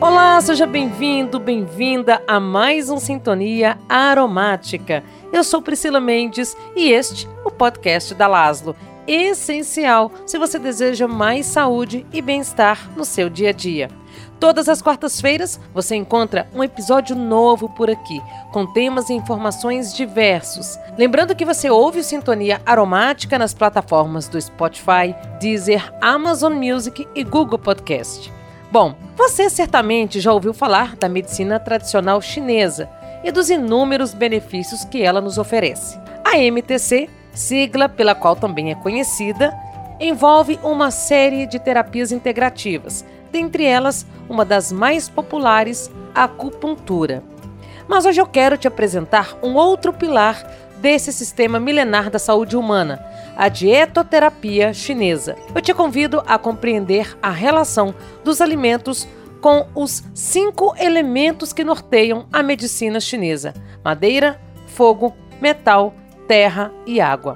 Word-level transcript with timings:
Olá, 0.00 0.40
seja 0.40 0.66
bem-vindo, 0.66 1.38
bem-vinda 1.38 2.22
a 2.26 2.40
mais 2.40 2.88
um 2.88 2.98
Sintonia 2.98 3.78
Aromática. 3.86 5.04
Eu 5.30 5.44
sou 5.44 5.60
Priscila 5.60 6.00
Mendes 6.00 6.56
e 6.74 6.90
este 6.90 7.26
é 7.26 7.46
o 7.46 7.50
podcast 7.50 8.14
da 8.14 8.26
Laslo. 8.26 8.74
Essencial 9.06 10.10
se 10.24 10.38
você 10.38 10.58
deseja 10.58 11.06
mais 11.06 11.44
saúde 11.44 12.06
e 12.14 12.22
bem-estar 12.22 12.90
no 12.96 13.04
seu 13.04 13.28
dia 13.28 13.50
a 13.50 13.52
dia. 13.52 13.90
Todas 14.40 14.70
as 14.70 14.80
quartas-feiras 14.80 15.60
você 15.74 15.96
encontra 15.96 16.48
um 16.54 16.64
episódio 16.64 17.14
novo 17.14 17.68
por 17.68 17.90
aqui, 17.90 18.22
com 18.52 18.64
temas 18.72 19.10
e 19.10 19.12
informações 19.12 19.94
diversos. 19.94 20.78
Lembrando 20.96 21.36
que 21.36 21.44
você 21.44 21.68
ouve 21.68 22.00
o 22.00 22.04
Sintonia 22.04 22.62
Aromática 22.64 23.38
nas 23.38 23.52
plataformas 23.52 24.28
do 24.28 24.40
Spotify, 24.40 25.14
Deezer, 25.38 25.92
Amazon 26.00 26.54
Music 26.54 27.06
e 27.14 27.22
Google 27.22 27.58
Podcast. 27.58 28.39
Bom, 28.70 28.94
você 29.16 29.50
certamente 29.50 30.20
já 30.20 30.32
ouviu 30.32 30.54
falar 30.54 30.94
da 30.94 31.08
medicina 31.08 31.58
tradicional 31.58 32.22
chinesa 32.22 32.88
e 33.24 33.32
dos 33.32 33.50
inúmeros 33.50 34.14
benefícios 34.14 34.84
que 34.84 35.02
ela 35.02 35.20
nos 35.20 35.38
oferece. 35.38 35.98
A 36.24 36.38
MTC, 36.38 37.10
sigla 37.32 37.88
pela 37.88 38.14
qual 38.14 38.36
também 38.36 38.70
é 38.70 38.76
conhecida, 38.76 39.52
envolve 39.98 40.60
uma 40.62 40.92
série 40.92 41.46
de 41.46 41.58
terapias 41.58 42.12
integrativas, 42.12 43.04
dentre 43.32 43.64
elas 43.64 44.06
uma 44.28 44.44
das 44.44 44.70
mais 44.70 45.08
populares, 45.08 45.90
a 46.14 46.24
acupuntura. 46.24 47.24
Mas 47.88 48.06
hoje 48.06 48.20
eu 48.20 48.26
quero 48.26 48.56
te 48.56 48.68
apresentar 48.68 49.36
um 49.42 49.56
outro 49.56 49.92
pilar 49.92 50.48
desse 50.76 51.12
sistema 51.12 51.58
milenar 51.58 52.08
da 52.08 52.20
saúde 52.20 52.56
humana, 52.56 53.04
a 53.40 53.48
dietoterapia 53.48 54.74
chinesa. 54.74 55.34
Eu 55.54 55.62
te 55.62 55.72
convido 55.72 56.22
a 56.26 56.36
compreender 56.36 57.16
a 57.22 57.30
relação 57.30 57.94
dos 58.22 58.38
alimentos 58.38 59.08
com 59.40 59.66
os 59.74 60.04
cinco 60.12 60.74
elementos 60.78 61.50
que 61.50 61.64
norteiam 61.64 62.26
a 62.30 62.42
medicina 62.42 63.00
chinesa: 63.00 63.54
madeira, 63.82 64.38
fogo, 64.66 65.16
metal, 65.40 65.94
terra 66.28 66.70
e 66.84 67.00
água. 67.00 67.32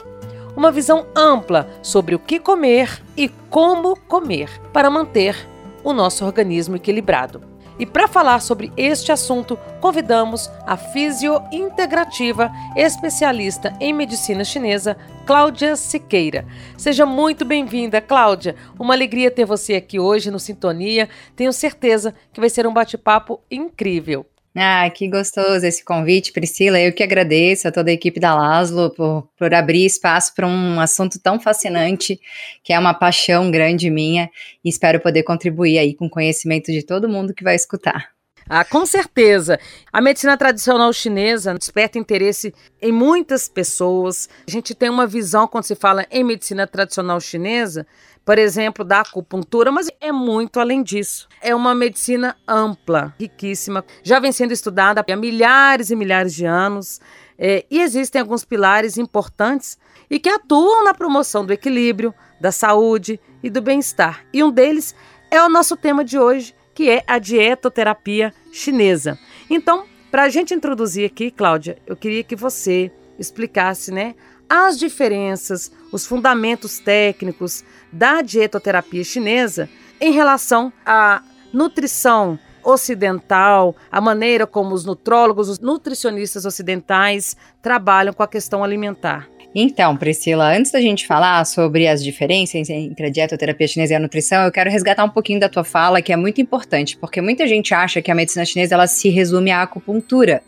Uma 0.55 0.71
visão 0.71 1.07
ampla 1.17 1.71
sobre 1.81 2.15
o 2.15 2.19
que 2.19 2.39
comer 2.39 3.03
e 3.17 3.31
como 3.49 3.97
comer 4.01 4.51
para 4.75 4.91
manter 4.91 5.35
o 5.83 5.95
nosso 5.95 6.23
organismo 6.27 6.77
equilibrado. 6.77 7.54
E 7.79 7.85
para 7.85 8.07
falar 8.07 8.41
sobre 8.41 8.73
este 8.77 9.11
assunto, 9.11 9.59
convidamos 9.81 10.51
a 10.65 10.77
fisiointegrativa 10.77 12.51
especialista 12.77 13.77
em 13.81 13.93
medicina 13.93 14.45
chinesa, 14.45 14.97
Cláudia 15.27 15.75
Siqueira. 15.75 16.47
Seja 16.77 17.05
muito 17.05 17.45
bem-vinda, 17.45 18.01
Cláudia. 18.01 18.55
Uma 18.79 18.95
alegria 18.95 19.31
ter 19.31 19.45
você 19.45 19.75
aqui 19.75 19.99
hoje 19.99 20.31
no 20.31 20.39
Sintonia. 20.39 21.09
Tenho 21.35 21.53
certeza 21.53 22.15
que 22.33 22.41
vai 22.41 22.49
ser 22.49 22.67
um 22.67 22.73
bate-papo 22.73 23.41
incrível. 23.51 24.25
Ah, 24.57 24.89
que 24.89 25.09
gostoso 25.09 25.67
esse 25.67 25.85
convite, 25.85 26.33
Priscila. 26.33 26.79
Eu 26.79 26.93
que 26.93 27.03
agradeço 27.03 27.67
a 27.67 27.73
toda 27.73 27.91
a 27.91 27.93
equipe 27.93 28.21
da 28.21 28.37
Laszlo 28.37 28.89
por, 28.91 29.29
por 29.37 29.53
abrir 29.53 29.85
espaço 29.85 30.33
para 30.33 30.47
um 30.47 30.79
assunto 30.79 31.19
tão 31.19 31.41
fascinante, 31.41 32.21
que 32.63 32.73
é 32.73 32.79
uma 32.79 32.95
paixão 32.95 33.51
grande 33.51 33.91
minha, 33.91 34.31
e 34.65 34.69
espero 34.69 35.01
poder 35.01 35.25
contribuir 35.25 35.79
aí 35.79 35.93
com 35.93 36.07
o 36.07 36.11
conhecimento 36.11 36.71
de 36.71 36.85
todo 36.85 37.09
mundo 37.09 37.35
que 37.35 37.43
vai 37.43 37.57
escutar. 37.57 38.15
Ah, 38.49 38.65
com 38.65 38.85
certeza. 38.85 39.59
A 39.93 40.01
medicina 40.01 40.37
tradicional 40.37 40.93
chinesa 40.93 41.55
desperta 41.55 41.99
interesse 41.99 42.55
em 42.81 42.93
muitas 42.93 43.49
pessoas. 43.49 44.29
A 44.47 44.51
gente 44.51 44.75
tem 44.75 44.91
uma 44.91 45.07
visão 45.07 45.49
quando 45.49 45.65
se 45.65 45.75
fala 45.75 46.07
em 46.11 46.23
medicina 46.23 46.67
tradicional 46.67 47.21
chinesa, 47.21 47.87
por 48.25 48.39
exemplo, 48.39 48.85
da 48.85 49.01
acupuntura, 49.01 49.71
mas 49.71 49.91
é 50.01 50.11
muito 50.11 50.59
além 50.59 50.83
disso. 50.83 51.29
É 51.43 51.55
uma 51.55 51.75
medicina 51.75 52.37
ampla, 52.49 53.15
riquíssima, 53.19 53.85
já 54.03 54.19
vem 54.19 54.33
sendo 54.33 54.53
estudada 54.53 55.05
há 55.07 55.17
milhares 55.17 55.91
e 55.91 55.97
milhares 55.97 56.35
de 56.35 56.47
anos. 56.47 57.01
É, 57.39 57.65
e 57.71 57.81
existem 57.81 58.21
alguns 58.21 58.45
pilares 58.45 58.97
importantes 58.97 59.77
e 60.09 60.19
que 60.19 60.29
atuam 60.29 60.85
na 60.85 60.95
promoção 60.95 61.45
do 61.45 61.53
equilíbrio, 61.53 62.15
da 62.41 62.53
saúde 62.53 63.21
e 63.43 63.51
do 63.51 63.61
bem-estar. 63.61 64.25
E 64.33 64.43
um 64.43 64.51
deles 64.51 64.95
é 65.31 65.43
o 65.43 65.49
nosso 65.49 65.77
tema 65.77 66.05
de 66.05 66.19
hoje, 66.19 66.55
que 66.75 66.89
é 66.89 67.03
a 67.07 67.19
dietoterapia 67.19 68.33
chinesa. 68.53 69.19
Então, 69.51 69.85
para 70.11 70.25
a 70.25 70.29
gente 70.29 70.55
introduzir 70.55 71.05
aqui, 71.05 71.31
Cláudia, 71.31 71.77
eu 71.87 71.97
queria 71.97 72.23
que 72.23 72.37
você 72.37 72.91
explicasse, 73.19 73.93
né, 73.93 74.15
as 74.49 74.79
diferenças, 74.79 75.71
os 75.93 76.07
fundamentos 76.07 76.79
técnicos 76.79 77.65
da 77.93 78.23
dietoterapia 78.23 79.05
chinesa 79.05 79.69
em 80.01 80.13
relação 80.13 80.73
à 80.85 81.23
nutrição 81.53 82.39
ocidental, 82.63 83.77
a 83.93 84.01
maneira 84.01 84.47
como 84.47 84.75
os 84.75 84.85
nutrólogos, 84.85 85.49
os 85.49 85.59
nutricionistas 85.59 86.45
ocidentais 86.45 87.37
trabalham 87.61 88.13
com 88.13 88.23
a 88.23 88.29
questão 88.29 88.65
alimentar. 88.65 89.29
Então, 89.55 89.97
Priscila, 89.97 90.57
antes 90.57 90.73
da 90.73 90.81
gente 90.81 91.07
falar 91.07 91.45
sobre 91.47 91.87
as 91.87 92.03
diferenças 92.03 92.69
entre 92.69 93.07
a 93.07 93.09
dietoterapia 93.09 93.69
chinesa 93.69 93.93
e 93.93 93.97
a 93.97 94.01
nutrição, 94.01 94.43
eu 94.43 94.51
quero 94.51 94.69
resgatar 94.69 95.05
um 95.05 95.09
pouquinho 95.09 95.39
da 95.39 95.49
tua 95.49 95.63
fala, 95.63 96.03
que 96.03 96.13
é 96.13 96.17
muito 96.17 96.41
importante, 96.41 96.97
porque 96.97 97.21
muita 97.21 97.47
gente 97.47 97.73
acha 97.73 98.03
que 98.03 98.11
a 98.11 98.15
medicina 98.17 98.45
chinesa 98.45 98.75
ela 98.75 98.89
se 98.89 99.09
resume 99.11 99.53
à 99.53 99.63
acupuntura. 99.63 100.43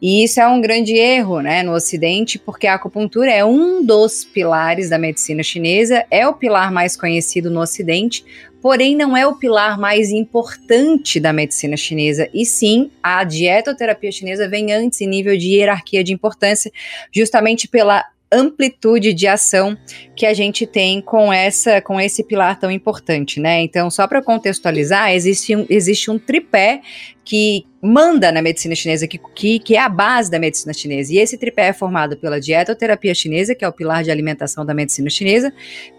E 0.00 0.24
isso 0.24 0.40
é 0.40 0.48
um 0.48 0.62
grande 0.62 0.94
erro, 0.94 1.40
né, 1.40 1.62
no 1.62 1.74
ocidente, 1.74 2.38
porque 2.38 2.66
a 2.66 2.74
acupuntura 2.74 3.30
é 3.30 3.44
um 3.44 3.84
dos 3.84 4.24
pilares 4.24 4.88
da 4.88 4.96
medicina 4.96 5.42
chinesa, 5.42 6.06
é 6.10 6.26
o 6.26 6.32
pilar 6.32 6.72
mais 6.72 6.96
conhecido 6.96 7.50
no 7.50 7.60
ocidente, 7.60 8.24
porém 8.62 8.96
não 8.96 9.14
é 9.14 9.26
o 9.26 9.36
pilar 9.36 9.78
mais 9.78 10.10
importante 10.10 11.20
da 11.20 11.34
medicina 11.34 11.76
chinesa. 11.76 12.30
E 12.32 12.46
sim, 12.46 12.90
a 13.02 13.22
dietoterapia 13.24 14.10
chinesa 14.10 14.48
vem 14.48 14.72
antes 14.72 15.02
em 15.02 15.06
nível 15.06 15.36
de 15.36 15.48
hierarquia 15.48 16.02
de 16.02 16.14
importância, 16.14 16.72
justamente 17.12 17.68
pela 17.68 18.04
amplitude 18.30 19.12
de 19.12 19.26
ação 19.26 19.76
que 20.14 20.26
a 20.26 20.34
gente 20.34 20.66
tem 20.66 21.00
com 21.00 21.32
essa 21.32 21.80
com 21.80 22.00
esse 22.00 22.22
pilar 22.22 22.58
tão 22.58 22.70
importante, 22.70 23.40
né? 23.40 23.60
Então, 23.62 23.90
só 23.90 24.06
para 24.06 24.22
contextualizar, 24.22 25.12
existe 25.12 25.56
um, 25.56 25.66
existe 25.68 26.10
um 26.10 26.18
tripé 26.18 26.82
que 27.28 27.66
manda 27.82 28.32
na 28.32 28.40
medicina 28.40 28.74
chinesa, 28.74 29.06
que, 29.06 29.20
que, 29.34 29.58
que, 29.58 29.76
é 29.76 29.80
a 29.80 29.88
base 29.88 30.30
da 30.30 30.38
medicina 30.38 30.72
chinesa. 30.72 31.12
E 31.12 31.18
esse 31.18 31.36
tripé 31.36 31.68
é 31.68 31.72
formado 31.74 32.16
pela 32.16 32.40
dietoterapia 32.40 33.14
chinesa, 33.14 33.54
que 33.54 33.64
é 33.64 33.68
o 33.68 33.72
pilar 33.72 34.02
de 34.02 34.10
alimentação 34.10 34.64
da 34.64 34.72
medicina 34.74 35.10
chinesa, 35.10 35.52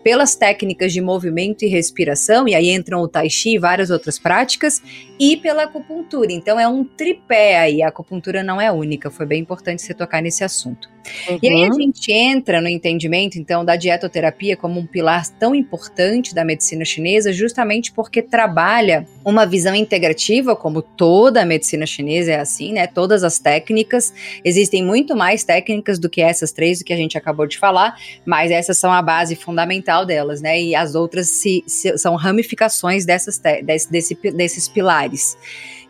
pelas 0.03 0.35
técnicas 0.35 0.91
de 0.91 0.99
movimento 1.01 1.63
e 1.63 1.67
respiração, 1.67 2.47
e 2.47 2.55
aí 2.55 2.71
entram 2.71 2.99
o 2.99 3.07
tai 3.07 3.29
chi 3.29 3.51
e 3.51 3.59
várias 3.59 3.91
outras 3.91 4.17
práticas, 4.17 4.81
e 5.19 5.37
pela 5.37 5.63
acupuntura. 5.63 6.31
Então 6.31 6.59
é 6.59 6.67
um 6.67 6.83
tripé 6.83 7.59
aí, 7.59 7.81
a 7.81 7.89
acupuntura 7.89 8.43
não 8.43 8.59
é 8.59 8.71
única, 8.71 9.11
foi 9.11 9.25
bem 9.25 9.41
importante 9.41 9.83
você 9.83 9.93
tocar 9.93 10.21
nesse 10.21 10.43
assunto. 10.43 10.89
Uhum. 11.29 11.39
E 11.41 11.47
aí 11.47 11.63
a 11.63 11.67
uhum. 11.67 11.73
gente 11.73 12.11
entra 12.11 12.61
no 12.61 12.67
entendimento, 12.67 13.37
então, 13.37 13.63
da 13.63 13.75
dietoterapia 13.75 14.57
como 14.57 14.79
um 14.79 14.85
pilar 14.85 15.27
tão 15.39 15.55
importante 15.55 16.35
da 16.35 16.43
medicina 16.43 16.83
chinesa, 16.83 17.31
justamente 17.31 17.91
porque 17.91 18.21
trabalha 18.21 19.07
uma 19.23 19.45
visão 19.45 19.73
integrativa, 19.73 20.55
como 20.55 20.81
toda 21.19 21.41
a 21.41 21.45
medicina 21.45 21.85
chinesa 21.85 22.31
é 22.31 22.39
assim, 22.39 22.71
né? 22.71 22.87
Todas 22.87 23.25
as 23.25 23.39
técnicas, 23.39 24.13
existem 24.41 24.81
muito 24.81 25.17
mais 25.17 25.43
técnicas 25.43 25.99
do 25.99 26.09
que 26.09 26.21
essas 26.21 26.53
três, 26.53 26.79
do 26.79 26.85
que 26.85 26.93
a 26.93 26.95
gente 26.95 27.17
acabou 27.17 27.45
de 27.45 27.57
falar, 27.57 27.93
mas 28.25 28.51
essas 28.51 28.77
são 28.77 28.89
a 28.89 29.01
base 29.01 29.35
fundamental 29.35 30.05
delas, 30.05 30.39
né? 30.39 30.61
E 30.61 30.73
as 30.73 30.95
outras 30.95 31.27
se, 31.27 31.61
se, 31.67 31.97
são 31.97 32.15
ramificações 32.15 33.05
dessas, 33.05 33.37
desse, 33.37 33.91
desse, 33.91 34.15
desses 34.31 34.69
pilares. 34.69 35.37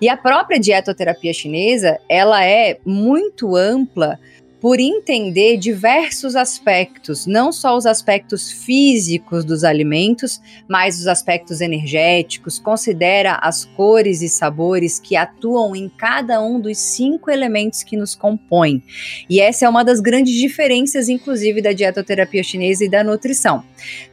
E 0.01 0.09
a 0.09 0.17
própria 0.17 0.59
dietoterapia 0.59 1.31
chinesa, 1.31 1.99
ela 2.09 2.43
é 2.43 2.79
muito 2.83 3.55
ampla 3.55 4.17
por 4.61 4.79
entender 4.79 5.57
diversos 5.57 6.35
aspectos, 6.35 7.25
não 7.25 7.51
só 7.51 7.77
os 7.77 7.85
aspectos 7.85 8.51
físicos 8.51 9.45
dos 9.45 9.63
alimentos, 9.63 10.41
mas 10.67 10.99
os 10.99 11.07
aspectos 11.07 11.61
energéticos, 11.61 12.59
considera 12.59 13.35
as 13.41 13.63
cores 13.63 14.21
e 14.21 14.27
sabores 14.27 14.99
que 14.99 15.15
atuam 15.15 15.75
em 15.75 15.87
cada 15.87 16.41
um 16.41 16.59
dos 16.59 16.77
cinco 16.77 17.31
elementos 17.31 17.83
que 17.83 17.95
nos 17.95 18.15
compõem. 18.15 18.83
E 19.29 19.39
essa 19.39 19.65
é 19.65 19.69
uma 19.69 19.83
das 19.83 19.99
grandes 19.99 20.33
diferenças, 20.33 21.07
inclusive, 21.07 21.61
da 21.61 21.71
dietoterapia 21.71 22.43
chinesa 22.43 22.83
e 22.83 22.89
da 22.89 23.03
nutrição. 23.03 23.63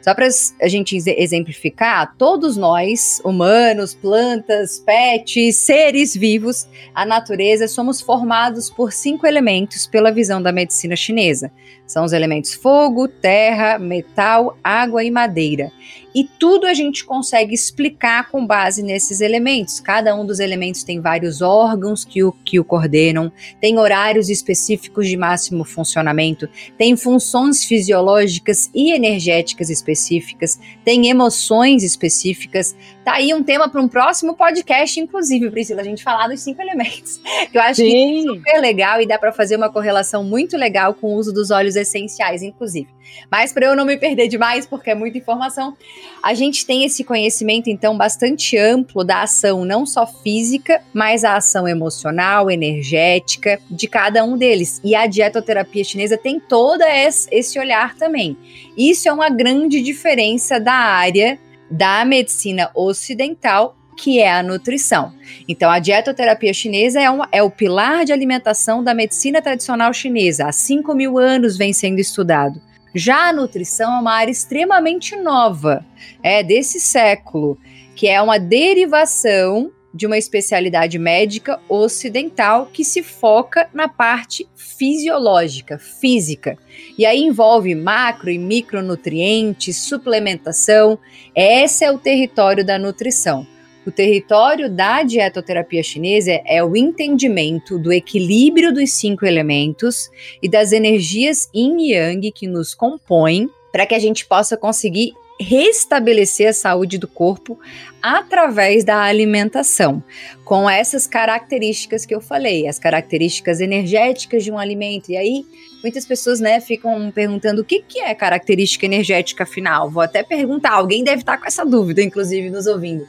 Só 0.01 0.15
para 0.15 0.29
a 0.63 0.69
gente 0.69 0.97
exemplificar, 0.97 2.15
todos 2.17 2.57
nós, 2.57 3.21
humanos, 3.25 3.95
plantas, 3.95 4.79
pets, 4.79 5.57
seres 5.57 6.15
vivos, 6.15 6.69
a 6.95 7.05
natureza, 7.05 7.67
somos 7.67 8.01
formados 8.01 8.71
por 8.71 8.93
cinco 8.93 9.27
elementos 9.27 9.87
pela 9.87 10.13
visão 10.13 10.36
visão 10.37 10.43
da 10.43 10.53
medicina 10.53 10.95
chinesa. 10.97 11.51
São 11.87 12.05
os 12.05 12.13
elementos 12.13 12.55
fogo, 12.55 13.09
terra, 13.09 13.79
metal, 13.79 14.57
água 14.63 15.03
e 15.03 15.11
madeira. 15.11 15.73
E 16.17 16.25
tudo 16.25 16.67
a 16.67 16.73
gente 16.73 17.05
consegue 17.05 17.55
explicar 17.55 18.31
com 18.31 18.47
base 18.47 18.83
nesses 18.83 19.21
elementos. 19.21 19.81
Cada 19.81 20.17
um 20.17 20.25
dos 20.25 20.41
elementos 20.41 20.83
tem 20.83 20.99
vários 20.99 21.43
órgãos 21.43 22.07
que 22.07 22.25
o, 22.25 22.33
que 22.33 22.59
o 22.59 22.65
coordenam, 22.65 23.31
tem 23.61 23.79
horários 23.79 24.31
específicos 24.31 25.07
de 25.07 25.15
máximo 25.15 25.63
funcionamento, 25.63 26.49
tem 26.79 26.97
funções 26.97 27.67
fisiológicas 27.67 28.71
e 28.75 28.93
energéticas 28.93 29.69
específicas, 29.69 30.59
tem 30.83 31.07
emoções 31.11 31.83
específicas. 31.83 32.75
Tá 33.05 33.17
aí 33.17 33.35
um 33.35 33.43
tema 33.43 33.69
para 33.69 33.83
um 33.83 33.87
próximo 33.87 34.35
podcast, 34.35 34.99
inclusive, 34.99 35.51
Priscila, 35.51 35.83
a 35.83 35.85
gente 35.85 36.03
falar 36.03 36.29
dos 36.29 36.41
cinco 36.41 36.63
elementos. 36.63 37.21
Que 37.53 37.59
eu 37.59 37.63
acho 37.63 37.83
Sim. 37.83 37.91
que 37.91 38.19
é 38.19 38.23
super 38.23 38.61
legal 38.61 39.03
e 39.03 39.07
dá 39.07 39.19
para 39.19 39.33
fazer 39.33 39.57
uma 39.57 39.71
correlação 39.71 40.25
muito 40.25 40.57
legal 40.57 40.95
com 40.95 41.09
o 41.09 41.15
uso 41.15 41.31
dos 41.31 41.51
óleos 41.51 41.77
essenciais, 41.77 42.43
inclusive. 42.43 42.96
Mas 43.31 43.53
para 43.53 43.67
eu 43.67 43.77
não 43.77 43.85
me 43.85 43.97
perder 43.97 44.29
demais, 44.29 44.67
porque 44.67 44.91
é 44.91 44.95
muita 44.95 45.19
informação, 45.19 45.77
a 46.23 46.35
gente 46.35 46.65
tem 46.65 46.85
esse 46.85 47.05
conhecimento, 47.05 47.69
então, 47.69 47.97
bastante 47.97 48.57
amplo 48.57 49.05
da 49.05 49.23
ação, 49.23 49.65
não 49.65 49.85
só 49.85 50.07
física, 50.07 50.83
mas 50.93 51.25
a 51.25 51.37
ação 51.37 51.67
emocional, 51.67 52.51
energética 52.51 53.61
de 53.71 53.87
cada 53.87 54.25
um 54.25 54.37
deles. 54.37 54.81
E 54.85 54.95
a 54.95 55.07
dietoterapia 55.07 55.85
chinesa 55.85 56.17
tem 56.17 56.39
todo 56.39 56.83
esse 56.83 57.59
olhar 57.59 57.95
também. 57.97 58.37
Isso 58.77 59.09
é 59.09 59.13
uma 59.13 59.29
grande 59.29 59.83
diferença 59.83 60.61
da 60.61 60.75
área 60.75 61.39
da 61.71 62.05
medicina 62.05 62.71
ocidental 62.75 63.77
que 63.97 64.21
é 64.21 64.31
a 64.31 64.43
nutrição. 64.43 65.13
Então, 65.49 65.71
a 65.71 65.79
dietoterapia 65.79 66.53
chinesa 66.53 67.01
é, 67.01 67.09
uma, 67.09 67.27
é, 67.33 67.43
o 67.43 67.51
pilar 67.51 68.05
de 68.05 68.13
alimentação 68.13 68.85
da 68.85 68.93
medicina 68.93 69.41
tradicional 69.41 69.93
chinesa. 69.93 70.47
Há 70.47 70.53
5 70.53 70.95
mil 70.95 71.19
anos 71.19 71.57
vem 71.57 71.73
sendo 71.73 71.99
estudado. 71.99 72.61
Já 72.99 73.29
a 73.29 73.33
nutrição 73.35 73.95
é 73.95 74.01
uma 74.01 74.13
área 74.15 74.33
extremamente 74.33 75.15
nova, 75.17 75.85
é 76.23 76.43
desse 76.43 76.81
século, 76.81 77.59
que 77.95 78.09
é 78.09 78.23
uma 78.23 78.39
derivação 78.39 79.71
de 79.93 80.07
uma 80.07 80.17
especialidade 80.17 80.99
médica 80.99 81.61
ocidental 81.69 82.71
que 82.73 82.83
se 82.83 83.03
foca 83.03 83.69
na 83.75 83.87
parte 83.87 84.49
fisiológica, 84.57 85.79
física. 85.79 86.57
E 86.97 87.05
aí 87.05 87.21
envolve 87.21 87.75
macro 87.75 88.31
e 88.31 88.39
micronutrientes, 88.39 89.77
suplementação. 89.77 90.99
Esse 91.35 91.85
é 91.85 91.93
o 91.93 91.99
território 91.99 92.65
da 92.65 92.79
nutrição. 92.79 93.47
O 93.87 93.93
território 93.93 94.69
da 94.69 95.05
dietoterapia 95.05 95.81
chinesa 95.81 96.41
é 96.45 96.63
o 96.63 96.77
entendimento 96.77 97.79
do 97.79 97.93
equilíbrio 97.93 98.73
dos 98.73 98.93
cinco 98.93 99.25
elementos 99.25 100.11
e 100.43 100.49
das 100.49 100.73
energias 100.73 101.49
yin 101.55 101.79
e 101.79 101.93
yang 101.93 102.33
que 102.33 102.49
nos 102.49 102.75
compõem 102.75 103.49
para 103.71 103.87
que 103.87 103.95
a 103.95 103.99
gente 104.01 104.27
possa 104.27 104.57
conseguir 104.57 105.13
restabelecer 105.39 106.49
a 106.49 106.53
saúde 106.53 106.99
do 106.99 107.07
corpo 107.07 107.61
através 108.03 108.83
da 108.83 109.03
alimentação, 109.03 110.03
com 110.45 110.69
essas 110.69 111.07
características 111.07 112.05
que 112.05 112.15
eu 112.15 112.21
falei, 112.21 112.67
as 112.67 112.79
características 112.79 113.61
energéticas 113.61 114.43
de 114.43 114.51
um 114.51 114.59
alimento. 114.59 115.11
E 115.11 115.17
aí, 115.17 115.45
muitas 115.83 116.05
pessoas, 116.05 116.41
né, 116.41 116.61
ficam 116.61 117.11
perguntando 117.11 117.63
o 117.63 117.65
que, 117.65 117.83
que 117.83 118.01
é 118.01 118.15
característica 118.15 118.87
energética 118.87 119.45
afinal. 119.45 119.91
Vou 119.91 120.03
até 120.03 120.23
perguntar, 120.23 120.73
alguém 120.73 121.05
deve 121.05 121.23
estar 121.23 121.39
com 121.39 121.47
essa 121.47 121.65
dúvida, 121.65 122.03
inclusive, 122.03 122.51
nos 122.51 122.67
ouvindo. 122.67 123.07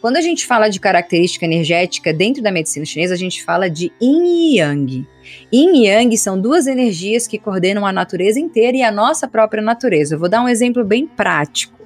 Quando 0.00 0.16
a 0.16 0.20
gente 0.20 0.46
fala 0.46 0.68
de 0.68 0.78
característica 0.78 1.44
energética 1.44 2.12
dentro 2.12 2.40
da 2.40 2.52
medicina 2.52 2.86
chinesa, 2.86 3.14
a 3.14 3.16
gente 3.16 3.42
fala 3.42 3.68
de 3.68 3.92
yin 4.00 4.24
e 4.24 4.58
yang. 4.58 5.06
Yin 5.52 5.74
e 5.74 5.86
yang 5.88 6.16
são 6.16 6.40
duas 6.40 6.68
energias 6.68 7.26
que 7.26 7.38
coordenam 7.38 7.84
a 7.84 7.92
natureza 7.92 8.38
inteira 8.38 8.76
e 8.76 8.82
a 8.82 8.92
nossa 8.92 9.26
própria 9.26 9.62
natureza. 9.62 10.14
Eu 10.14 10.18
vou 10.18 10.28
dar 10.28 10.40
um 10.40 10.48
exemplo 10.48 10.84
bem 10.84 11.06
prático. 11.06 11.76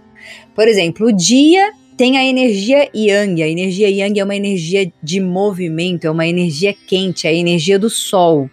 Por 0.55 0.69
exemplo, 0.69 1.07
o 1.07 1.13
dia 1.13 1.73
tem 1.97 2.17
a 2.17 2.25
energia 2.25 2.89
yang. 2.95 3.43
A 3.43 3.49
energia 3.49 3.89
yang 3.89 4.19
é 4.19 4.25
uma 4.25 4.35
energia 4.35 4.93
de 5.03 5.21
movimento, 5.21 6.07
é 6.07 6.11
uma 6.11 6.27
energia 6.27 6.75
quente, 6.75 7.27
é 7.27 7.31
a 7.31 7.35
energia 7.35 7.79
do 7.79 7.91
sol. 7.91 8.51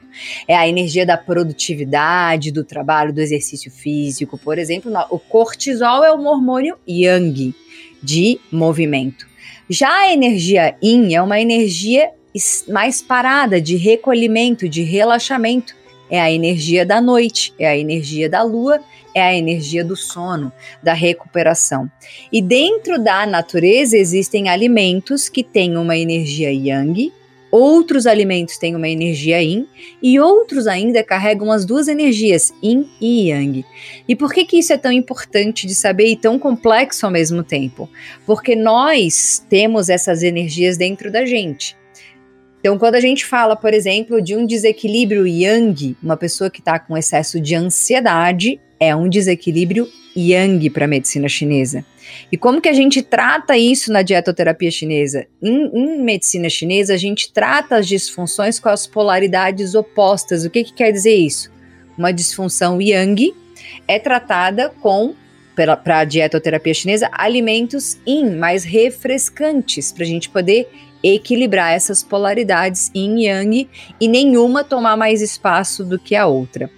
É 0.48 0.56
a 0.56 0.68
energia 0.68 1.06
da 1.06 1.18
produtividade, 1.18 2.52
do 2.52 2.64
trabalho, 2.64 3.14
do 3.14 3.22
exercício 3.22 3.72
físico. 3.72 4.38
Por 4.38 4.58
exemplo, 4.58 4.92
o 5.10 5.18
cortisol 5.18 6.04
é 6.04 6.14
um 6.14 6.28
hormônio 6.28 6.78
yang 6.88 7.54
de 8.04 8.40
movimento. 8.52 9.28
Já 9.70 9.90
a 9.90 10.14
energia 10.14 10.76
yin 10.82 11.14
é 11.14 11.22
uma 11.22 11.40
energia 11.40 12.12
mais 12.68 13.02
parada, 13.02 13.62
de 13.62 13.76
recolhimento, 13.76 14.68
de 14.68 14.84
relaxamento. 14.84 15.76
É 16.10 16.20
a 16.20 16.32
energia 16.32 16.86
da 16.86 17.00
noite, 17.00 17.54
é 17.60 17.68
a 17.68 17.78
energia 17.78 18.28
da 18.28 18.42
lua, 18.42 18.82
é 19.14 19.22
a 19.22 19.36
energia 19.36 19.84
do 19.84 19.96
sono, 19.96 20.52
da 20.82 20.94
recuperação. 20.94 21.90
E 22.32 22.42
dentro 22.42 23.02
da 23.02 23.26
natureza 23.26 23.98
existem 23.98 24.50
alimentos 24.50 25.30
que 25.30 25.44
têm 25.44 25.78
uma 25.78 25.98
energia 25.98 26.52
yang 26.52 27.12
Outros 27.52 28.06
alimentos 28.06 28.58
têm 28.58 28.76
uma 28.76 28.88
energia 28.88 29.42
yin 29.42 29.68
e 30.04 30.20
outros 30.20 30.68
ainda 30.68 31.04
carregam 31.04 31.52
as 31.52 31.66
duas 31.66 31.88
energias, 31.88 32.54
yin 32.64 32.88
e 33.02 33.30
yang. 33.30 33.66
E 34.08 34.16
por 34.16 34.32
que, 34.32 34.46
que 34.46 34.60
isso 34.60 34.72
é 34.72 34.78
tão 34.78 34.92
importante 34.92 35.66
de 35.66 35.74
saber 35.74 36.08
e 36.08 36.16
tão 36.16 36.38
complexo 36.38 37.08
ao 37.08 37.12
mesmo 37.12 37.44
tempo? 37.44 37.90
Porque 38.26 38.56
nós 38.56 39.44
temos 39.50 39.90
essas 39.90 40.22
energias 40.22 40.78
dentro 40.78 41.12
da 41.12 41.26
gente. 41.26 41.76
Então, 42.60 42.78
quando 42.78 42.96
a 42.96 43.00
gente 43.00 43.26
fala, 43.26 43.56
por 43.56 43.74
exemplo, 43.74 44.22
de 44.22 44.36
um 44.36 44.46
desequilíbrio 44.46 45.26
yang, 45.26 45.98
uma 46.04 46.18
pessoa 46.18 46.50
que 46.52 46.60
está 46.60 46.78
com 46.78 46.96
excesso 46.96 47.40
de 47.40 47.56
ansiedade, 47.56 48.60
é 48.80 48.96
um 48.96 49.10
desequilíbrio 49.10 49.88
yang 50.16 50.70
para 50.70 50.86
a 50.86 50.88
medicina 50.88 51.28
chinesa. 51.28 51.86
E 52.32 52.38
como 52.38 52.62
que 52.62 52.70
a 52.70 52.74
gente 52.74 53.02
trata 53.02 53.58
isso 53.58 53.92
na 53.92 54.02
dietoterapia 54.02 54.72
chinesa? 54.72 55.28
Em, 55.42 55.70
em, 55.74 56.02
medicina 56.02 56.50
chinesa, 56.50 56.94
a 56.94 56.98
gente 56.98 57.32
trata 57.32 57.78
as 57.78 57.88
disfunções 57.88 58.60
com 58.60 58.70
as 58.70 58.88
polaridades 58.88 59.76
opostas. 59.76 60.44
O 60.44 60.50
que, 60.50 60.64
que 60.64 60.74
quer 60.74 60.92
dizer 60.92 61.16
isso? 61.16 61.52
Uma 61.98 62.12
disfunção 62.12 62.82
yang 62.82 63.34
é 63.88 64.00
tratada 64.00 64.70
com, 64.82 65.14
para 65.56 66.00
a 66.00 66.06
dietoterapia 66.06 66.74
chinesa, 66.74 67.10
alimentos 67.12 67.98
yin, 68.08 68.38
mais 68.38 68.64
refrescantes, 68.64 69.92
para 69.92 70.04
a 70.04 70.08
gente 70.08 70.30
poder 70.30 70.70
equilibrar 71.04 71.74
essas 71.74 72.04
polaridades 72.04 72.92
yin 72.96 73.20
e 73.20 73.26
yang 73.28 73.70
e 74.00 74.08
nenhuma 74.08 74.64
tomar 74.64 74.98
mais 74.98 75.22
espaço 75.22 75.84
do 75.84 76.00
que 76.00 76.16
a 76.16 76.26
outra. 76.26 76.70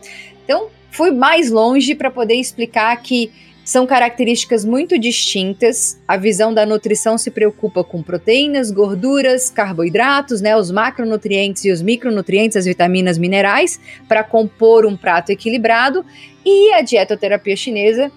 Então, 0.43 0.69
fui 0.91 1.11
mais 1.11 1.49
longe 1.49 1.95
para 1.95 2.11
poder 2.11 2.35
explicar 2.35 2.95
que 3.01 3.31
são 3.63 3.85
características 3.85 4.65
muito 4.65 4.97
distintas. 4.97 5.99
A 6.07 6.17
visão 6.17 6.53
da 6.53 6.65
nutrição 6.65 7.17
se 7.17 7.31
preocupa 7.31 7.83
com 7.83 8.03
proteínas, 8.03 8.71
gorduras, 8.71 9.49
carboidratos, 9.49 10.41
né, 10.41 10.57
os 10.57 10.71
macronutrientes 10.71 11.65
e 11.65 11.71
os 11.71 11.81
micronutrientes, 11.81 12.57
as 12.57 12.65
vitaminas, 12.65 13.17
minerais, 13.17 13.79
para 14.07 14.23
compor 14.23 14.85
um 14.85 14.97
prato 14.97 15.31
equilibrado. 15.31 16.05
E 16.45 16.73
a 16.73 16.81
dietoterapia 16.81 17.55
chinesa 17.55 18.11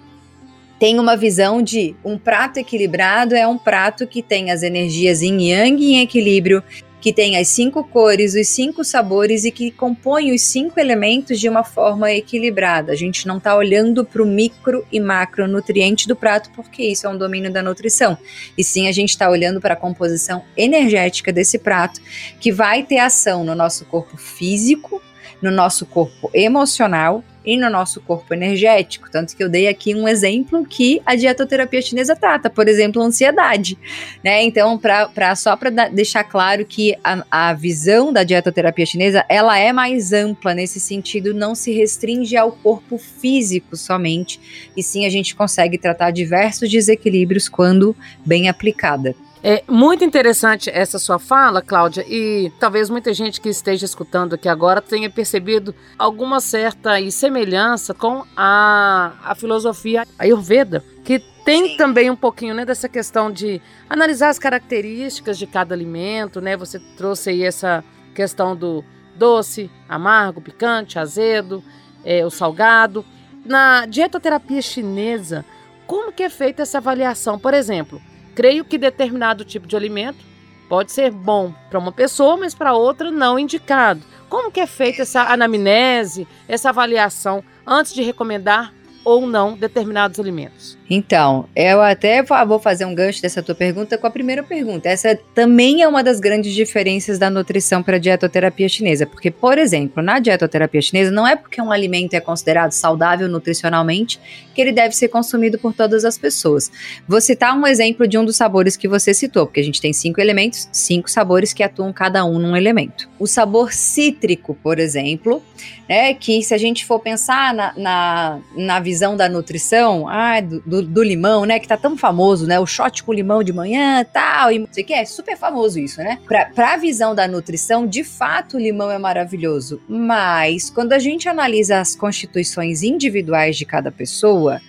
tem 0.79 0.99
uma 0.99 1.15
visão 1.15 1.61
de 1.61 1.95
um 2.03 2.17
prato 2.17 2.57
equilibrado 2.57 3.33
é 3.33 3.47
um 3.47 3.57
prato 3.57 4.05
que 4.05 4.21
tem 4.21 4.51
as 4.51 4.61
energias 4.61 5.21
yin 5.21 5.51
yang 5.51 5.83
em 5.83 6.01
equilíbrio, 6.01 6.61
que 6.99 7.13
tem 7.13 7.37
as 7.37 7.47
cinco 7.49 7.83
cores, 7.83 8.33
os 8.33 8.47
cinco 8.47 8.83
sabores 8.83 9.45
e 9.45 9.51
que 9.51 9.71
compõe 9.71 10.33
os 10.33 10.41
cinco 10.41 10.79
elementos 10.79 11.39
de 11.39 11.47
uma 11.47 11.63
forma 11.63 12.11
equilibrada. 12.11 12.91
A 12.91 12.95
gente 12.95 13.27
não 13.27 13.37
está 13.37 13.55
olhando 13.55 14.03
para 14.03 14.23
o 14.23 14.25
micro 14.25 14.85
e 14.91 14.99
macronutriente 14.99 16.07
do 16.07 16.15
prato, 16.15 16.49
porque 16.55 16.83
isso 16.83 17.05
é 17.05 17.09
um 17.09 17.17
domínio 17.17 17.51
da 17.51 17.61
nutrição. 17.61 18.17
E 18.57 18.63
sim, 18.63 18.87
a 18.87 18.91
gente 18.91 19.09
está 19.09 19.29
olhando 19.29 19.61
para 19.61 19.73
a 19.73 19.77
composição 19.77 20.43
energética 20.57 21.31
desse 21.31 21.59
prato, 21.59 22.01
que 22.39 22.51
vai 22.51 22.83
ter 22.83 22.97
ação 22.97 23.43
no 23.43 23.53
nosso 23.53 23.85
corpo 23.85 24.17
físico, 24.17 25.01
no 25.41 25.51
nosso 25.51 25.85
corpo 25.85 26.29
emocional 26.33 27.23
e 27.45 27.57
no 27.57 27.69
nosso 27.69 28.01
corpo 28.01 28.33
energético. 28.33 29.09
Tanto 29.11 29.35
que 29.35 29.43
eu 29.43 29.49
dei 29.49 29.67
aqui 29.67 29.93
um 29.93 30.07
exemplo 30.07 30.65
que 30.65 31.01
a 31.05 31.15
dietoterapia 31.15 31.81
chinesa 31.81 32.15
trata, 32.15 32.49
por 32.49 32.67
exemplo, 32.67 33.01
ansiedade. 33.01 33.77
Né? 34.23 34.43
Então, 34.43 34.77
pra, 34.77 35.07
pra 35.07 35.35
só 35.35 35.55
para 35.55 35.69
deixar 35.89 36.23
claro 36.23 36.65
que 36.65 36.95
a, 37.03 37.49
a 37.49 37.53
visão 37.53 38.11
da 38.11 38.23
dietoterapia 38.23 38.85
chinesa 38.85 39.25
ela 39.29 39.57
é 39.57 39.71
mais 39.71 40.11
ampla 40.11 40.53
nesse 40.53 40.79
sentido, 40.79 41.33
não 41.33 41.53
se 41.55 41.71
restringe 41.71 42.35
ao 42.35 42.51
corpo 42.51 42.97
físico 42.97 43.75
somente, 43.75 44.39
e 44.75 44.81
sim 44.81 45.05
a 45.05 45.09
gente 45.09 45.35
consegue 45.35 45.77
tratar 45.77 46.11
diversos 46.11 46.69
desequilíbrios 46.69 47.47
quando 47.47 47.95
bem 48.25 48.49
aplicada. 48.49 49.15
É 49.43 49.63
muito 49.67 50.03
interessante 50.03 50.69
essa 50.71 50.97
sua 50.97 51.19
fala, 51.19 51.61
Cláudia, 51.61 52.03
e 52.07 52.51
talvez 52.59 52.89
muita 52.89 53.13
gente 53.13 53.39
que 53.39 53.49
esteja 53.49 53.85
escutando 53.85 54.33
aqui 54.33 54.49
agora 54.49 54.81
tenha 54.81 55.09
percebido 55.09 55.75
alguma 55.99 56.39
certa 56.39 56.93
semelhança 57.11 57.93
com 57.93 58.23
a, 58.35 59.13
a 59.23 59.35
filosofia 59.35 60.03
Ayurveda, 60.17 60.83
que 61.03 61.19
tem 61.45 61.69
Sim. 61.69 61.77
também 61.77 62.09
um 62.09 62.15
pouquinho 62.15 62.55
né, 62.55 62.65
dessa 62.65 62.89
questão 62.89 63.31
de 63.31 63.61
analisar 63.87 64.29
as 64.29 64.39
características 64.39 65.37
de 65.37 65.45
cada 65.45 65.75
alimento, 65.75 66.41
né? 66.41 66.57
Você 66.57 66.79
trouxe 66.97 67.29
aí 67.29 67.43
essa 67.43 67.83
questão 68.15 68.55
do 68.55 68.83
doce, 69.15 69.69
amargo, 69.87 70.41
picante, 70.41 70.97
azedo, 70.97 71.63
é, 72.03 72.25
o 72.25 72.31
salgado. 72.31 73.05
Na 73.45 73.85
dietoterapia 73.85 74.59
chinesa, 74.59 75.45
como 75.85 76.11
que 76.11 76.23
é 76.23 76.29
feita 76.31 76.63
essa 76.63 76.79
avaliação? 76.79 77.37
Por 77.37 77.53
exemplo, 77.53 78.01
creio 78.35 78.65
que 78.65 78.77
determinado 78.77 79.45
tipo 79.45 79.65
de 79.65 79.75
alimento 79.75 80.19
pode 80.67 80.91
ser 80.91 81.09
bom 81.11 81.53
para 81.69 81.79
uma 81.79 81.91
pessoa, 81.91 82.37
mas 82.37 82.53
para 82.53 82.73
outra 82.73 83.09
não 83.09 83.39
indicado. 83.39 84.01
Como 84.29 84.51
que 84.51 84.59
é 84.59 84.67
feita 84.67 85.03
essa 85.03 85.23
anamnese, 85.23 86.27
essa 86.47 86.69
avaliação 86.69 87.43
antes 87.65 87.93
de 87.93 88.03
recomendar 88.03 88.73
ou 89.03 89.25
não 89.25 89.55
determinados 89.55 90.19
alimentos? 90.19 90.77
Então, 90.89 91.49
eu 91.55 91.81
até 91.81 92.21
vou 92.21 92.59
fazer 92.59 92.85
um 92.85 92.93
gancho 92.93 93.21
dessa 93.21 93.41
tua 93.41 93.55
pergunta 93.55 93.97
com 93.97 94.05
a 94.05 94.11
primeira 94.11 94.43
pergunta. 94.43 94.87
Essa 94.87 95.17
também 95.33 95.81
é 95.81 95.87
uma 95.87 96.03
das 96.03 96.19
grandes 96.19 96.53
diferenças 96.53 97.17
da 97.17 97.29
nutrição 97.29 97.81
para 97.81 97.95
a 97.95 97.99
dietoterapia 97.99 98.69
chinesa, 98.69 99.05
porque, 99.05 99.31
por 99.31 99.57
exemplo, 99.57 100.03
na 100.03 100.19
dietoterapia 100.19 100.81
chinesa, 100.81 101.09
não 101.09 101.27
é 101.27 101.35
porque 101.35 101.59
um 101.61 101.71
alimento 101.71 102.13
é 102.13 102.19
considerado 102.19 102.71
saudável 102.71 103.27
nutricionalmente 103.27 104.19
que 104.53 104.61
ele 104.61 104.71
deve 104.71 104.95
ser 104.95 105.09
consumido 105.09 105.57
por 105.57 105.73
todas 105.73 106.05
as 106.05 106.17
pessoas. 106.17 106.71
Vou 107.07 107.19
citar 107.19 107.57
um 107.57 107.65
exemplo 107.65 108.07
de 108.07 108.17
um 108.17 108.23
dos 108.23 108.37
sabores 108.37 108.77
que 108.77 108.87
você 108.87 109.13
citou, 109.13 109.47
porque 109.47 109.59
a 109.59 109.63
gente 109.63 109.81
tem 109.81 109.91
cinco 109.91 110.21
elementos, 110.21 110.69
cinco 110.71 111.09
sabores 111.09 111.51
que 111.51 111.63
atuam 111.63 111.91
cada 111.91 112.23
um 112.25 112.37
num 112.37 112.55
elemento. 112.55 113.09
O 113.19 113.25
sabor 113.25 113.73
cítrico, 113.73 114.55
por 114.61 114.77
exemplo, 114.79 115.41
né, 115.89 116.13
que 116.13 116.41
se 116.41 116.53
a 116.53 116.57
gente 116.57 116.85
for 116.85 116.99
pensar 116.99 117.53
na, 117.53 117.73
na, 117.77 118.39
na 118.55 118.79
visão 118.79 119.15
da 119.15 119.27
nutrição, 119.27 120.07
ah, 120.07 120.39
do, 120.39 120.74
do, 120.81 120.87
do, 120.87 121.03
limão, 121.03 121.45
né? 121.45 121.59
Que 121.59 121.67
tá 121.67 121.77
tão 121.77 121.97
famoso, 121.97 122.47
né? 122.47 122.59
O 122.59 122.65
shot 122.65 123.03
com 123.03 123.13
limão 123.13 123.43
de 123.43 123.53
manhã 123.53 124.05
tal, 124.11 124.51
e 124.51 124.59
não 124.59 124.67
sei 124.71 124.83
o 124.83 124.87
que, 124.87 124.93
é 124.93 125.05
super 125.05 125.37
famoso 125.37 125.79
isso, 125.79 125.99
né? 125.99 126.19
Pra, 126.25 126.45
pra 126.45 126.77
visão 126.77 127.15
da 127.15 127.27
nutrição, 127.27 127.85
de 127.87 128.03
fato 128.03 128.57
o 128.57 128.59
limão 128.59 128.91
é 128.91 128.97
maravilhoso, 128.97 129.81
mas 129.87 130.69
quando 130.69 130.93
a 130.93 130.99
gente 130.99 131.29
analisa 131.29 131.79
as 131.79 131.95
constituições 131.95 132.83
individuais 132.83 133.57
de 133.57 133.65
cada 133.65 133.91
pessoa, 133.91 134.61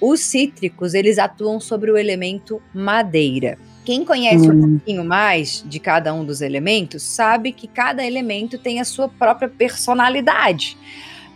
os 0.00 0.20
cítricos, 0.20 0.94
eles 0.94 1.18
atuam 1.18 1.58
sobre 1.60 1.90
o 1.90 1.96
elemento 1.96 2.60
madeira. 2.74 3.58
Quem 3.84 4.04
conhece 4.04 4.50
hum. 4.50 4.52
um 4.52 4.78
pouquinho 4.78 5.04
mais 5.04 5.64
de 5.64 5.78
cada 5.78 6.12
um 6.12 6.24
dos 6.24 6.40
elementos 6.40 7.02
sabe 7.02 7.52
que 7.52 7.68
cada 7.68 8.04
elemento 8.04 8.58
tem 8.58 8.80
a 8.80 8.84
sua 8.84 9.08
própria 9.08 9.48
personalidade 9.48 10.76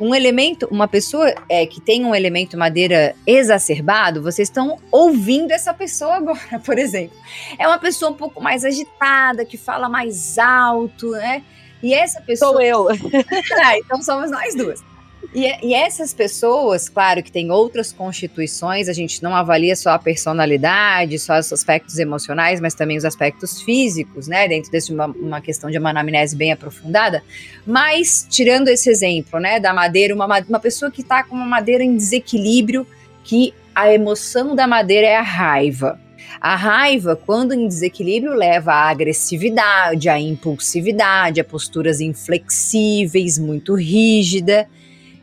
um 0.00 0.14
elemento, 0.14 0.66
uma 0.71 0.88
pessoa 0.88 1.33
é, 1.49 1.66
que 1.66 1.80
tem 1.80 2.04
um 2.04 2.14
elemento 2.14 2.57
madeira 2.57 3.14
exacerbado, 3.26 4.23
vocês 4.23 4.49
estão 4.49 4.78
ouvindo 4.90 5.52
essa 5.52 5.75
pessoa 5.75 6.16
agora, 6.16 6.59
por 6.64 6.78
exemplo. 6.78 7.16
É 7.59 7.69
uma 7.69 7.78
pessoa 7.78 8.11
um 8.11 8.14
pouco 8.14 8.42
mais 8.42 8.64
agitada, 8.64 9.45
que 9.45 9.59
fala 9.59 9.88
mais 9.88 10.38
alto, 10.38 11.11
né? 11.11 11.45
E 11.83 11.95
essa 11.95 12.21
pessoa. 12.21 12.52
Sou 12.52 12.61
eu. 12.62 12.88
ah, 13.62 13.78
então 13.78 14.02
somos 14.02 14.30
nós 14.30 14.54
duas. 14.54 14.90
E, 15.33 15.69
e, 15.69 15.75
essas 15.75 16.13
pessoas, 16.13 16.89
claro 16.89 17.23
que 17.23 17.31
tem 17.31 17.53
outras 17.53 17.93
constituições, 17.93 18.89
a 18.89 18.93
gente 18.93 19.23
não 19.23 19.35
avalia 19.35 19.77
só 19.77 19.91
a 19.91 19.99
personalidade, 19.99 21.21
só 21.21 21.39
os 21.39 21.53
aspectos 21.53 21.99
emocionais, 22.01 22.61
mas 22.61 22.75
também 22.75 22.97
os 22.97 23.05
aspectos 23.05 23.63
físicos, 23.63 24.27
né? 24.27 24.49
Dentro 24.49 24.73
desse 24.73 24.93
uma, 24.93 25.07
uma 25.07 25.41
questão 25.41 25.71
de 25.71 25.79
uma 25.79 25.91
anamnese 25.91 26.35
bem 26.35 26.51
aprofundada. 26.51 27.23
Mas, 27.65 28.27
tirando 28.29 28.69
esse 28.69 28.91
exemplo, 28.91 29.39
né, 29.39 29.61
da 29.61 29.73
madeira, 29.73 30.13
uma, 30.13 30.27
uma 30.27 30.59
pessoa 30.59 30.91
que 30.91 31.01
está 31.01 31.23
com 31.23 31.37
uma 31.37 31.47
madeira 31.47 31.85
em 31.85 31.97
desequilíbrio, 31.97 32.85
que 33.23 33.55
a 33.73 33.93
emoção 33.93 34.57
da 34.57 34.67
madeira 34.67 35.07
é 35.07 35.17
a 35.17 35.23
raiva. 35.23 36.01
A 36.41 36.57
raiva, 36.57 37.15
quando 37.15 37.53
em 37.53 37.69
desequilíbrio, 37.69 38.35
leva 38.35 38.73
à 38.73 38.89
agressividade, 38.89 40.09
à 40.09 40.19
impulsividade, 40.19 41.41
a 41.41 41.45
posturas 41.45 42.01
inflexíveis, 42.01 43.39
muito 43.39 43.75
rígida 43.77 44.67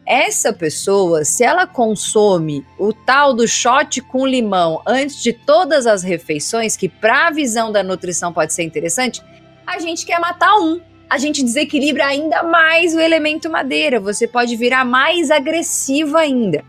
essa 0.08 0.54
pessoa, 0.54 1.26
se 1.26 1.44
ela 1.44 1.68
consome 1.68 2.66
o 2.80 2.94
tal 2.94 3.34
do 3.34 3.46
shot 3.46 4.02
com 4.02 4.26
limão 4.26 4.82
antes 4.88 5.22
de 5.22 5.34
todas 5.34 5.86
as 5.86 6.02
refeições, 6.02 6.78
que 6.78 6.88
para 6.88 7.28
a 7.28 7.32
visão 7.32 7.72
da 7.72 7.84
nutrição 7.84 8.32
pode 8.32 8.54
ser 8.54 8.64
interessante, 8.64 9.22
a 9.66 9.80
gente 9.80 10.06
quer 10.06 10.20
matar 10.20 10.56
um. 10.56 10.80
A 11.10 11.18
gente 11.18 11.44
desequilibra 11.44 12.06
ainda 12.06 12.44
mais 12.44 12.96
o 12.96 13.00
elemento 13.00 13.50
madeira, 13.50 14.00
você 14.00 14.28
pode 14.28 14.56
virar 14.56 14.86
mais 14.86 15.30
agressivo 15.30 16.18
ainda. 16.18 16.64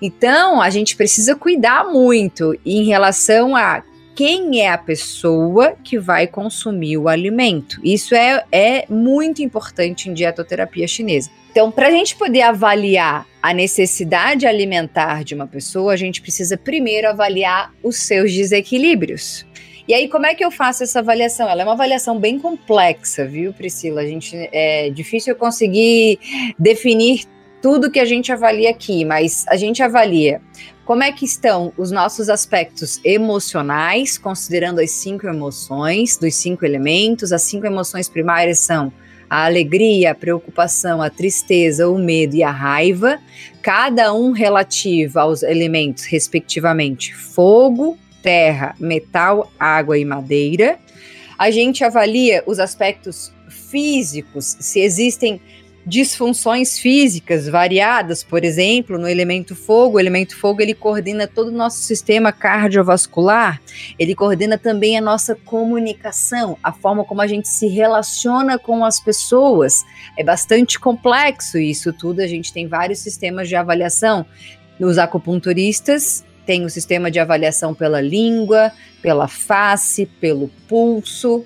Então, 0.00 0.60
a 0.60 0.70
gente 0.70 0.96
precisa 0.96 1.34
cuidar 1.34 1.84
muito 1.84 2.56
em 2.64 2.84
relação 2.84 3.56
a 3.56 3.82
quem 4.14 4.60
é 4.60 4.70
a 4.70 4.78
pessoa 4.78 5.76
que 5.84 5.98
vai 5.98 6.26
consumir 6.26 6.98
o 6.98 7.08
alimento. 7.08 7.80
Isso 7.84 8.14
é, 8.14 8.44
é 8.50 8.86
muito 8.88 9.42
importante 9.42 10.08
em 10.08 10.14
dietoterapia 10.14 10.88
chinesa. 10.88 11.30
Então, 11.56 11.70
para 11.70 11.88
a 11.88 11.90
gente 11.90 12.14
poder 12.16 12.42
avaliar 12.42 13.26
a 13.42 13.54
necessidade 13.54 14.46
alimentar 14.46 15.24
de 15.24 15.34
uma 15.34 15.46
pessoa, 15.46 15.94
a 15.94 15.96
gente 15.96 16.20
precisa 16.20 16.54
primeiro 16.54 17.08
avaliar 17.08 17.72
os 17.82 17.96
seus 17.96 18.30
desequilíbrios. 18.30 19.46
E 19.88 19.94
aí, 19.94 20.06
como 20.06 20.26
é 20.26 20.34
que 20.34 20.44
eu 20.44 20.50
faço 20.50 20.82
essa 20.82 20.98
avaliação? 20.98 21.48
Ela 21.48 21.62
é 21.62 21.64
uma 21.64 21.72
avaliação 21.72 22.20
bem 22.20 22.38
complexa, 22.38 23.24
viu, 23.24 23.54
Priscila? 23.54 24.02
A 24.02 24.06
gente 24.06 24.36
é 24.52 24.90
difícil 24.90 25.32
eu 25.32 25.38
conseguir 25.38 26.18
definir 26.58 27.24
tudo 27.62 27.90
que 27.90 28.00
a 28.00 28.04
gente 28.04 28.30
avalia 28.30 28.68
aqui, 28.68 29.02
mas 29.06 29.46
a 29.48 29.56
gente 29.56 29.82
avalia 29.82 30.42
como 30.84 31.02
é 31.02 31.10
que 31.10 31.24
estão 31.24 31.72
os 31.78 31.90
nossos 31.90 32.28
aspectos 32.28 33.00
emocionais, 33.02 34.18
considerando 34.18 34.78
as 34.78 34.90
cinco 34.90 35.26
emoções, 35.26 36.18
dos 36.18 36.34
cinco 36.34 36.66
elementos. 36.66 37.32
As 37.32 37.40
cinco 37.40 37.64
emoções 37.64 38.10
primárias 38.10 38.58
são 38.58 38.92
a 39.28 39.44
alegria, 39.44 40.12
a 40.12 40.14
preocupação, 40.14 41.02
a 41.02 41.10
tristeza, 41.10 41.88
o 41.88 41.98
medo 41.98 42.34
e 42.36 42.42
a 42.42 42.50
raiva, 42.50 43.18
cada 43.62 44.12
um 44.14 44.32
relativo 44.32 45.18
aos 45.18 45.42
elementos, 45.42 46.04
respectivamente, 46.04 47.14
fogo, 47.14 47.98
terra, 48.22 48.74
metal, 48.78 49.50
água 49.58 49.98
e 49.98 50.04
madeira. 50.04 50.78
A 51.38 51.50
gente 51.50 51.84
avalia 51.84 52.42
os 52.46 52.58
aspectos 52.58 53.32
físicos, 53.48 54.56
se 54.60 54.80
existem 54.80 55.40
disfunções 55.86 56.78
físicas 56.78 57.48
variadas, 57.48 58.24
por 58.24 58.44
exemplo, 58.44 58.98
no 58.98 59.08
elemento 59.08 59.54
fogo. 59.54 59.96
O 59.96 60.00
elemento 60.00 60.36
fogo 60.36 60.60
ele 60.60 60.74
coordena 60.74 61.28
todo 61.28 61.48
o 61.48 61.52
nosso 61.52 61.78
sistema 61.78 62.32
cardiovascular, 62.32 63.60
ele 63.96 64.14
coordena 64.14 64.58
também 64.58 64.98
a 64.98 65.00
nossa 65.00 65.36
comunicação, 65.36 66.58
a 66.62 66.72
forma 66.72 67.04
como 67.04 67.22
a 67.22 67.26
gente 67.26 67.48
se 67.48 67.68
relaciona 67.68 68.58
com 68.58 68.84
as 68.84 68.98
pessoas. 68.98 69.84
É 70.18 70.24
bastante 70.24 70.80
complexo 70.80 71.56
isso 71.56 71.92
tudo. 71.92 72.20
A 72.20 72.26
gente 72.26 72.52
tem 72.52 72.66
vários 72.66 72.98
sistemas 72.98 73.48
de 73.48 73.54
avaliação. 73.54 74.26
Os 74.80 74.98
acupunturistas 74.98 76.24
têm 76.44 76.64
o 76.64 76.70
sistema 76.70 77.10
de 77.10 77.20
avaliação 77.20 77.74
pela 77.74 78.00
língua, 78.00 78.72
pela 79.00 79.28
face, 79.28 80.06
pelo 80.20 80.48
pulso, 80.68 81.44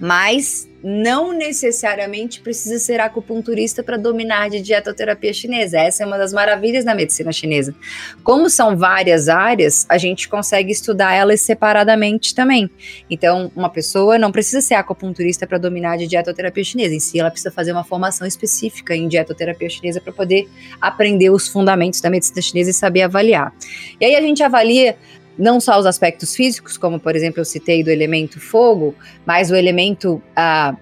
mas 0.00 0.68
não 0.82 1.32
necessariamente 1.32 2.40
precisa 2.40 2.78
ser 2.78 3.00
acupunturista 3.00 3.82
para 3.82 3.98
dominar 3.98 4.48
de 4.48 4.60
dietoterapia 4.60 5.32
chinesa. 5.32 5.78
Essa 5.78 6.02
é 6.02 6.06
uma 6.06 6.16
das 6.16 6.32
maravilhas 6.32 6.84
da 6.84 6.94
medicina 6.94 7.30
chinesa. 7.32 7.74
Como 8.22 8.48
são 8.48 8.76
várias 8.76 9.28
áreas, 9.28 9.84
a 9.88 9.98
gente 9.98 10.28
consegue 10.28 10.72
estudar 10.72 11.12
elas 11.12 11.42
separadamente 11.42 12.34
também. 12.34 12.70
Então, 13.10 13.52
uma 13.54 13.68
pessoa 13.68 14.18
não 14.18 14.32
precisa 14.32 14.62
ser 14.62 14.74
acupunturista 14.74 15.46
para 15.46 15.58
dominar 15.58 15.98
de 15.98 16.06
dietoterapia 16.06 16.64
chinesa. 16.64 16.94
Em 16.94 17.00
si, 17.00 17.20
ela 17.20 17.30
precisa 17.30 17.50
fazer 17.50 17.72
uma 17.72 17.84
formação 17.84 18.26
específica 18.26 18.96
em 18.96 19.06
dietoterapia 19.06 19.68
chinesa 19.68 20.00
para 20.00 20.12
poder 20.12 20.48
aprender 20.80 21.28
os 21.28 21.46
fundamentos 21.46 22.00
da 22.00 22.08
medicina 22.08 22.40
chinesa 22.40 22.70
e 22.70 22.74
saber 22.74 23.02
avaliar. 23.02 23.52
E 24.00 24.04
aí 24.06 24.16
a 24.16 24.20
gente 24.22 24.42
avalia 24.42 24.96
não 25.38 25.60
só 25.60 25.78
os 25.78 25.86
aspectos 25.86 26.34
físicos, 26.34 26.76
como 26.76 26.98
por 27.00 27.16
exemplo 27.16 27.40
eu 27.40 27.44
citei 27.44 27.82
do 27.82 27.90
elemento 27.90 28.40
fogo, 28.40 28.94
mas 29.24 29.50
o 29.50 29.56
elemento 29.56 30.22
a 30.34 30.76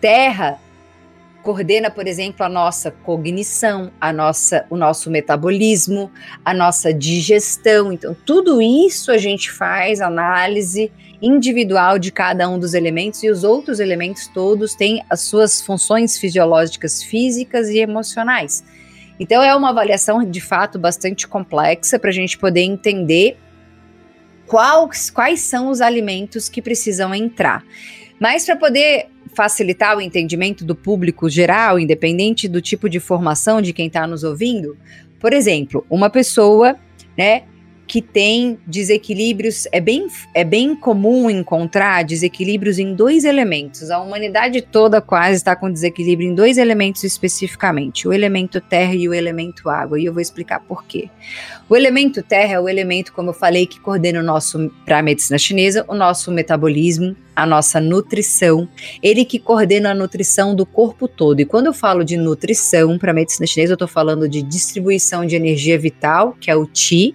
terra 0.00 0.58
coordena, 1.48 1.90
por 1.90 2.06
exemplo, 2.06 2.44
a 2.44 2.48
nossa 2.48 2.90
cognição, 2.90 3.90
a 3.98 4.12
nossa, 4.12 4.66
o 4.68 4.76
nosso 4.76 5.10
metabolismo, 5.10 6.10
a 6.44 6.52
nossa 6.52 6.92
digestão. 6.92 7.90
Então, 7.90 8.14
tudo 8.26 8.60
isso 8.60 9.10
a 9.10 9.16
gente 9.16 9.50
faz 9.50 10.00
análise 10.00 10.92
individual 11.22 11.98
de 11.98 12.12
cada 12.12 12.48
um 12.48 12.58
dos 12.58 12.74
elementos 12.74 13.22
e 13.22 13.30
os 13.30 13.44
outros 13.44 13.80
elementos 13.80 14.28
todos 14.28 14.74
têm 14.74 15.02
as 15.08 15.22
suas 15.22 15.62
funções 15.62 16.18
fisiológicas 16.18 17.02
físicas 17.02 17.68
e 17.68 17.78
emocionais. 17.78 18.62
Então, 19.18 19.42
é 19.42 19.54
uma 19.56 19.70
avaliação 19.70 20.22
de 20.22 20.40
fato 20.40 20.78
bastante 20.78 21.26
complexa 21.26 21.98
para 21.98 22.10
a 22.10 22.12
gente 22.12 22.36
poder 22.36 22.60
entender 22.60 23.38
quais, 24.48 25.40
são 25.40 25.68
os 25.68 25.80
alimentos 25.80 26.48
que 26.48 26.62
precisam 26.62 27.14
entrar. 27.14 27.64
Mas 28.18 28.44
para 28.44 28.56
poder 28.56 29.06
facilitar 29.34 29.96
o 29.96 30.00
entendimento 30.00 30.64
do 30.64 30.74
público 30.74 31.28
geral, 31.28 31.78
independente 31.78 32.48
do 32.48 32.60
tipo 32.60 32.88
de 32.88 32.98
formação 32.98 33.62
de 33.62 33.72
quem 33.72 33.86
está 33.86 34.06
nos 34.06 34.24
ouvindo, 34.24 34.76
por 35.20 35.32
exemplo, 35.32 35.86
uma 35.88 36.10
pessoa, 36.10 36.76
né, 37.16 37.44
que 37.88 38.02
tem 38.02 38.58
desequilíbrios, 38.66 39.66
é 39.72 39.80
bem, 39.80 40.06
é 40.34 40.44
bem 40.44 40.76
comum 40.76 41.30
encontrar 41.30 42.04
desequilíbrios 42.04 42.78
em 42.78 42.94
dois 42.94 43.24
elementos. 43.24 43.90
A 43.90 43.98
humanidade 43.98 44.60
toda 44.60 45.00
quase 45.00 45.36
está 45.36 45.56
com 45.56 45.72
desequilíbrio 45.72 46.30
em 46.30 46.34
dois 46.34 46.58
elementos 46.58 47.02
especificamente, 47.02 48.06
o 48.06 48.12
elemento 48.12 48.60
terra 48.60 48.94
e 48.94 49.08
o 49.08 49.14
elemento 49.14 49.70
água, 49.70 49.98
e 49.98 50.04
eu 50.04 50.12
vou 50.12 50.20
explicar 50.20 50.60
por 50.60 50.84
quê. 50.84 51.08
O 51.66 51.74
elemento 51.74 52.22
terra 52.22 52.54
é 52.54 52.60
o 52.60 52.68
elemento, 52.68 53.12
como 53.12 53.30
eu 53.30 53.34
falei, 53.34 53.66
que 53.66 53.80
coordena 53.80 54.20
o 54.20 54.22
nosso, 54.22 54.70
para 54.84 54.98
a 54.98 55.02
medicina 55.02 55.38
chinesa, 55.38 55.84
o 55.88 55.94
nosso 55.94 56.30
metabolismo, 56.30 57.16
a 57.34 57.46
nossa 57.46 57.80
nutrição, 57.80 58.68
ele 59.02 59.24
que 59.24 59.38
coordena 59.38 59.92
a 59.92 59.94
nutrição 59.94 60.54
do 60.54 60.66
corpo 60.66 61.08
todo. 61.08 61.40
E 61.40 61.46
quando 61.46 61.66
eu 61.66 61.72
falo 61.72 62.04
de 62.04 62.16
nutrição 62.18 62.98
para 62.98 63.12
a 63.12 63.14
medicina 63.14 63.46
chinesa, 63.46 63.72
eu 63.72 63.76
estou 63.76 63.88
falando 63.88 64.28
de 64.28 64.42
distribuição 64.42 65.24
de 65.24 65.36
energia 65.36 65.78
vital, 65.78 66.36
que 66.38 66.50
é 66.50 66.56
o 66.56 66.66
Qi, 66.66 67.14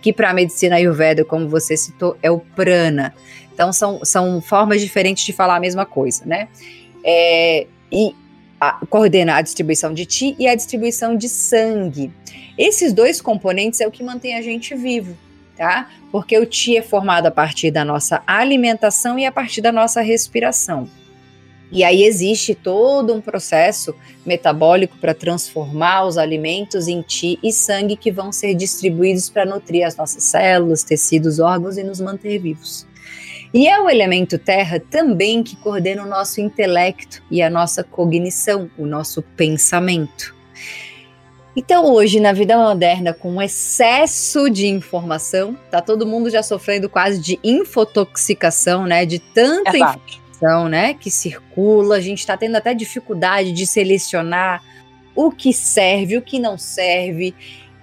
que 0.00 0.12
para 0.12 0.30
a 0.30 0.34
medicina 0.34 0.76
ayurveda, 0.76 1.24
como 1.24 1.48
você 1.48 1.76
citou, 1.76 2.16
é 2.22 2.30
o 2.30 2.38
prana. 2.38 3.14
Então 3.52 3.72
são, 3.72 4.04
são 4.04 4.40
formas 4.40 4.80
diferentes 4.80 5.24
de 5.24 5.32
falar 5.32 5.56
a 5.56 5.60
mesma 5.60 5.84
coisa, 5.84 6.24
né? 6.24 6.48
É, 7.04 7.66
e 7.92 8.14
a, 8.60 8.84
coordena 8.86 9.36
a 9.36 9.42
distribuição 9.42 9.92
de 9.92 10.04
ti 10.04 10.36
e 10.38 10.46
a 10.46 10.54
distribuição 10.54 11.16
de 11.16 11.28
sangue. 11.28 12.12
Esses 12.56 12.92
dois 12.92 13.20
componentes 13.20 13.80
é 13.80 13.86
o 13.86 13.90
que 13.90 14.02
mantém 14.02 14.36
a 14.36 14.42
gente 14.42 14.74
vivo, 14.74 15.16
tá? 15.56 15.90
Porque 16.12 16.38
o 16.38 16.44
ti 16.44 16.76
é 16.76 16.82
formado 16.82 17.26
a 17.26 17.30
partir 17.30 17.70
da 17.70 17.84
nossa 17.84 18.22
alimentação 18.26 19.18
e 19.18 19.24
a 19.24 19.32
partir 19.32 19.60
da 19.60 19.72
nossa 19.72 20.00
respiração. 20.00 20.88
E 21.72 21.84
aí 21.84 22.02
existe 22.02 22.54
todo 22.54 23.14
um 23.14 23.20
processo 23.20 23.94
metabólico 24.26 24.96
para 24.98 25.14
transformar 25.14 26.04
os 26.04 26.18
alimentos 26.18 26.88
em 26.88 27.00
ti 27.00 27.38
e 27.42 27.52
sangue 27.52 27.96
que 27.96 28.10
vão 28.10 28.32
ser 28.32 28.54
distribuídos 28.54 29.30
para 29.30 29.46
nutrir 29.46 29.86
as 29.86 29.96
nossas 29.96 30.24
células, 30.24 30.82
tecidos, 30.82 31.38
órgãos 31.38 31.76
e 31.76 31.84
nos 31.84 32.00
manter 32.00 32.38
vivos. 32.38 32.86
E 33.54 33.68
é 33.68 33.80
o 33.80 33.88
elemento 33.88 34.38
terra 34.38 34.80
também 34.80 35.42
que 35.42 35.56
coordena 35.56 36.04
o 36.04 36.08
nosso 36.08 36.40
intelecto 36.40 37.22
e 37.30 37.42
a 37.42 37.50
nossa 37.50 37.84
cognição, 37.84 38.70
o 38.76 38.86
nosso 38.86 39.22
pensamento. 39.22 40.34
Então, 41.54 41.92
hoje, 41.92 42.20
na 42.20 42.32
vida 42.32 42.56
moderna, 42.56 43.12
com 43.12 43.42
excesso 43.42 44.48
de 44.48 44.68
informação, 44.68 45.58
tá 45.68 45.80
todo 45.80 46.06
mundo 46.06 46.30
já 46.30 46.44
sofrendo 46.44 46.88
quase 46.88 47.20
de 47.20 47.40
infotoxicação, 47.42 48.86
né? 48.86 49.04
De 49.04 49.18
tanta 49.18 49.76
informação 49.76 50.19
informação, 50.40 50.68
né, 50.68 50.94
que 50.94 51.10
circula, 51.10 51.96
a 51.96 52.00
gente 52.00 52.18
está 52.18 52.36
tendo 52.36 52.56
até 52.56 52.72
dificuldade 52.72 53.52
de 53.52 53.66
selecionar 53.66 54.62
o 55.14 55.30
que 55.30 55.52
serve, 55.52 56.16
o 56.16 56.22
que 56.22 56.38
não 56.38 56.56
serve, 56.56 57.34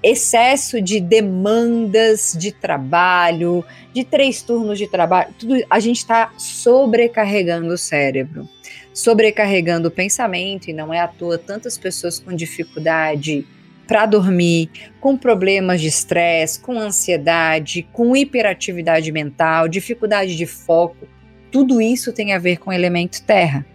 excesso 0.01 0.81
de 0.81 0.99
demandas 0.99 2.35
de 2.37 2.51
trabalho, 2.51 3.63
de 3.93 4.03
três 4.03 4.41
turnos 4.41 4.77
de 4.77 4.87
trabalho, 4.87 5.33
tudo 5.37 5.55
a 5.69 5.79
gente 5.79 5.97
está 5.97 6.31
sobrecarregando 6.37 7.73
o 7.73 7.77
cérebro, 7.77 8.47
sobrecarregando 8.93 9.89
o 9.89 9.91
pensamento, 9.91 10.69
e 10.69 10.73
não 10.73 10.93
é 10.93 10.99
à 10.99 11.07
toa 11.07 11.37
tantas 11.37 11.77
pessoas 11.77 12.19
com 12.19 12.35
dificuldade 12.35 13.45
para 13.87 14.05
dormir, 14.05 14.69
com 14.99 15.15
problemas 15.15 15.79
de 15.79 15.87
estresse, 15.87 16.59
com 16.59 16.77
ansiedade, 16.77 17.87
com 17.93 18.15
hiperatividade 18.15 19.11
mental, 19.11 19.67
dificuldade 19.67 20.35
de 20.35 20.45
foco 20.45 21.07
tudo 21.51 21.81
isso 21.81 22.13
tem 22.13 22.33
a 22.33 22.39
ver 22.39 22.57
com 22.57 22.69
o 22.69 22.73
elemento 22.73 23.23
terra. 23.23 23.65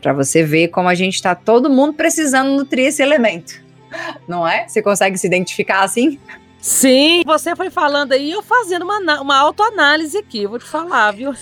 Para 0.00 0.12
você 0.12 0.44
ver 0.44 0.68
como 0.68 0.88
a 0.88 0.94
gente 0.94 1.14
está 1.14 1.34
todo 1.34 1.68
mundo 1.68 1.94
precisando 1.94 2.50
nutrir 2.56 2.86
esse 2.86 3.02
elemento. 3.02 3.60
Não 4.28 4.46
é? 4.46 4.68
Você 4.68 4.82
consegue 4.82 5.18
se 5.18 5.26
identificar 5.26 5.82
assim? 5.82 6.18
Sim, 6.60 7.22
você 7.24 7.54
foi 7.54 7.70
falando 7.70 8.12
aí, 8.12 8.32
eu 8.32 8.42
fazendo 8.42 8.84
uma, 8.84 9.20
uma 9.20 9.36
autoanálise 9.38 10.18
aqui, 10.18 10.46
vou 10.46 10.58
te 10.58 10.64
falar, 10.64 11.12
viu? 11.12 11.32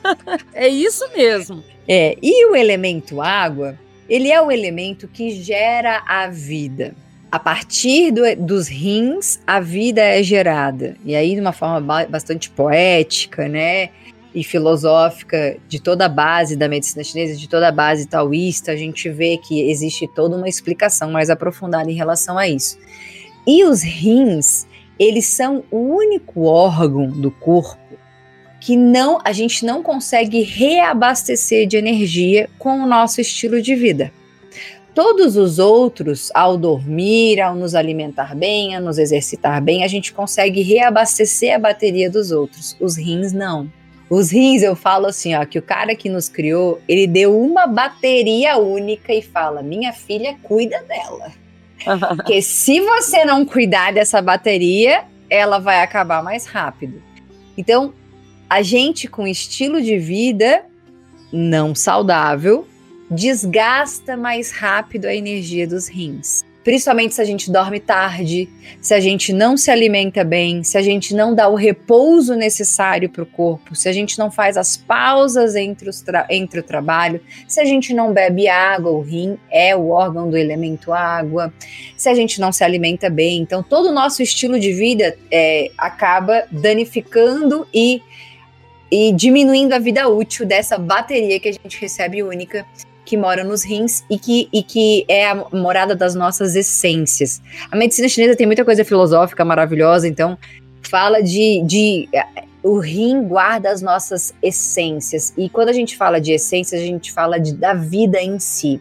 é 0.52 0.68
isso 0.68 1.08
mesmo. 1.16 1.62
É, 1.88 2.18
e 2.20 2.46
o 2.46 2.56
elemento 2.56 3.20
água, 3.20 3.78
ele 4.08 4.30
é 4.30 4.40
o 4.42 4.50
elemento 4.50 5.06
que 5.06 5.30
gera 5.30 6.02
a 6.06 6.26
vida. 6.28 6.94
A 7.30 7.38
partir 7.38 8.12
do, 8.12 8.22
dos 8.36 8.66
rins, 8.66 9.40
a 9.46 9.60
vida 9.60 10.00
é 10.00 10.22
gerada. 10.22 10.96
E 11.04 11.14
aí, 11.14 11.34
de 11.34 11.40
uma 11.40 11.52
forma 11.52 12.06
bastante 12.06 12.50
poética, 12.50 13.48
né? 13.48 13.90
E 14.36 14.44
filosófica 14.44 15.56
de 15.66 15.80
toda 15.80 16.04
a 16.04 16.10
base 16.10 16.56
da 16.56 16.68
medicina 16.68 17.02
chinesa, 17.02 17.34
de 17.34 17.48
toda 17.48 17.68
a 17.68 17.72
base 17.72 18.06
taoísta, 18.06 18.70
a 18.70 18.76
gente 18.76 19.08
vê 19.08 19.38
que 19.38 19.62
existe 19.70 20.06
toda 20.06 20.36
uma 20.36 20.46
explicação 20.46 21.10
mais 21.10 21.30
aprofundada 21.30 21.90
em 21.90 21.94
relação 21.94 22.36
a 22.36 22.46
isso. 22.46 22.78
E 23.46 23.64
os 23.64 23.82
rins, 23.82 24.66
eles 24.98 25.26
são 25.26 25.64
o 25.70 25.78
único 25.78 26.42
órgão 26.42 27.08
do 27.08 27.30
corpo 27.30 27.80
que 28.60 28.76
não 28.76 29.18
a 29.24 29.32
gente 29.32 29.64
não 29.64 29.82
consegue 29.82 30.42
reabastecer 30.42 31.66
de 31.66 31.78
energia 31.78 32.50
com 32.58 32.82
o 32.82 32.86
nosso 32.86 33.22
estilo 33.22 33.62
de 33.62 33.74
vida. 33.74 34.12
Todos 34.94 35.36
os 35.36 35.58
outros, 35.58 36.30
ao 36.34 36.58
dormir, 36.58 37.40
ao 37.40 37.54
nos 37.54 37.74
alimentar 37.74 38.34
bem, 38.34 38.76
a 38.76 38.80
nos 38.80 38.98
exercitar 38.98 39.62
bem, 39.62 39.82
a 39.82 39.88
gente 39.88 40.12
consegue 40.12 40.60
reabastecer 40.60 41.54
a 41.54 41.58
bateria 41.58 42.10
dos 42.10 42.30
outros. 42.30 42.76
Os 42.78 42.98
rins 42.98 43.32
não. 43.32 43.70
Os 44.08 44.30
rins, 44.30 44.62
eu 44.62 44.76
falo 44.76 45.06
assim, 45.06 45.34
ó, 45.34 45.44
que 45.44 45.58
o 45.58 45.62
cara 45.62 45.94
que 45.96 46.08
nos 46.08 46.28
criou, 46.28 46.80
ele 46.86 47.06
deu 47.06 47.38
uma 47.38 47.66
bateria 47.66 48.56
única 48.56 49.12
e 49.12 49.20
fala: 49.20 49.62
minha 49.62 49.92
filha, 49.92 50.36
cuida 50.42 50.82
dela. 50.84 51.32
Porque 52.14 52.40
se 52.40 52.80
você 52.80 53.24
não 53.24 53.44
cuidar 53.44 53.92
dessa 53.92 54.22
bateria, 54.22 55.04
ela 55.28 55.58
vai 55.58 55.82
acabar 55.82 56.22
mais 56.22 56.46
rápido. 56.46 57.02
Então, 57.58 57.92
a 58.48 58.62
gente 58.62 59.08
com 59.08 59.26
estilo 59.26 59.82
de 59.82 59.98
vida 59.98 60.64
não 61.32 61.74
saudável 61.74 62.66
desgasta 63.10 64.16
mais 64.16 64.52
rápido 64.52 65.06
a 65.06 65.14
energia 65.14 65.66
dos 65.66 65.88
rins 65.88 66.45
principalmente 66.66 67.14
se 67.14 67.22
a 67.22 67.24
gente 67.24 67.48
dorme 67.48 67.78
tarde, 67.78 68.48
se 68.82 68.92
a 68.92 68.98
gente 68.98 69.32
não 69.32 69.56
se 69.56 69.70
alimenta 69.70 70.24
bem, 70.24 70.64
se 70.64 70.76
a 70.76 70.82
gente 70.82 71.14
não 71.14 71.32
dá 71.32 71.48
o 71.48 71.54
repouso 71.54 72.34
necessário 72.34 73.08
para 73.08 73.22
o 73.22 73.26
corpo, 73.26 73.76
se 73.76 73.88
a 73.88 73.92
gente 73.92 74.18
não 74.18 74.32
faz 74.32 74.56
as 74.56 74.76
pausas 74.76 75.54
entre, 75.54 75.88
entre 76.28 76.58
o 76.58 76.62
trabalho, 76.64 77.20
se 77.46 77.60
a 77.60 77.64
gente 77.64 77.94
não 77.94 78.12
bebe 78.12 78.48
água, 78.48 78.90
o 78.90 79.00
rim 79.00 79.38
é 79.48 79.76
o 79.76 79.90
órgão 79.90 80.28
do 80.28 80.36
elemento 80.36 80.92
água, 80.92 81.54
se 81.96 82.08
a 82.08 82.14
gente 82.16 82.40
não 82.40 82.50
se 82.50 82.64
alimenta 82.64 83.08
bem. 83.08 83.42
Então, 83.42 83.62
todo 83.62 83.90
o 83.90 83.92
nosso 83.92 84.20
estilo 84.20 84.58
de 84.58 84.72
vida 84.72 85.16
é, 85.30 85.70
acaba 85.78 86.48
danificando 86.50 87.64
e 87.72 88.02
e 88.90 89.12
diminuindo 89.12 89.72
a 89.72 89.80
vida 89.80 90.08
útil 90.08 90.46
dessa 90.46 90.78
bateria 90.78 91.40
que 91.40 91.48
a 91.48 91.52
gente 91.52 91.80
recebe 91.80 92.22
única 92.22 92.64
que 93.06 93.16
mora 93.16 93.44
nos 93.44 93.64
rins 93.64 94.04
e 94.10 94.18
que, 94.18 94.48
e 94.52 94.62
que 94.62 95.06
é 95.08 95.30
a 95.30 95.46
morada 95.52 95.94
das 95.94 96.14
nossas 96.14 96.56
essências. 96.56 97.40
A 97.70 97.76
medicina 97.76 98.08
chinesa 98.08 98.36
tem 98.36 98.46
muita 98.46 98.64
coisa 98.64 98.84
filosófica 98.84 99.44
maravilhosa, 99.44 100.08
então 100.08 100.36
fala 100.82 101.22
de, 101.22 101.62
de 101.64 102.08
é, 102.12 102.44
o 102.62 102.80
rim 102.80 103.22
guarda 103.22 103.70
as 103.70 103.80
nossas 103.80 104.34
essências. 104.42 105.32
E 105.38 105.48
quando 105.48 105.68
a 105.68 105.72
gente 105.72 105.96
fala 105.96 106.20
de 106.20 106.32
essências, 106.32 106.80
a 106.80 106.84
gente 106.84 107.12
fala 107.12 107.38
de, 107.38 107.54
da 107.54 107.72
vida 107.72 108.20
em 108.20 108.40
si. 108.40 108.80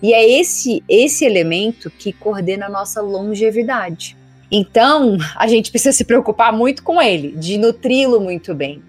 E 0.00 0.14
é 0.14 0.40
esse, 0.40 0.82
esse 0.88 1.24
elemento 1.24 1.90
que 1.90 2.12
coordena 2.12 2.66
a 2.66 2.70
nossa 2.70 3.00
longevidade. 3.00 4.16
Então, 4.50 5.18
a 5.36 5.48
gente 5.48 5.72
precisa 5.72 5.92
se 5.92 6.04
preocupar 6.04 6.52
muito 6.52 6.84
com 6.84 7.02
ele, 7.02 7.32
de 7.32 7.58
nutri-lo 7.58 8.20
muito 8.20 8.54
bem. 8.54 8.80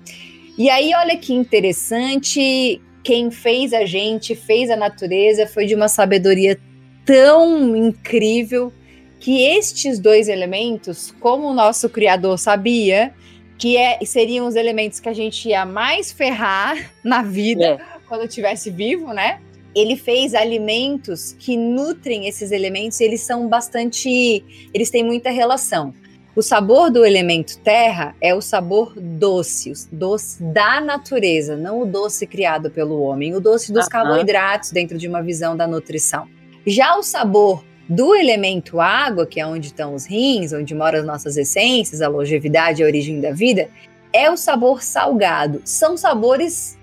E 0.58 0.70
aí, 0.70 0.94
olha 0.94 1.18
que 1.18 1.34
interessante 1.34 2.80
quem 3.06 3.30
fez 3.30 3.72
a 3.72 3.86
gente, 3.86 4.34
fez 4.34 4.72
a 4.72 4.76
natureza, 4.76 5.46
foi 5.46 5.68
de 5.68 5.76
uma 5.76 5.88
sabedoria 5.88 6.60
tão 7.06 7.76
incrível 7.76 8.74
que 9.20 9.44
estes 9.44 10.00
dois 10.00 10.28
elementos, 10.28 11.14
como 11.20 11.48
o 11.48 11.54
nosso 11.54 11.88
criador 11.88 12.40
sabia, 12.40 13.14
que 13.60 13.78
é, 13.78 14.00
seriam 14.04 14.48
os 14.48 14.56
elementos 14.56 15.00
que 15.00 15.08
a 15.08 15.14
gente 15.14 15.50
ia 15.50 15.68
mais 15.68 16.12
ferrar 16.12 16.92
na 17.06 17.22
vida 17.22 17.66
é. 17.66 17.80
quando 18.08 18.26
estivesse 18.26 18.72
vivo, 18.72 19.14
né? 19.14 19.40
Ele 19.76 19.96
fez 19.96 20.34
alimentos 20.34 21.36
que 21.38 21.56
nutrem 21.56 22.28
esses 22.28 22.52
elementos, 22.52 23.00
eles 23.02 23.22
são 23.22 23.48
bastante, 23.48 24.44
eles 24.74 24.90
têm 24.90 25.04
muita 25.04 25.30
relação. 25.30 25.94
O 26.36 26.42
sabor 26.42 26.92
do 26.92 27.06
elemento 27.06 27.58
terra 27.60 28.14
é 28.20 28.36
o 28.36 28.42
sabor 28.42 28.94
doce, 29.00 29.72
o 29.72 29.76
doce 29.90 30.44
da 30.44 30.82
natureza, 30.82 31.56
não 31.56 31.80
o 31.80 31.86
doce 31.86 32.28
criado 32.28 32.70
pelo 32.70 33.02
homem, 33.04 33.34
o 33.34 33.40
doce 33.40 33.72
dos 33.72 33.88
carboidratos 33.88 34.72
dentro 34.72 34.98
de 34.98 35.08
uma 35.08 35.24
visão 35.24 35.56
da 35.56 35.66
nutrição. 35.66 36.28
Já 36.68 36.98
o 36.98 37.04
sabor 37.04 37.64
do 37.88 38.14
elemento 38.14 38.82
água, 38.82 39.26
que 39.26 39.40
é 39.40 39.48
onde 39.48 39.68
estão 39.68 39.94
os 39.94 40.06
rins, 40.06 40.52
onde 40.52 40.76
moram 40.76 41.00
as 41.00 41.06
nossas 41.06 41.38
essências, 41.38 42.02
a 42.02 42.10
longevidade, 42.10 42.84
a 42.84 42.86
origem 42.86 43.22
da 43.22 43.32
vida, 43.32 43.70
é 44.12 44.30
o 44.30 44.36
sabor 44.36 44.84
salgado. 44.84 45.62
São 45.64 45.96
sabores 45.96 46.78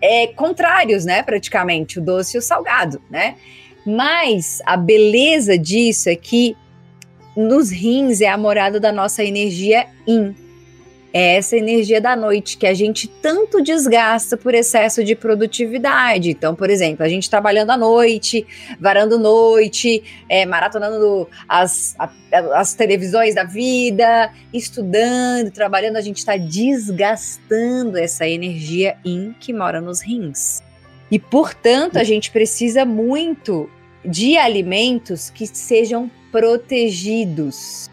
é, 0.00 0.26
contrários, 0.28 1.04
né? 1.04 1.22
Praticamente, 1.22 2.00
o 2.00 2.02
doce 2.02 2.36
e 2.36 2.38
o 2.38 2.42
salgado, 2.42 3.00
né? 3.08 3.36
Mas 3.86 4.60
a 4.66 4.76
beleza 4.76 5.56
disso 5.56 6.08
é 6.08 6.16
que 6.16 6.56
nos 7.36 7.70
rins 7.70 8.20
é 8.20 8.28
a 8.28 8.36
morada 8.36 8.80
da 8.80 8.92
nossa 8.92 9.22
energia 9.22 9.86
yin. 10.06 10.34
É 11.12 11.36
essa 11.36 11.56
energia 11.56 12.00
da 12.00 12.14
noite 12.14 12.56
que 12.56 12.66
a 12.66 12.72
gente 12.72 13.08
tanto 13.08 13.60
desgasta 13.60 14.36
por 14.36 14.54
excesso 14.54 15.02
de 15.02 15.16
produtividade. 15.16 16.30
Então, 16.30 16.54
por 16.54 16.70
exemplo, 16.70 17.04
a 17.04 17.08
gente 17.08 17.28
trabalhando 17.28 17.70
à 17.70 17.76
noite, 17.76 18.46
varando 18.80 19.18
noite, 19.18 20.04
é, 20.28 20.46
maratonando 20.46 21.28
as, 21.48 21.96
a, 21.98 22.08
as 22.54 22.74
televisões 22.74 23.34
da 23.34 23.42
vida, 23.42 24.32
estudando, 24.52 25.50
trabalhando, 25.50 25.96
a 25.96 26.00
gente 26.00 26.18
está 26.18 26.36
desgastando 26.36 27.98
essa 27.98 28.28
energia 28.28 28.96
in 29.04 29.34
que 29.40 29.52
mora 29.52 29.80
nos 29.80 30.00
rins. 30.00 30.62
E, 31.10 31.18
portanto, 31.18 31.98
a 31.98 32.04
gente 32.04 32.30
precisa 32.30 32.84
muito 32.84 33.68
de 34.04 34.36
alimentos 34.36 35.28
que 35.28 35.44
sejam 35.44 36.08
protegidos. 36.30 37.90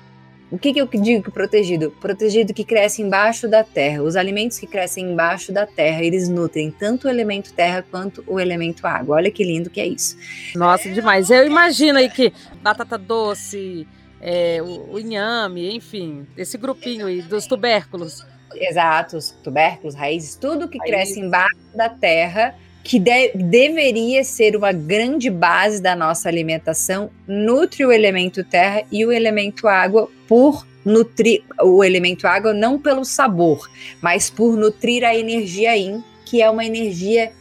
O 0.50 0.58
que, 0.58 0.72
que 0.72 0.80
eu 0.80 0.88
digo 0.88 1.24
que 1.24 1.30
protegido? 1.30 1.92
Protegido 2.00 2.54
que 2.54 2.64
cresce 2.64 3.02
embaixo 3.02 3.50
da 3.50 3.66
terra. 3.66 4.02
Os 4.02 4.16
alimentos 4.16 4.58
que 4.58 4.66
crescem 4.66 5.12
embaixo 5.12 5.52
da 5.52 5.66
terra, 5.66 6.02
eles 6.02 6.30
nutrem 6.30 6.72
tanto 6.72 7.08
o 7.08 7.10
elemento 7.10 7.54
terra 7.54 7.84
quanto 7.92 8.24
o 8.26 8.40
elemento 8.40 8.88
água. 8.88 9.18
Olha 9.18 9.30
que 9.30 9.44
lindo 9.44 9.70
que 9.70 9.82
é 9.82 9.88
isso. 9.88 10.18
Nossa, 10.56 10.90
demais. 10.90 11.30
Eu 11.30 11.46
imagino 11.46 12.00
aí 12.00 12.10
que 12.10 12.32
batata 12.62 12.98
doce, 12.98 13.86
é, 14.22 14.62
o, 14.62 14.94
o 14.94 15.00
inhame, 15.00 15.76
enfim, 15.76 16.26
esse 16.38 16.58
grupinho 16.58 17.08
aí 17.08 17.22
dos 17.22 17.46
tubérculos. 17.46 18.26
Exato, 18.56 19.18
os 19.18 19.32
tubérculos, 19.44 19.96
raízes, 19.96 20.36
tudo 20.36 20.70
que 20.70 20.80
cresce 20.80 21.20
embaixo 21.20 21.58
da 21.76 21.90
terra 21.90 22.56
que 22.88 23.00
de, 23.00 23.34
deveria 23.36 24.24
ser 24.24 24.56
uma 24.56 24.72
grande 24.72 25.30
base 25.30 25.82
da 25.82 25.94
nossa 25.94 26.30
alimentação, 26.30 27.10
nutre 27.28 27.86
o 27.86 27.92
elemento 27.92 28.46
terra 28.46 28.84
e 28.90 29.06
o 29.06 29.12
elemento 29.12 29.68
água 29.68 30.10
por 30.26 30.66
nutrir 30.86 31.44
o 31.62 31.84
elemento 31.84 32.26
água 32.26 32.54
não 32.54 32.80
pelo 32.80 33.04
sabor, 33.04 33.70
mas 34.02 34.30
por 34.30 34.56
nutrir 34.56 35.04
a 35.04 35.14
energia 35.14 35.76
yin, 35.76 36.02
que 36.26 36.42
é 36.42 36.50
uma 36.50 36.64
energia 36.64 37.34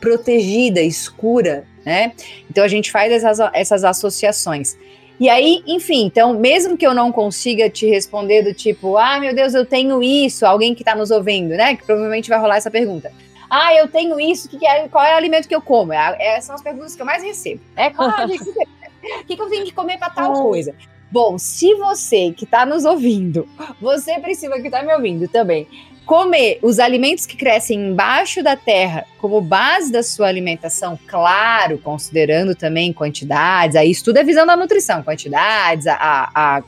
protegida, 0.00 0.80
escura, 0.80 1.64
né? 1.84 2.12
Então 2.48 2.62
a 2.62 2.68
gente 2.68 2.92
faz 2.92 3.10
essas, 3.10 3.40
essas 3.52 3.82
associações. 3.82 4.78
E 5.18 5.28
aí, 5.28 5.64
enfim, 5.66 6.04
então, 6.04 6.38
mesmo 6.38 6.76
que 6.76 6.86
eu 6.86 6.94
não 6.94 7.10
consiga 7.10 7.68
te 7.68 7.86
responder 7.86 8.42
do 8.42 8.54
tipo, 8.54 8.96
ah, 8.96 9.18
meu 9.18 9.34
Deus, 9.34 9.52
eu 9.52 9.66
tenho 9.66 10.00
isso, 10.00 10.46
alguém 10.46 10.76
que 10.76 10.82
está 10.82 10.94
nos 10.94 11.10
ouvindo, 11.10 11.50
né? 11.56 11.74
Que 11.74 11.84
provavelmente 11.84 12.28
vai 12.28 12.38
rolar 12.38 12.56
essa 12.58 12.70
pergunta. 12.70 13.10
Ah, 13.54 13.74
eu 13.74 13.86
tenho 13.86 14.18
isso, 14.18 14.48
que 14.48 14.66
é, 14.66 14.88
qual 14.88 15.04
é 15.04 15.12
o 15.12 15.16
alimento 15.18 15.46
que 15.46 15.54
eu 15.54 15.60
como? 15.60 15.92
É, 15.92 16.16
é, 16.18 16.40
são 16.40 16.54
as 16.54 16.62
perguntas 16.62 16.96
que 16.96 17.02
eu 17.02 17.06
mais 17.06 17.22
recebo. 17.22 17.60
É, 17.76 17.92
ah, 17.98 18.24
o 18.24 19.24
que, 19.26 19.36
que 19.36 19.42
eu 19.42 19.50
tenho 19.50 19.66
que 19.66 19.72
comer 19.72 19.98
para 19.98 20.08
tal 20.08 20.32
coisa? 20.32 20.74
Bom, 21.10 21.36
se 21.36 21.74
você 21.74 22.32
que 22.32 22.44
está 22.44 22.64
nos 22.64 22.86
ouvindo, 22.86 23.46
você 23.78 24.18
precisa 24.18 24.58
que 24.58 24.68
está 24.68 24.82
me 24.82 24.94
ouvindo 24.94 25.28
também, 25.28 25.68
comer 26.06 26.60
os 26.62 26.78
alimentos 26.78 27.26
que 27.26 27.36
crescem 27.36 27.90
embaixo 27.90 28.42
da 28.42 28.56
terra 28.56 29.04
como 29.18 29.38
base 29.38 29.92
da 29.92 30.02
sua 30.02 30.28
alimentação, 30.28 30.98
claro, 31.06 31.76
considerando 31.76 32.54
também 32.54 32.90
quantidades, 32.90 33.76
aí 33.76 33.90
isso 33.90 34.04
tudo 34.04 34.16
é 34.16 34.24
visando 34.24 34.50
a 34.50 34.56
nutrição, 34.56 35.02
quantidades, 35.02 35.86
a, 35.86 35.94
a, 35.94 36.30
a, 36.34 36.62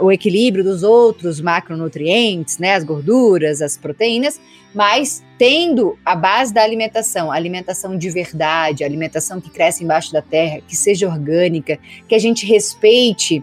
o 0.00 0.12
equilíbrio 0.12 0.62
dos 0.62 0.82
outros 0.82 1.40
macronutrientes, 1.40 2.58
né, 2.58 2.74
as 2.74 2.84
gorduras, 2.84 3.62
as 3.62 3.76
proteínas, 3.76 4.40
mas 4.74 5.24
tendo 5.38 5.98
a 6.04 6.14
base 6.14 6.52
da 6.52 6.62
alimentação, 6.62 7.32
alimentação 7.32 7.96
de 7.96 8.10
verdade, 8.10 8.84
alimentação 8.84 9.40
que 9.40 9.50
cresce 9.50 9.82
embaixo 9.82 10.12
da 10.12 10.22
terra, 10.22 10.60
que 10.66 10.76
seja 10.76 11.08
orgânica, 11.08 11.78
que 12.06 12.14
a 12.14 12.18
gente 12.18 12.46
respeite 12.46 13.42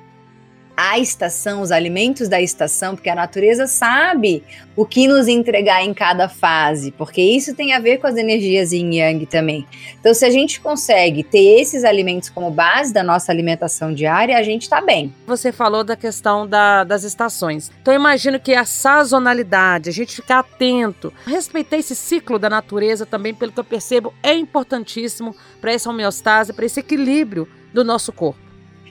a 0.78 1.00
estação, 1.00 1.64
os 1.64 1.72
alimentos 1.72 2.30
da 2.30 2.40
estação, 2.40 2.96
porque 2.96 3.10
a 3.10 3.16
natureza 3.16 3.66
sabe 3.66 4.44
o 4.76 4.86
que 4.86 5.08
nos 5.08 5.28
entregar 5.28 5.84
em 5.84 5.92
cada 5.92 6.30
fase, 6.30 6.92
porque 6.92 7.20
isso 7.20 7.56
tem 7.56 7.74
a 7.74 7.80
ver 7.80 7.98
com 7.98 8.06
as 8.06 8.16
energias 8.16 8.72
yin 8.72 8.94
yang 8.94 9.26
também. 9.26 9.66
Então, 10.00 10.14
se 10.14 10.24
a 10.24 10.30
gente 10.30 10.62
consegue 10.62 11.24
ter 11.24 11.60
esses 11.60 11.84
alimentos 11.84 12.30
como 12.30 12.52
base 12.52 12.94
da 12.94 13.02
nossa 13.02 13.32
alimentação 13.32 13.92
diária, 13.92 14.38
a 14.38 14.44
gente 14.44 14.62
está 14.64 14.80
bem. 14.80 15.12
Você 15.26 15.52
falou 15.52 15.84
da 15.84 15.96
questão 15.96 16.46
da, 16.46 16.84
das 16.84 17.04
estações. 17.04 17.72
Então, 17.82 17.92
eu 17.92 18.00
imagino 18.00 18.40
que 18.40 18.54
a 18.54 18.64
sazonalidade, 18.64 19.90
a 19.90 19.94
gente 19.94 20.16
ficar 20.16 20.40
atento, 20.40 21.12
respeitar 21.26 21.78
esse 21.78 21.96
ciclo 21.96 22.38
da 22.38 22.52
natureza 22.52 23.04
também, 23.04 23.34
pelo 23.34 23.52
que 23.52 23.60
eu 23.60 23.64
percebo, 23.64 24.14
é 24.22 24.36
importantíssimo 24.36 25.36
para 25.60 25.74
essa 25.74 25.90
homeostase, 25.90 26.54
para 26.54 26.66
esse 26.66 26.80
equilíbrio 26.80 27.48
do 27.74 27.84
nosso 27.84 28.14
corpo. 28.14 28.47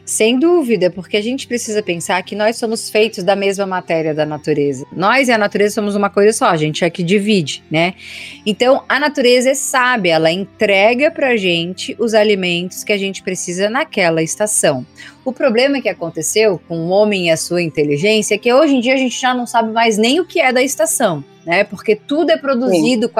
Sem 0.07 0.39
dúvida, 0.39 0.89
porque 0.89 1.17
a 1.17 1.21
gente 1.21 1.49
precisa 1.49 1.83
pensar 1.83 2.23
que 2.23 2.37
nós 2.37 2.57
somos 2.57 2.89
feitos 2.89 3.25
da 3.25 3.35
mesma 3.35 3.67
matéria 3.67 4.15
da 4.15 4.25
natureza. 4.25 4.87
Nós 4.93 5.27
e 5.27 5.33
a 5.33 5.39
natureza 5.39 5.75
somos 5.75 5.97
uma 5.97 6.09
coisa 6.09 6.33
só, 6.33 6.47
a 6.47 6.57
gente 6.57 6.85
é 6.85 6.89
que 6.89 7.03
divide, 7.03 7.65
né? 7.69 7.95
Então, 8.47 8.85
a 8.89 9.01
natureza 9.01 9.51
é 9.51 9.55
sábia, 9.55 10.15
ela 10.15 10.31
entrega 10.31 11.11
pra 11.11 11.37
gente 11.37 11.97
os 11.99 12.15
alimentos 12.15 12.85
que 12.85 12.93
a 12.93 12.97
gente 12.97 13.21
precisa 13.21 13.69
naquela 13.69 14.23
estação. 14.23 14.87
O 15.25 15.33
problema 15.33 15.83
que 15.83 15.89
aconteceu 15.89 16.61
com 16.69 16.87
o 16.87 16.89
homem 16.91 17.27
e 17.27 17.31
a 17.31 17.37
sua 17.37 17.61
inteligência 17.61 18.37
é 18.37 18.39
que 18.39 18.55
hoje 18.55 18.77
em 18.77 18.81
dia 18.81 18.95
a 18.95 18.99
gente 18.99 19.21
já 19.21 19.35
não 19.35 19.45
sabe 19.45 19.73
mais 19.73 19.99
nem 19.99 20.21
o 20.21 20.25
que 20.25 20.41
é 20.41 20.53
da 20.53 20.63
estação, 20.63 21.25
né? 21.45 21.65
Porque 21.65 21.97
tudo 21.97 22.31
é 22.31 22.37
produzido 22.37 23.09
Sim. 23.09 23.13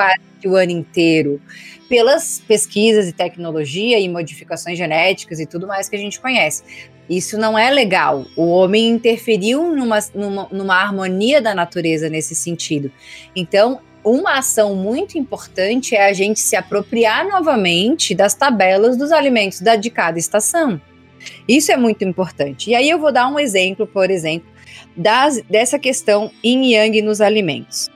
Quase 0.47 0.49
o 0.49 0.57
ano 0.57 0.73
inteiro 0.73 1.41
pelas 1.89 2.43
pesquisas 2.47 3.09
e 3.09 3.13
tecnologia 3.13 3.99
e 3.99 4.09
modificações 4.09 4.79
genéticas 4.79 5.39
e 5.41 5.47
tudo 5.47 5.67
mais 5.67 5.89
que 5.89 5.97
a 5.97 5.99
gente 5.99 6.21
conhece. 6.21 6.63
Isso 7.09 7.39
não 7.39 7.57
é 7.57 7.71
legal. 7.71 8.27
O 8.37 8.47
homem 8.49 8.89
interferiu 8.89 9.75
numa, 9.75 9.99
numa, 10.15 10.49
numa 10.51 10.75
harmonia 10.75 11.41
da 11.41 11.55
natureza 11.55 12.09
nesse 12.09 12.35
sentido. 12.35 12.91
Então, 13.35 13.81
uma 14.03 14.39
ação 14.39 14.75
muito 14.75 15.17
importante 15.17 15.95
é 15.95 16.09
a 16.09 16.13
gente 16.13 16.41
se 16.41 16.57
apropriar 16.57 17.29
novamente 17.29 18.15
das 18.15 18.35
tabelas 18.35 18.97
dos 18.97 19.13
alimentos 19.13 19.61
da, 19.61 19.77
de 19.77 19.91
cada 19.91 20.19
estação. 20.19 20.81
Isso 21.47 21.71
é 21.71 21.77
muito 21.77 22.05
importante. 22.05 22.71
E 22.71 22.75
aí 22.75 22.91
eu 22.91 22.99
vou 22.99 23.13
dar 23.13 23.29
um 23.29 23.39
exemplo, 23.39 23.87
por 23.87 24.11
exemplo, 24.11 24.49
das, 24.97 25.41
dessa 25.49 25.79
questão 25.79 26.31
yin 26.43 26.73
yang 26.73 27.03
nos 27.03 27.21
alimentos. 27.21 27.89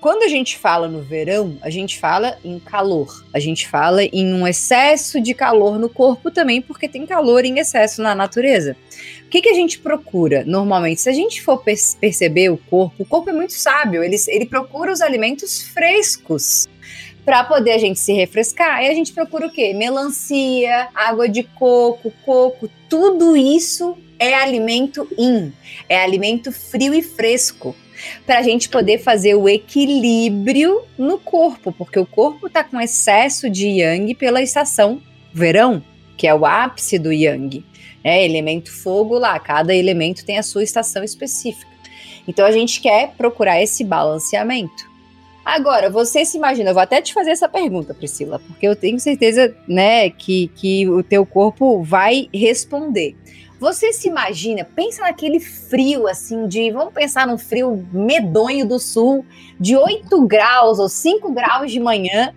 Quando 0.00 0.22
a 0.22 0.28
gente 0.28 0.56
fala 0.56 0.86
no 0.86 1.02
verão, 1.02 1.58
a 1.60 1.70
gente 1.70 1.98
fala 1.98 2.38
em 2.44 2.60
calor. 2.60 3.24
A 3.34 3.40
gente 3.40 3.66
fala 3.66 4.04
em 4.04 4.32
um 4.32 4.46
excesso 4.46 5.20
de 5.20 5.34
calor 5.34 5.76
no 5.76 5.88
corpo 5.88 6.30
também, 6.30 6.62
porque 6.62 6.88
tem 6.88 7.04
calor 7.04 7.44
em 7.44 7.58
excesso 7.58 8.00
na 8.00 8.14
natureza. 8.14 8.76
O 9.26 9.28
que, 9.28 9.42
que 9.42 9.48
a 9.48 9.54
gente 9.54 9.80
procura 9.80 10.44
normalmente? 10.46 11.00
Se 11.00 11.08
a 11.08 11.12
gente 11.12 11.42
for 11.42 11.64
perceber 12.00 12.48
o 12.48 12.56
corpo, 12.56 13.02
o 13.02 13.04
corpo 13.04 13.30
é 13.30 13.32
muito 13.32 13.52
sábio, 13.54 14.04
ele, 14.04 14.16
ele 14.28 14.46
procura 14.46 14.92
os 14.92 15.00
alimentos 15.00 15.62
frescos 15.62 16.68
para 17.24 17.42
poder 17.42 17.72
a 17.72 17.78
gente 17.78 17.98
se 17.98 18.12
refrescar. 18.12 18.84
E 18.84 18.88
a 18.88 18.94
gente 18.94 19.12
procura 19.12 19.48
o 19.48 19.50
quê? 19.50 19.74
Melancia, 19.74 20.88
água 20.94 21.28
de 21.28 21.42
coco, 21.42 22.12
coco, 22.24 22.70
tudo 22.88 23.36
isso 23.36 23.98
é 24.16 24.32
alimento 24.32 25.08
in, 25.18 25.52
é 25.88 26.00
alimento 26.00 26.52
frio 26.52 26.94
e 26.94 27.02
fresco 27.02 27.74
para 28.26 28.38
a 28.38 28.42
gente 28.42 28.68
poder 28.68 28.98
fazer 28.98 29.34
o 29.34 29.48
equilíbrio 29.48 30.82
no 30.96 31.18
corpo, 31.18 31.72
porque 31.72 31.98
o 31.98 32.06
corpo 32.06 32.46
está 32.46 32.62
com 32.64 32.80
excesso 32.80 33.48
de 33.50 33.66
yang 33.68 34.14
pela 34.14 34.42
estação 34.42 35.00
verão, 35.32 35.82
que 36.16 36.26
é 36.26 36.34
o 36.34 36.44
ápice 36.44 36.98
do 36.98 37.12
yang. 37.12 37.64
É 38.02 38.24
elemento 38.24 38.70
fogo 38.70 39.18
lá, 39.18 39.38
cada 39.38 39.74
elemento 39.74 40.24
tem 40.24 40.38
a 40.38 40.42
sua 40.42 40.62
estação 40.62 41.02
específica. 41.02 41.70
Então 42.26 42.44
a 42.44 42.52
gente 42.52 42.80
quer 42.80 43.14
procurar 43.16 43.62
esse 43.62 43.82
balanceamento. 43.82 44.88
Agora, 45.44 45.88
você 45.88 46.26
se 46.26 46.36
imagina, 46.36 46.68
eu 46.70 46.74
vou 46.74 46.82
até 46.82 47.00
te 47.00 47.14
fazer 47.14 47.30
essa 47.30 47.48
pergunta, 47.48 47.94
Priscila, 47.94 48.38
porque 48.38 48.68
eu 48.68 48.76
tenho 48.76 49.00
certeza, 49.00 49.56
né, 49.66 50.10
que, 50.10 50.48
que 50.48 50.86
o 50.86 51.02
teu 51.02 51.24
corpo 51.24 51.82
vai 51.82 52.28
responder. 52.34 53.16
Você 53.58 53.92
se 53.92 54.08
imagina, 54.08 54.64
pensa 54.64 55.02
naquele 55.02 55.40
frio 55.40 56.06
assim 56.06 56.46
de, 56.46 56.70
vamos 56.70 56.94
pensar 56.94 57.26
num 57.26 57.36
frio 57.36 57.84
medonho 57.92 58.66
do 58.66 58.78
sul, 58.78 59.26
de 59.58 59.76
8 59.76 60.26
graus 60.26 60.78
ou 60.78 60.88
5 60.88 61.32
graus 61.32 61.72
de 61.72 61.80
manhã, 61.80 62.32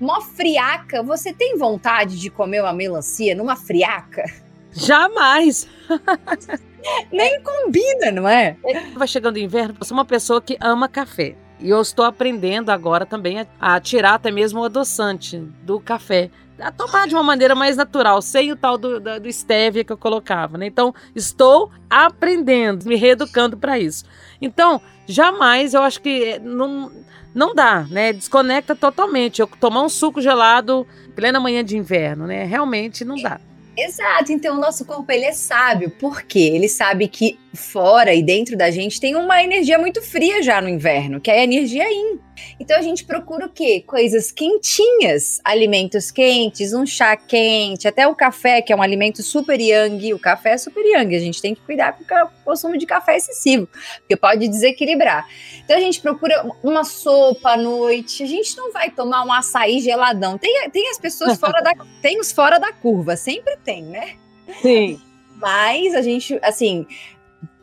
uma 0.00 0.20
friaca. 0.20 1.02
Você 1.04 1.32
tem 1.32 1.56
vontade 1.56 2.18
de 2.18 2.30
comer 2.30 2.62
uma 2.62 2.72
melancia 2.72 3.34
numa 3.34 3.54
friaca? 3.54 4.24
Jamais! 4.72 5.68
Nem 7.12 7.40
combina, 7.42 8.10
não 8.12 8.28
é? 8.28 8.56
Vai 8.94 9.08
chegando 9.08 9.36
o 9.36 9.40
inverno, 9.40 9.76
eu 9.80 9.86
sou 9.86 9.96
uma 9.96 10.04
pessoa 10.04 10.40
que 10.40 10.56
ama 10.60 10.88
café. 10.88 11.36
E 11.58 11.70
eu 11.70 11.80
estou 11.80 12.04
aprendendo 12.04 12.70
agora 12.70 13.06
também 13.06 13.40
a, 13.40 13.46
a 13.58 13.80
tirar 13.80 14.14
até 14.14 14.30
mesmo 14.30 14.60
o 14.60 14.64
adoçante 14.64 15.38
do 15.62 15.80
café 15.80 16.30
a 16.58 16.70
tomar 16.70 17.06
de 17.06 17.14
uma 17.14 17.22
maneira 17.22 17.54
mais 17.54 17.76
natural, 17.76 18.22
sem 18.22 18.52
o 18.52 18.56
tal 18.56 18.78
do, 18.78 18.98
do, 19.00 19.20
do 19.20 19.32
stevia 19.32 19.84
que 19.84 19.92
eu 19.92 19.96
colocava, 19.96 20.56
né? 20.56 20.66
Então, 20.66 20.94
estou 21.14 21.70
aprendendo, 21.88 22.86
me 22.86 22.96
reeducando 22.96 23.56
para 23.56 23.78
isso. 23.78 24.04
Então, 24.40 24.80
jamais 25.06 25.74
eu 25.74 25.82
acho 25.82 26.00
que 26.00 26.38
não, 26.40 26.90
não 27.34 27.54
dá, 27.54 27.86
né? 27.90 28.12
Desconecta 28.12 28.74
totalmente. 28.74 29.40
Eu 29.40 29.46
tomar 29.46 29.82
um 29.82 29.88
suco 29.88 30.20
gelado 30.20 30.86
plena 31.14 31.40
manhã 31.40 31.64
de 31.64 31.76
inverno, 31.76 32.26
né? 32.26 32.44
Realmente 32.44 33.04
não 33.04 33.16
dá. 33.16 33.40
Exato, 33.76 34.32
então 34.32 34.56
o 34.56 34.60
nosso 34.60 34.86
corpo 34.86 35.12
ele 35.12 35.26
é 35.26 35.32
sábio, 35.32 35.90
porque 36.00 36.38
ele 36.38 36.66
sabe 36.66 37.08
que 37.08 37.38
fora 37.56 38.14
e 38.14 38.22
dentro 38.22 38.56
da 38.56 38.70
gente 38.70 39.00
tem 39.00 39.16
uma 39.16 39.42
energia 39.42 39.78
muito 39.78 40.02
fria 40.02 40.42
já 40.42 40.60
no 40.60 40.68
inverno, 40.68 41.20
que 41.20 41.30
é 41.30 41.40
a 41.40 41.44
energia 41.44 41.90
yin. 41.90 42.20
Então 42.60 42.76
a 42.78 42.82
gente 42.82 43.04
procura 43.04 43.46
o 43.46 43.48
quê? 43.48 43.82
Coisas 43.86 44.30
quentinhas, 44.30 45.40
alimentos 45.44 46.10
quentes, 46.10 46.72
um 46.72 46.86
chá 46.86 47.16
quente, 47.16 47.88
até 47.88 48.06
o 48.06 48.14
café, 48.14 48.62
que 48.62 48.72
é 48.72 48.76
um 48.76 48.82
alimento 48.82 49.22
super 49.22 49.60
yang. 49.60 50.14
O 50.14 50.18
café 50.18 50.50
é 50.50 50.58
super 50.58 50.84
yang, 50.84 51.14
a 51.14 51.18
gente 51.18 51.40
tem 51.40 51.54
que 51.54 51.60
cuidar 51.62 51.92
com 51.92 52.04
o 52.04 52.28
consumo 52.44 52.76
de 52.76 52.86
café 52.86 53.16
excessivo, 53.16 53.68
porque 53.98 54.16
pode 54.16 54.48
desequilibrar. 54.48 55.26
Então 55.64 55.76
a 55.76 55.80
gente 55.80 56.00
procura 56.00 56.46
uma 56.62 56.84
sopa 56.84 57.50
à 57.50 57.56
noite, 57.56 58.22
a 58.22 58.26
gente 58.26 58.56
não 58.56 58.72
vai 58.72 58.90
tomar 58.90 59.24
um 59.24 59.32
açaí 59.32 59.80
geladão. 59.80 60.38
Tem, 60.38 60.70
tem 60.70 60.90
as 60.90 60.98
pessoas 60.98 61.36
fora 61.40 61.60
da. 61.62 61.72
Tem 62.00 62.20
os 62.20 62.32
fora 62.32 62.58
da 62.58 62.72
curva, 62.72 63.16
sempre 63.16 63.56
tem, 63.64 63.82
né? 63.82 64.14
Sim. 64.62 65.00
Mas 65.36 65.94
a 65.94 66.00
gente, 66.00 66.38
assim, 66.42 66.86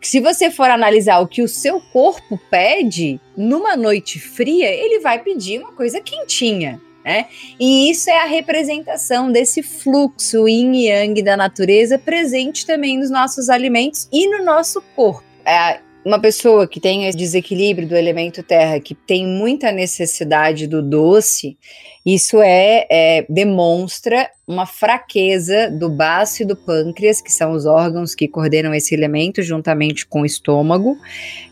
se 0.01 0.19
você 0.19 0.51
for 0.51 0.69
analisar 0.69 1.19
o 1.19 1.27
que 1.27 1.41
o 1.41 1.47
seu 1.47 1.79
corpo 1.79 2.39
pede 2.49 3.19
numa 3.35 3.75
noite 3.75 4.19
fria, 4.19 4.69
ele 4.69 4.99
vai 4.99 5.19
pedir 5.19 5.59
uma 5.59 5.71
coisa 5.71 6.01
quentinha. 6.01 6.81
Né? 7.03 7.25
E 7.59 7.89
isso 7.91 8.09
é 8.09 8.21
a 8.21 8.25
representação 8.25 9.31
desse 9.31 9.61
fluxo 9.61 10.47
yin 10.47 10.73
e 10.73 10.87
yang 10.87 11.21
da 11.21 11.35
natureza 11.35 11.99
presente 11.99 12.65
também 12.65 12.97
nos 12.97 13.09
nossos 13.09 13.49
alimentos 13.49 14.07
e 14.11 14.27
no 14.27 14.43
nosso 14.43 14.81
corpo. 14.95 15.23
É, 15.45 15.79
uma 16.05 16.19
pessoa 16.19 16.67
que 16.67 16.79
tem 16.79 17.07
esse 17.07 17.17
desequilíbrio 17.17 17.87
do 17.87 17.95
elemento 17.95 18.43
terra, 18.43 18.79
que 18.79 18.93
tem 18.93 19.25
muita 19.25 19.71
necessidade 19.71 20.67
do 20.67 20.81
doce, 20.81 21.57
isso 22.05 22.41
é, 22.41 22.85
é, 22.89 23.25
demonstra 23.29 24.29
uma 24.45 24.65
fraqueza 24.65 25.71
do 25.71 25.89
baço 25.89 26.43
e 26.43 26.45
do 26.45 26.53
pâncreas, 26.53 27.21
que 27.21 27.31
são 27.31 27.53
os 27.53 27.65
órgãos 27.65 28.13
que 28.13 28.27
coordenam 28.27 28.73
esse 28.73 28.93
elemento 28.93 29.41
juntamente 29.41 30.05
com 30.05 30.21
o 30.21 30.25
estômago. 30.25 30.97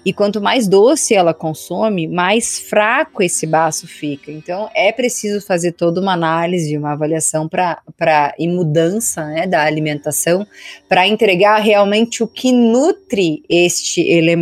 E 0.04 0.12
quanto 0.12 0.42
mais 0.42 0.68
doce 0.68 1.16
ela 1.16 1.34
consome, 1.34 2.06
mais 2.06 2.60
fraco 2.60 3.24
esse 3.24 3.48
baço 3.48 3.88
fica. 3.88 4.30
Então 4.30 4.70
é 4.76 4.92
preciso 4.92 5.40
fazer 5.46 5.72
toda 5.72 6.02
uma 6.02 6.12
análise, 6.12 6.78
uma 6.78 6.92
avaliação 6.92 7.48
para 7.48 8.36
e 8.38 8.46
mudança 8.46 9.26
né, 9.28 9.48
da 9.48 9.64
alimentação 9.64 10.46
para 10.90 11.08
entregar 11.08 11.60
realmente 11.60 12.22
o 12.22 12.28
que 12.28 12.52
nutre 12.52 13.42
este 13.48 14.02
elemento. 14.02 14.41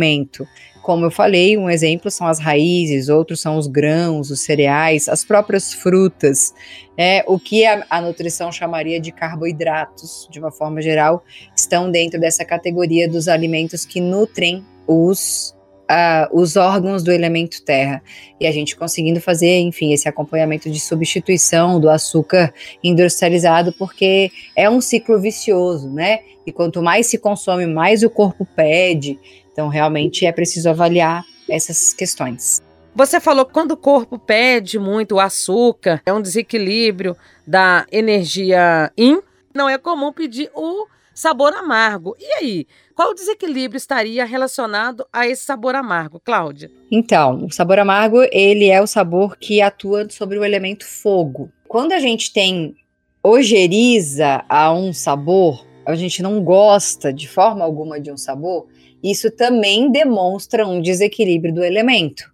Como 0.82 1.04
eu 1.04 1.10
falei, 1.10 1.58
um 1.58 1.68
exemplo 1.68 2.10
são 2.10 2.26
as 2.26 2.38
raízes, 2.38 3.08
outros 3.08 3.40
são 3.40 3.58
os 3.58 3.66
grãos, 3.66 4.30
os 4.30 4.40
cereais, 4.40 5.08
as 5.08 5.22
próprias 5.22 5.74
frutas, 5.74 6.54
é, 6.96 7.22
o 7.26 7.38
que 7.38 7.66
a, 7.66 7.84
a 7.90 8.00
nutrição 8.00 8.50
chamaria 8.50 8.98
de 8.98 9.12
carboidratos, 9.12 10.26
de 10.30 10.40
uma 10.40 10.50
forma 10.50 10.80
geral, 10.80 11.22
estão 11.54 11.90
dentro 11.90 12.18
dessa 12.18 12.44
categoria 12.44 13.06
dos 13.06 13.28
alimentos 13.28 13.84
que 13.84 14.00
nutrem 14.00 14.64
os 14.86 15.54
Uh, 15.90 16.30
os 16.40 16.54
órgãos 16.54 17.02
do 17.02 17.10
elemento 17.10 17.64
terra. 17.64 18.00
E 18.38 18.46
a 18.46 18.52
gente 18.52 18.76
conseguindo 18.76 19.20
fazer, 19.20 19.58
enfim, 19.58 19.92
esse 19.92 20.08
acompanhamento 20.08 20.70
de 20.70 20.78
substituição 20.78 21.80
do 21.80 21.90
açúcar 21.90 22.54
industrializado, 22.80 23.72
porque 23.72 24.30
é 24.54 24.70
um 24.70 24.80
ciclo 24.80 25.18
vicioso, 25.18 25.90
né? 25.90 26.20
E 26.46 26.52
quanto 26.52 26.80
mais 26.80 27.08
se 27.08 27.18
consome, 27.18 27.66
mais 27.66 28.04
o 28.04 28.08
corpo 28.08 28.46
pede. 28.54 29.18
Então, 29.60 29.68
realmente 29.68 30.24
é 30.24 30.32
preciso 30.32 30.70
avaliar 30.70 31.22
essas 31.46 31.92
questões. 31.92 32.62
Você 32.94 33.20
falou 33.20 33.44
que 33.44 33.52
quando 33.52 33.72
o 33.72 33.76
corpo 33.76 34.18
pede 34.18 34.78
muito 34.78 35.16
o 35.16 35.20
açúcar, 35.20 36.00
é 36.06 36.10
um 36.10 36.22
desequilíbrio 36.22 37.14
da 37.46 37.84
energia 37.92 38.90
yin, 38.98 39.20
não 39.54 39.68
é 39.68 39.76
comum 39.76 40.14
pedir 40.14 40.50
o 40.54 40.86
sabor 41.12 41.52
amargo. 41.52 42.16
E 42.18 42.24
aí, 42.38 42.66
qual 42.94 43.12
desequilíbrio 43.12 43.76
estaria 43.76 44.24
relacionado 44.24 45.04
a 45.12 45.28
esse 45.28 45.44
sabor 45.44 45.74
amargo, 45.74 46.18
Cláudia? 46.24 46.70
Então, 46.90 47.44
o 47.44 47.52
sabor 47.52 47.78
amargo, 47.78 48.22
ele 48.32 48.70
é 48.70 48.80
o 48.80 48.86
sabor 48.86 49.36
que 49.36 49.60
atua 49.60 50.08
sobre 50.08 50.38
o 50.38 50.44
elemento 50.44 50.86
fogo. 50.86 51.52
Quando 51.68 51.92
a 51.92 51.98
gente 52.00 52.32
tem 52.32 52.74
ojeriza 53.22 54.42
a 54.48 54.72
um 54.72 54.90
sabor, 54.94 55.66
a 55.84 55.94
gente 55.94 56.22
não 56.22 56.42
gosta 56.42 57.12
de 57.12 57.28
forma 57.28 57.62
alguma 57.62 58.00
de 58.00 58.10
um 58.10 58.16
sabor, 58.16 58.66
isso 59.02 59.30
também 59.30 59.90
demonstra 59.90 60.66
um 60.66 60.80
desequilíbrio 60.80 61.54
do 61.54 61.64
elemento. 61.64 62.30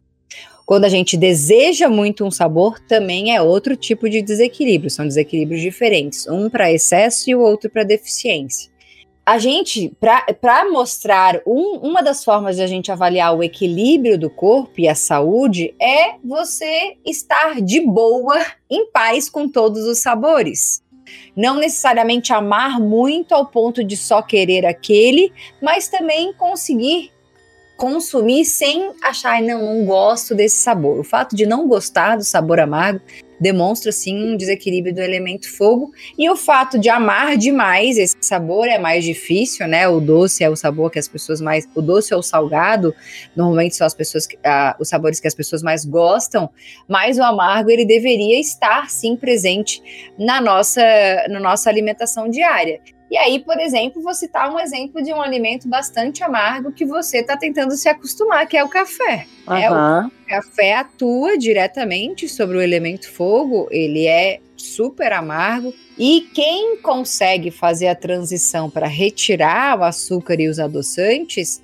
Quando 0.66 0.84
a 0.84 0.88
gente 0.88 1.16
deseja 1.16 1.88
muito 1.88 2.24
um 2.24 2.30
sabor, 2.30 2.80
também 2.80 3.34
é 3.34 3.40
outro 3.40 3.76
tipo 3.76 4.10
de 4.10 4.20
desequilíbrio, 4.20 4.90
são 4.90 5.06
desequilíbrios 5.06 5.60
diferentes, 5.60 6.26
um 6.26 6.50
para 6.50 6.72
excesso 6.72 7.30
e 7.30 7.36
o 7.36 7.40
outro 7.40 7.70
para 7.70 7.84
deficiência. 7.84 8.68
A 9.24 9.38
gente, 9.38 9.92
para 10.40 10.70
mostrar 10.70 11.40
um, 11.46 11.78
uma 11.82 12.00
das 12.00 12.24
formas 12.24 12.56
de 12.56 12.62
a 12.62 12.66
gente 12.66 12.92
avaliar 12.92 13.36
o 13.36 13.42
equilíbrio 13.42 14.16
do 14.16 14.30
corpo 14.30 14.74
e 14.78 14.88
a 14.88 14.94
saúde, 14.94 15.74
é 15.80 16.14
você 16.24 16.96
estar 17.04 17.60
de 17.60 17.80
boa, 17.80 18.44
em 18.70 18.90
paz 18.90 19.28
com 19.28 19.48
todos 19.48 19.84
os 19.84 19.98
sabores. 19.98 20.80
Não 21.36 21.56
necessariamente 21.56 22.32
amar 22.32 22.80
muito 22.80 23.34
ao 23.34 23.46
ponto 23.46 23.82
de 23.84 23.96
só 23.96 24.22
querer 24.22 24.66
aquele, 24.66 25.32
mas 25.60 25.88
também 25.88 26.32
conseguir 26.32 27.12
consumir 27.76 28.44
sem 28.44 28.90
achar, 29.02 29.40
não, 29.42 29.74
não 29.74 29.84
gosto 29.84 30.34
desse 30.34 30.56
sabor. 30.56 30.98
O 30.98 31.04
fato 31.04 31.36
de 31.36 31.44
não 31.44 31.68
gostar 31.68 32.16
do 32.16 32.24
sabor 32.24 32.58
amargo 32.58 33.00
demonstra 33.40 33.92
sim 33.92 34.32
um 34.32 34.36
desequilíbrio 34.36 34.94
do 34.94 35.00
elemento 35.00 35.50
fogo 35.56 35.92
e 36.18 36.28
o 36.28 36.36
fato 36.36 36.78
de 36.78 36.88
amar 36.88 37.36
demais 37.36 37.98
esse 37.98 38.16
sabor 38.20 38.66
é 38.66 38.78
mais 38.78 39.04
difícil, 39.04 39.66
né? 39.66 39.88
O 39.88 40.00
doce 40.00 40.42
é 40.42 40.50
o 40.50 40.56
sabor 40.56 40.90
que 40.90 40.98
as 40.98 41.08
pessoas 41.08 41.40
mais, 41.40 41.68
o 41.74 41.82
doce 41.82 42.14
ou 42.14 42.20
o 42.20 42.22
salgado 42.22 42.94
normalmente 43.34 43.76
são 43.76 43.86
as 43.86 43.94
pessoas, 43.94 44.26
ah, 44.44 44.76
os 44.80 44.88
sabores 44.88 45.20
que 45.20 45.28
as 45.28 45.34
pessoas 45.34 45.62
mais 45.62 45.84
gostam, 45.84 46.50
mas 46.88 47.18
o 47.18 47.22
amargo 47.22 47.70
ele 47.70 47.84
deveria 47.84 48.40
estar 48.40 48.90
sim 48.90 49.16
presente 49.16 49.82
na 50.18 50.40
nossa, 50.40 50.82
na 51.28 51.40
nossa 51.40 51.68
alimentação 51.68 52.28
diária. 52.28 52.80
E 53.10 53.16
aí, 53.16 53.38
por 53.38 53.58
exemplo, 53.60 54.02
vou 54.02 54.14
citar 54.14 54.52
um 54.52 54.58
exemplo 54.58 55.02
de 55.02 55.12
um 55.12 55.22
alimento 55.22 55.68
bastante 55.68 56.24
amargo 56.24 56.72
que 56.72 56.84
você 56.84 57.18
está 57.18 57.36
tentando 57.36 57.76
se 57.76 57.88
acostumar, 57.88 58.46
que 58.46 58.56
é 58.56 58.64
o 58.64 58.68
café. 58.68 59.26
Uhum. 59.46 59.56
É, 59.56 59.70
o 59.70 60.10
café 60.26 60.74
atua 60.74 61.38
diretamente 61.38 62.28
sobre 62.28 62.56
o 62.56 62.60
elemento 62.60 63.08
fogo, 63.08 63.68
ele 63.70 64.06
é 64.06 64.40
super 64.56 65.12
amargo. 65.12 65.72
E 65.96 66.28
quem 66.34 66.78
consegue 66.78 67.50
fazer 67.50 67.88
a 67.88 67.94
transição 67.94 68.68
para 68.68 68.88
retirar 68.88 69.78
o 69.78 69.84
açúcar 69.84 70.40
e 70.40 70.48
os 70.48 70.58
adoçantes 70.58 71.62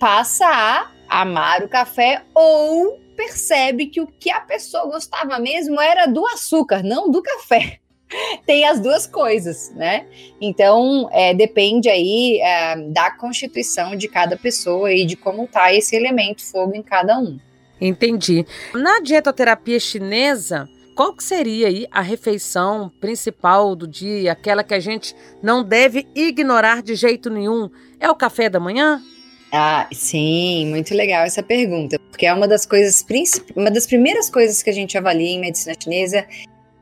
passa 0.00 0.46
a 0.46 0.90
amar 1.08 1.62
o 1.62 1.68
café 1.68 2.22
ou 2.34 2.98
percebe 3.14 3.86
que 3.86 4.00
o 4.00 4.06
que 4.06 4.30
a 4.30 4.40
pessoa 4.40 4.86
gostava 4.86 5.38
mesmo 5.38 5.80
era 5.80 6.06
do 6.06 6.26
açúcar, 6.26 6.82
não 6.82 7.10
do 7.10 7.22
café. 7.22 7.78
tem 8.46 8.66
as 8.66 8.80
duas 8.80 9.06
coisas, 9.06 9.72
né? 9.74 10.06
Então, 10.40 11.08
é, 11.12 11.34
depende 11.34 11.88
aí 11.88 12.40
é, 12.40 12.76
da 12.88 13.10
constituição 13.10 13.96
de 13.96 14.08
cada 14.08 14.36
pessoa 14.36 14.92
e 14.92 15.04
de 15.04 15.16
como 15.16 15.46
tá 15.46 15.72
esse 15.72 15.96
elemento 15.96 16.44
fogo 16.44 16.74
em 16.74 16.82
cada 16.82 17.18
um. 17.18 17.38
Entendi. 17.80 18.46
Na 18.74 19.00
dietoterapia 19.00 19.80
chinesa, 19.80 20.68
qual 20.94 21.14
que 21.14 21.24
seria 21.24 21.68
aí 21.68 21.86
a 21.90 22.00
refeição 22.00 22.92
principal 23.00 23.74
do 23.74 23.88
dia, 23.88 24.32
aquela 24.32 24.62
que 24.62 24.74
a 24.74 24.80
gente 24.80 25.16
não 25.42 25.64
deve 25.64 26.06
ignorar 26.14 26.82
de 26.82 26.94
jeito 26.94 27.28
nenhum? 27.30 27.70
É 27.98 28.10
o 28.10 28.14
café 28.14 28.48
da 28.48 28.60
manhã? 28.60 29.02
Ah, 29.50 29.86
sim, 29.92 30.66
muito 30.70 30.94
legal 30.94 31.24
essa 31.24 31.42
pergunta, 31.42 31.98
porque 32.10 32.24
é 32.24 32.32
uma 32.32 32.48
das 32.48 32.64
coisas, 32.64 33.04
uma 33.54 33.70
das 33.70 33.86
primeiras 33.86 34.30
coisas 34.30 34.62
que 34.62 34.70
a 34.70 34.72
gente 34.72 34.96
avalia 34.96 35.28
em 35.28 35.40
medicina 35.40 35.74
chinesa 35.78 36.26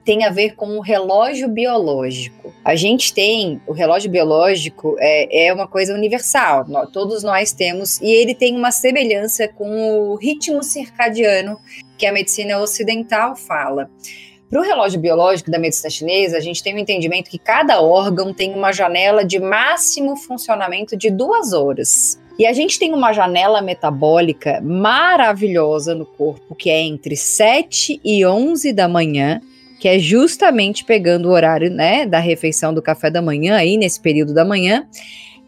tem 0.04 0.24
a 0.24 0.30
ver 0.30 0.54
com 0.54 0.78
o 0.78 0.80
relógio 0.80 1.48
biológico. 1.48 2.52
A 2.64 2.74
gente 2.74 3.12
tem 3.12 3.60
o 3.66 3.72
relógio 3.72 4.10
biológico 4.10 4.96
é, 4.98 5.46
é 5.46 5.52
uma 5.52 5.66
coisa 5.66 5.94
universal, 5.94 6.66
nós, 6.68 6.90
todos 6.90 7.22
nós 7.22 7.52
temos 7.52 8.00
e 8.00 8.10
ele 8.10 8.34
tem 8.34 8.56
uma 8.56 8.70
semelhança 8.70 9.48
com 9.48 10.10
o 10.10 10.14
ritmo 10.16 10.62
circadiano 10.62 11.58
que 11.96 12.06
a 12.06 12.12
medicina 12.12 12.58
ocidental 12.58 13.36
fala. 13.36 13.90
Para 14.50 14.60
o 14.60 14.64
relógio 14.64 14.98
biológico 14.98 15.48
da 15.48 15.60
medicina 15.60 15.88
chinesa, 15.88 16.36
a 16.36 16.40
gente 16.40 16.60
tem 16.60 16.74
o 16.74 16.76
um 16.76 16.80
entendimento 16.80 17.30
que 17.30 17.38
cada 17.38 17.80
órgão 17.80 18.34
tem 18.34 18.52
uma 18.52 18.72
janela 18.72 19.24
de 19.24 19.38
máximo 19.38 20.16
funcionamento 20.16 20.96
de 20.96 21.08
duas 21.08 21.52
horas. 21.52 22.20
E 22.36 22.46
a 22.46 22.52
gente 22.52 22.78
tem 22.78 22.92
uma 22.92 23.12
janela 23.12 23.62
metabólica 23.62 24.60
maravilhosa 24.60 25.94
no 25.94 26.04
corpo, 26.04 26.54
que 26.56 26.68
é 26.68 26.80
entre 26.80 27.14
7 27.14 28.00
e 28.02 28.26
11 28.26 28.72
da 28.72 28.88
manhã, 28.88 29.40
que 29.80 29.88
é 29.88 29.98
justamente 29.98 30.84
pegando 30.84 31.28
o 31.28 31.32
horário 31.32 31.70
né, 31.70 32.06
da 32.06 32.18
refeição 32.18 32.72
do 32.72 32.82
café 32.82 33.10
da 33.10 33.22
manhã, 33.22 33.56
aí 33.56 33.76
nesse 33.76 33.98
período 33.98 34.34
da 34.34 34.44
manhã, 34.44 34.86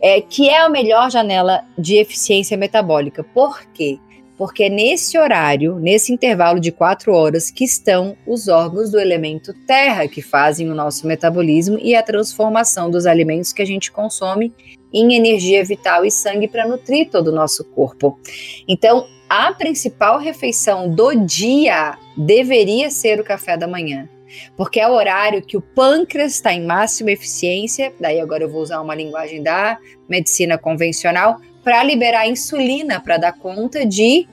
é, 0.01 0.21
que 0.21 0.49
é 0.49 0.59
a 0.59 0.68
melhor 0.68 1.11
janela 1.11 1.62
de 1.79 1.97
eficiência 1.97 2.57
metabólica. 2.57 3.23
Por 3.23 3.62
quê? 3.75 3.99
porque 4.42 4.64
é 4.64 4.68
nesse 4.68 5.16
horário, 5.16 5.79
nesse 5.79 6.12
intervalo 6.12 6.59
de 6.59 6.73
quatro 6.73 7.14
horas, 7.14 7.49
que 7.49 7.62
estão 7.62 8.16
os 8.27 8.49
órgãos 8.49 8.90
do 8.90 8.99
elemento 8.99 9.55
terra, 9.68 10.09
que 10.09 10.21
fazem 10.21 10.68
o 10.68 10.75
nosso 10.75 11.07
metabolismo 11.07 11.79
e 11.81 11.95
a 11.95 12.03
transformação 12.03 12.90
dos 12.90 13.07
alimentos 13.07 13.53
que 13.53 13.62
a 13.62 13.64
gente 13.64 13.92
consome 13.92 14.53
em 14.92 15.14
energia 15.14 15.64
vital 15.64 16.05
e 16.05 16.11
sangue 16.11 16.49
para 16.49 16.66
nutrir 16.66 17.09
todo 17.09 17.29
o 17.29 17.33
nosso 17.33 17.62
corpo. 17.66 18.18
Então, 18.66 19.07
a 19.29 19.53
principal 19.53 20.18
refeição 20.18 20.92
do 20.92 21.14
dia 21.25 21.97
deveria 22.16 22.90
ser 22.90 23.21
o 23.21 23.25
café 23.25 23.57
da 23.57 23.68
manhã 23.68 24.09
porque 24.57 24.81
é 24.81 24.88
o 24.88 24.92
horário 24.92 25.42
que 25.42 25.57
o 25.57 25.61
pâncreas 25.61 26.33
está 26.33 26.53
em 26.53 26.64
máxima 26.64 27.11
eficiência, 27.11 27.92
daí 28.01 28.21
agora 28.21 28.45
eu 28.45 28.51
vou 28.51 28.62
usar 28.62 28.81
uma 28.81 28.95
linguagem 28.95 29.42
da 29.42 29.79
medicina 30.09 30.59
convencional, 30.59 31.40
para 31.62 31.83
liberar 31.85 32.29
insulina, 32.29 33.01
para 33.01 33.16
dar 33.16 33.33
conta 33.33 33.87
de 33.87 34.27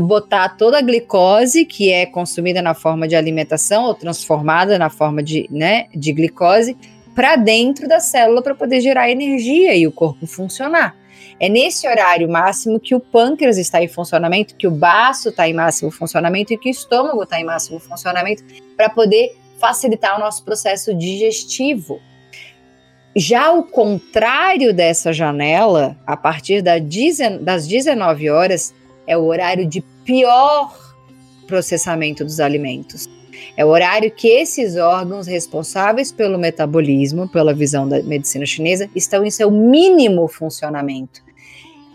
botar 0.00 0.50
toda 0.50 0.78
a 0.78 0.82
glicose 0.82 1.64
que 1.64 1.92
é 1.92 2.06
consumida 2.06 2.60
na 2.60 2.74
forma 2.74 3.06
de 3.06 3.14
alimentação 3.14 3.84
ou 3.84 3.94
transformada 3.94 4.78
na 4.78 4.90
forma 4.90 5.22
de, 5.22 5.46
né, 5.50 5.86
de 5.94 6.12
glicose 6.12 6.76
para 7.14 7.36
dentro 7.36 7.86
da 7.86 8.00
célula 8.00 8.42
para 8.42 8.54
poder 8.54 8.80
gerar 8.80 9.10
energia 9.10 9.76
e 9.76 9.86
o 9.86 9.92
corpo 9.92 10.26
funcionar. 10.26 10.96
É 11.42 11.48
nesse 11.48 11.88
horário 11.88 12.28
máximo 12.28 12.78
que 12.78 12.94
o 12.94 13.00
pâncreas 13.00 13.58
está 13.58 13.82
em 13.82 13.88
funcionamento, 13.88 14.54
que 14.54 14.68
o 14.68 14.70
baço 14.70 15.30
está 15.30 15.48
em 15.48 15.52
máximo 15.52 15.90
funcionamento 15.90 16.54
e 16.54 16.56
que 16.56 16.68
o 16.68 16.70
estômago 16.70 17.20
está 17.24 17.40
em 17.40 17.44
máximo 17.44 17.80
funcionamento 17.80 18.44
para 18.76 18.88
poder 18.88 19.36
facilitar 19.58 20.16
o 20.16 20.20
nosso 20.20 20.44
processo 20.44 20.94
digestivo. 20.94 22.00
Já 23.16 23.50
o 23.50 23.64
contrário 23.64 24.72
dessa 24.72 25.12
janela, 25.12 25.96
a 26.06 26.16
partir 26.16 26.62
das 26.62 27.66
19 27.66 28.30
horas, 28.30 28.72
é 29.04 29.18
o 29.18 29.24
horário 29.24 29.66
de 29.66 29.80
pior 30.04 30.78
processamento 31.48 32.24
dos 32.24 32.38
alimentos. 32.38 33.10
É 33.56 33.64
o 33.64 33.68
horário 33.68 34.12
que 34.12 34.28
esses 34.28 34.76
órgãos 34.76 35.26
responsáveis 35.26 36.12
pelo 36.12 36.38
metabolismo, 36.38 37.28
pela 37.28 37.52
visão 37.52 37.88
da 37.88 38.00
medicina 38.00 38.46
chinesa, 38.46 38.88
estão 38.94 39.24
em 39.24 39.30
seu 39.30 39.50
mínimo 39.50 40.28
funcionamento. 40.28 41.31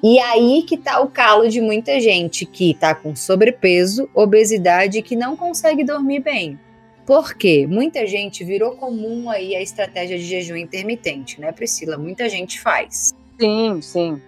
E 0.04 0.20
aí 0.20 0.64
que 0.64 0.78
tá 0.78 1.00
o 1.02 1.08
calo 1.08 1.50
de 1.50 1.60
muita 1.60 2.00
gente 2.00 2.46
que 2.46 2.74
tá 2.74 2.94
com 2.94 3.16
sobrepeso, 3.16 4.10
obesidade 4.14 5.00
e 5.00 5.02
que 5.02 5.16
não 5.16 5.36
consegue 5.36 5.84
dormir 5.84 6.20
bem. 6.20 6.60
Por 7.06 7.34
quê? 7.36 7.66
Muita 7.68 8.06
gente 8.06 8.44
virou 8.44 8.72
comum 8.72 9.30
aí 9.30 9.56
a 9.56 9.62
estratégia 9.62 10.18
de 10.18 10.26
jejum 10.26 10.58
intermitente, 10.58 11.40
né, 11.40 11.52
Priscila? 11.52 11.98
Muita 11.98 12.28
gente 12.28 12.60
faz. 12.60 13.14
Sim, 13.40 13.82
sim. 13.82 14.22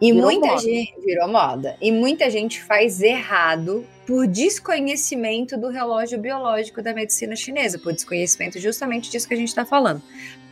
E 0.00 0.12
virou 0.12 0.30
muita 0.30 0.46
moda. 0.48 0.60
gente 0.60 1.00
virou 1.04 1.28
moda. 1.28 1.76
E 1.80 1.92
muita 1.92 2.30
gente 2.30 2.62
faz 2.62 3.02
errado 3.02 3.86
por 4.06 4.26
desconhecimento 4.26 5.58
do 5.58 5.68
relógio 5.68 6.18
biológico 6.18 6.82
da 6.82 6.94
medicina 6.94 7.36
chinesa, 7.36 7.78
por 7.78 7.92
desconhecimento 7.92 8.58
justamente 8.58 9.10
disso 9.10 9.28
que 9.28 9.34
a 9.34 9.36
gente 9.36 9.48
está 9.48 9.64
falando. 9.64 10.02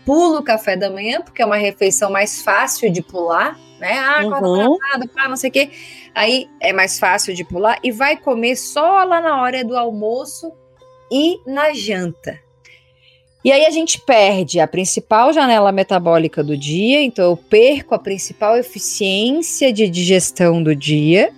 Pula 0.04 0.40
o 0.40 0.42
café 0.42 0.76
da 0.76 0.90
manhã, 0.90 1.20
porque 1.20 1.40
é 1.40 1.46
uma 1.46 1.56
refeição 1.56 2.10
mais 2.10 2.42
fácil 2.42 2.90
de 2.90 3.02
pular, 3.02 3.58
né? 3.78 3.98
Ah, 3.98 4.20
uhum. 4.24 4.34
atrasado, 4.34 5.08
pá, 5.08 5.28
não 5.28 5.36
sei 5.36 5.50
o 5.50 5.52
quê. 5.52 5.70
Aí 6.14 6.48
é 6.60 6.72
mais 6.72 6.98
fácil 6.98 7.34
de 7.34 7.44
pular 7.44 7.78
e 7.82 7.90
vai 7.90 8.16
comer 8.16 8.56
só 8.56 9.02
lá 9.04 9.20
na 9.20 9.40
hora 9.40 9.64
do 9.64 9.76
almoço 9.76 10.52
e 11.10 11.38
na 11.46 11.72
janta. 11.72 12.38
E 13.44 13.52
aí 13.52 13.66
a 13.66 13.70
gente 13.70 14.00
perde 14.00 14.58
a 14.58 14.66
principal 14.66 15.32
janela 15.32 15.70
metabólica 15.70 16.42
do 16.42 16.56
dia, 16.56 17.02
então 17.02 17.26
eu 17.26 17.36
perco 17.36 17.94
a 17.94 17.98
principal 17.98 18.56
eficiência 18.56 19.70
de 19.70 19.86
digestão 19.86 20.62
do 20.62 20.74
dia 20.74 21.30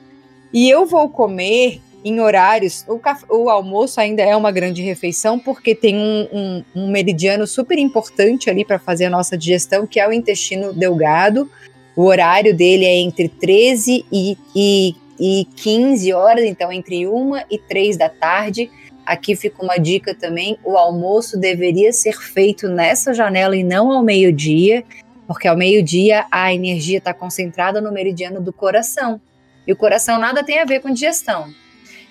e 0.53 0.71
eu 0.71 0.87
vou 0.87 1.09
comer 1.09 1.81
em 2.07 2.21
horários. 2.21 2.87
O, 2.87 3.01
o 3.37 3.51
almoço 3.51 4.01
ainda 4.01 4.23
é 4.23 4.37
uma 4.37 4.53
grande 4.53 4.81
refeição 4.81 5.41
porque 5.41 5.75
tem 5.75 5.97
um, 5.97 6.29
um, 6.33 6.65
um 6.77 6.89
meridiano 6.89 7.49
super 7.49 7.77
importante 7.79 8.49
ali 8.49 8.65
para 8.65 8.79
fazer 8.79 9.07
a 9.07 9.11
nossa 9.11 9.37
digestão, 9.37 9.89
que 9.89 9.99
é 9.99 10.09
o 10.09 10.13
intestino 10.13 10.73
delgado. 10.73 11.51
O 11.97 12.05
horário 12.05 12.55
dele 12.55 12.85
é 12.85 12.97
entre 13.01 13.29
13 13.29 14.07
e, 14.13 14.39
e, 14.55 14.95
e 15.19 15.49
15 15.57 16.13
horas, 16.13 16.45
então 16.45 16.73
entre 16.73 17.09
1 17.09 17.39
e 17.51 17.59
3 17.59 17.97
da 17.97 18.09
tarde. 18.09 18.71
Aqui 19.05 19.35
fica 19.35 19.61
uma 19.61 19.77
dica 19.77 20.15
também: 20.15 20.57
o 20.63 20.77
almoço 20.77 21.37
deveria 21.37 21.93
ser 21.93 22.17
feito 22.21 22.69
nessa 22.69 23.13
janela 23.13 23.57
e 23.57 23.65
não 23.65 23.91
ao 23.91 24.05
meio-dia, 24.05 24.85
porque 25.27 25.49
ao 25.49 25.57
meio-dia 25.57 26.25
a 26.31 26.55
energia 26.55 26.99
está 26.99 27.13
concentrada 27.13 27.81
no 27.81 27.91
meridiano 27.91 28.41
do 28.41 28.53
coração. 28.53 29.21
E 29.67 29.73
o 29.73 29.77
coração 29.77 30.21
nada 30.21 30.45
tem 30.45 30.61
a 30.61 30.65
ver 30.65 30.79
com 30.79 30.93
digestão. 30.93 31.53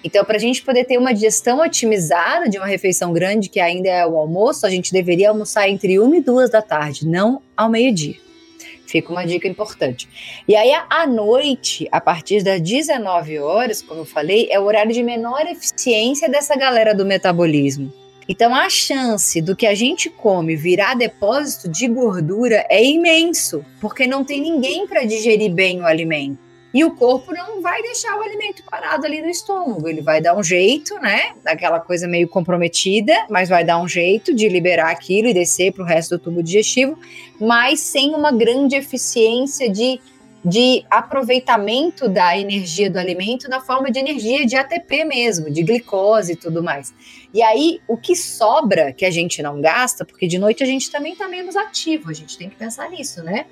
Então, 0.05 0.23
para 0.23 0.35
a 0.35 0.39
gente 0.39 0.61
poder 0.61 0.85
ter 0.85 0.99
uma 0.99 1.11
digestão 1.11 1.59
otimizada 1.61 2.47
de 2.47 2.59
uma 2.59 2.67
refeição 2.67 3.11
grande, 3.11 3.49
que 3.49 3.59
ainda 3.59 3.89
é 3.89 4.05
o 4.05 4.15
almoço, 4.15 4.63
a 4.63 4.69
gente 4.69 4.93
deveria 4.93 5.29
almoçar 5.29 5.67
entre 5.67 5.99
1 5.99 6.13
e 6.13 6.21
2 6.21 6.51
da 6.51 6.61
tarde, 6.61 7.07
não 7.07 7.41
ao 7.57 7.67
meio-dia. 7.71 8.15
Fica 8.85 9.11
uma 9.11 9.25
dica 9.25 9.47
importante. 9.47 10.07
E 10.47 10.55
aí, 10.55 10.71
à 10.91 11.07
noite, 11.07 11.87
a 11.91 11.99
partir 11.99 12.43
das 12.43 12.61
19 12.61 13.39
horas, 13.39 13.81
como 13.81 14.01
eu 14.01 14.05
falei, 14.05 14.47
é 14.51 14.59
o 14.59 14.65
horário 14.65 14.93
de 14.93 15.01
menor 15.01 15.41
eficiência 15.47 16.29
dessa 16.29 16.55
galera 16.55 16.93
do 16.93 17.03
metabolismo. 17.03 17.91
Então, 18.29 18.53
a 18.53 18.69
chance 18.69 19.41
do 19.41 19.55
que 19.55 19.65
a 19.65 19.73
gente 19.73 20.07
come 20.07 20.55
virar 20.55 20.93
depósito 20.93 21.67
de 21.67 21.87
gordura 21.87 22.63
é 22.69 22.83
imenso, 22.83 23.65
porque 23.81 24.05
não 24.05 24.23
tem 24.23 24.39
ninguém 24.39 24.85
para 24.85 25.03
digerir 25.03 25.51
bem 25.51 25.81
o 25.81 25.85
alimento. 25.85 26.44
E 26.75 26.83
o 26.83 26.91
corpo 26.91 27.33
não 27.33 27.61
vai 27.61 27.81
deixar 27.81 28.17
o 28.17 28.21
alimento 28.21 28.61
parado 28.69 29.05
ali 29.05 29.21
no 29.21 29.29
estômago. 29.29 29.87
Ele 29.87 30.01
vai 30.01 30.19
dar 30.19 30.35
um 30.35 30.43
jeito, 30.43 30.99
né? 30.99 31.31
Daquela 31.41 31.79
coisa 31.79 32.05
meio 32.05 32.27
comprometida, 32.27 33.13
mas 33.29 33.47
vai 33.47 33.63
dar 33.63 33.81
um 33.81 33.87
jeito 33.87 34.35
de 34.35 34.49
liberar 34.49 34.91
aquilo 34.91 35.29
e 35.29 35.33
descer 35.33 35.71
para 35.71 35.83
o 35.83 35.85
resto 35.85 36.17
do 36.17 36.23
tubo 36.25 36.43
digestivo, 36.43 36.99
mas 37.39 37.79
sem 37.79 38.13
uma 38.13 38.29
grande 38.29 38.75
eficiência 38.75 39.69
de, 39.69 40.01
de 40.43 40.85
aproveitamento 40.89 42.09
da 42.09 42.37
energia 42.37 42.89
do 42.89 42.99
alimento 42.99 43.47
na 43.47 43.61
forma 43.61 43.89
de 43.89 43.97
energia 43.97 44.45
de 44.45 44.57
ATP 44.57 45.05
mesmo, 45.05 45.49
de 45.49 45.63
glicose 45.63 46.33
e 46.33 46.35
tudo 46.35 46.61
mais. 46.61 46.93
E 47.33 47.41
aí, 47.41 47.79
o 47.87 47.95
que 47.95 48.17
sobra 48.17 48.91
que 48.91 49.05
a 49.05 49.11
gente 49.11 49.41
não 49.41 49.61
gasta, 49.61 50.03
porque 50.03 50.27
de 50.27 50.37
noite 50.37 50.61
a 50.61 50.67
gente 50.67 50.91
também 50.91 51.13
está 51.13 51.25
menos 51.25 51.55
ativo, 51.55 52.09
a 52.09 52.13
gente 52.13 52.37
tem 52.37 52.49
que 52.49 52.57
pensar 52.57 52.89
nisso, 52.89 53.23
né? 53.23 53.45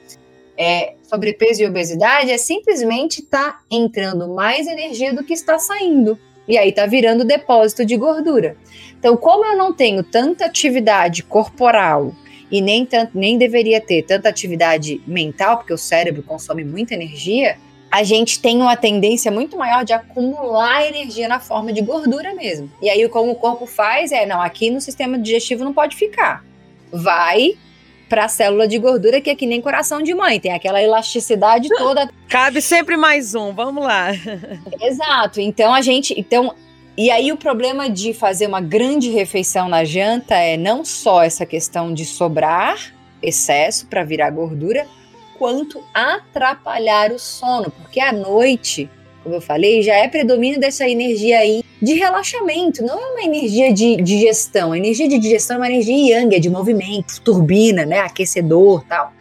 É, 0.58 0.94
sobrepeso 1.04 1.62
e 1.62 1.68
obesidade 1.68 2.32
é 2.32 2.38
simplesmente 2.38 3.22
tá 3.22 3.62
entrando 3.70 4.28
mais 4.28 4.68
energia 4.68 5.14
do 5.14 5.24
que 5.24 5.34
está 5.34 5.58
saindo. 5.58 6.18
E 6.48 6.58
aí 6.58 6.70
está 6.70 6.86
virando 6.86 7.24
depósito 7.24 7.86
de 7.86 7.96
gordura. 7.96 8.58
Então, 9.00 9.16
como 9.16 9.46
eu 9.46 9.58
não 9.58 9.74
tenho 9.74 10.04
tanta 10.04 10.46
atividade 10.46 11.24
corporal 11.24 12.14
e 12.52 12.62
nem, 12.62 12.86
tanto, 12.86 13.18
nem 13.18 13.38
deveria 13.38 13.80
ter 13.80 14.04
tanta 14.04 14.30
atividade 14.30 15.02
mental, 15.08 15.58
porque 15.58 15.74
o 15.74 15.78
cérebro 15.78 16.22
consome 16.22 16.64
muita 16.64 16.94
energia, 16.94 17.58
a 17.90 18.04
gente 18.04 18.42
tem 18.42 18.58
uma 18.58 18.76
tendência 18.76 19.32
muito 19.32 19.56
maior 19.58 19.86
de 19.86 19.94
acumular 19.94 20.86
energia 20.86 21.28
na 21.28 21.40
forma 21.40 21.72
de 21.72 21.82
gordura 21.82 22.34
mesmo. 22.34 22.70
E 22.82 22.90
aí, 22.90 23.08
como 23.08 23.32
o 23.32 23.36
corpo 23.36 23.66
faz, 23.66 24.12
é, 24.12 24.26
não, 24.26 24.42
aqui 24.42 24.70
no 24.70 24.82
sistema 24.82 25.18
digestivo 25.18 25.64
não 25.64 25.74
pode 25.74 25.96
ficar. 25.96 26.44
Vai 26.92 27.56
para 28.14 28.26
a 28.26 28.30
célula 28.30 28.68
de 28.68 28.78
gordura 28.78 29.20
que 29.20 29.32
é 29.32 29.36
que 29.36 29.48
nem 29.48 29.60
coração 29.60 30.00
de 30.00 30.14
mãe, 30.14 30.40
tem 30.40 30.54
aquela 30.54 30.80
elasticidade 30.80 31.68
toda. 31.70 32.08
Cabe 32.30 32.62
sempre 32.62 32.96
mais 32.96 33.34
um, 33.34 33.52
vamos 33.52 33.84
lá. 33.84 34.12
Exato. 34.80 35.42
Então 35.42 35.74
a 35.74 35.82
gente, 35.82 36.14
então 36.16 36.54
e 36.96 37.10
aí 37.10 37.32
o 37.32 37.38
problema 37.38 37.90
de 37.90 38.14
fazer 38.14 38.46
uma 38.46 38.62
grande 38.62 39.10
refeição 39.10 39.68
na 39.68 39.84
janta 39.84 40.36
é 40.36 40.56
não 40.56 40.86
só 40.86 41.24
essa 41.24 41.44
questão 41.44 41.92
de 41.92 42.06
sobrar 42.06 42.94
excesso 43.20 43.88
para 43.88 44.04
virar 44.04 44.30
gordura, 44.30 44.86
quanto 45.40 45.84
atrapalhar 45.92 47.12
o 47.12 47.18
sono, 47.18 47.72
porque 47.72 48.00
à 48.00 48.12
noite 48.12 48.92
como 49.24 49.36
eu 49.36 49.42
falei, 49.42 49.82
já 49.82 49.96
é 49.96 50.08
predomínio 50.08 50.60
dessa 50.60 50.88
energia 50.88 51.40
aí 51.40 51.64
de 51.82 51.94
relaxamento, 51.94 52.84
não 52.84 53.00
é 53.00 53.12
uma 53.14 53.24
energia 53.24 53.74
de 53.74 53.96
digestão. 53.98 54.74
A 54.74 54.78
energia 54.78 55.08
de 55.08 55.18
digestão 55.18 55.56
é 55.56 55.60
uma 55.60 55.68
energia 55.68 56.20
yang, 56.20 56.36
é 56.36 56.40
de 56.40 56.50
movimento, 56.50 57.22
turbina, 57.22 57.86
né, 57.86 58.00
aquecedor 58.00 58.84
tal. 58.88 59.14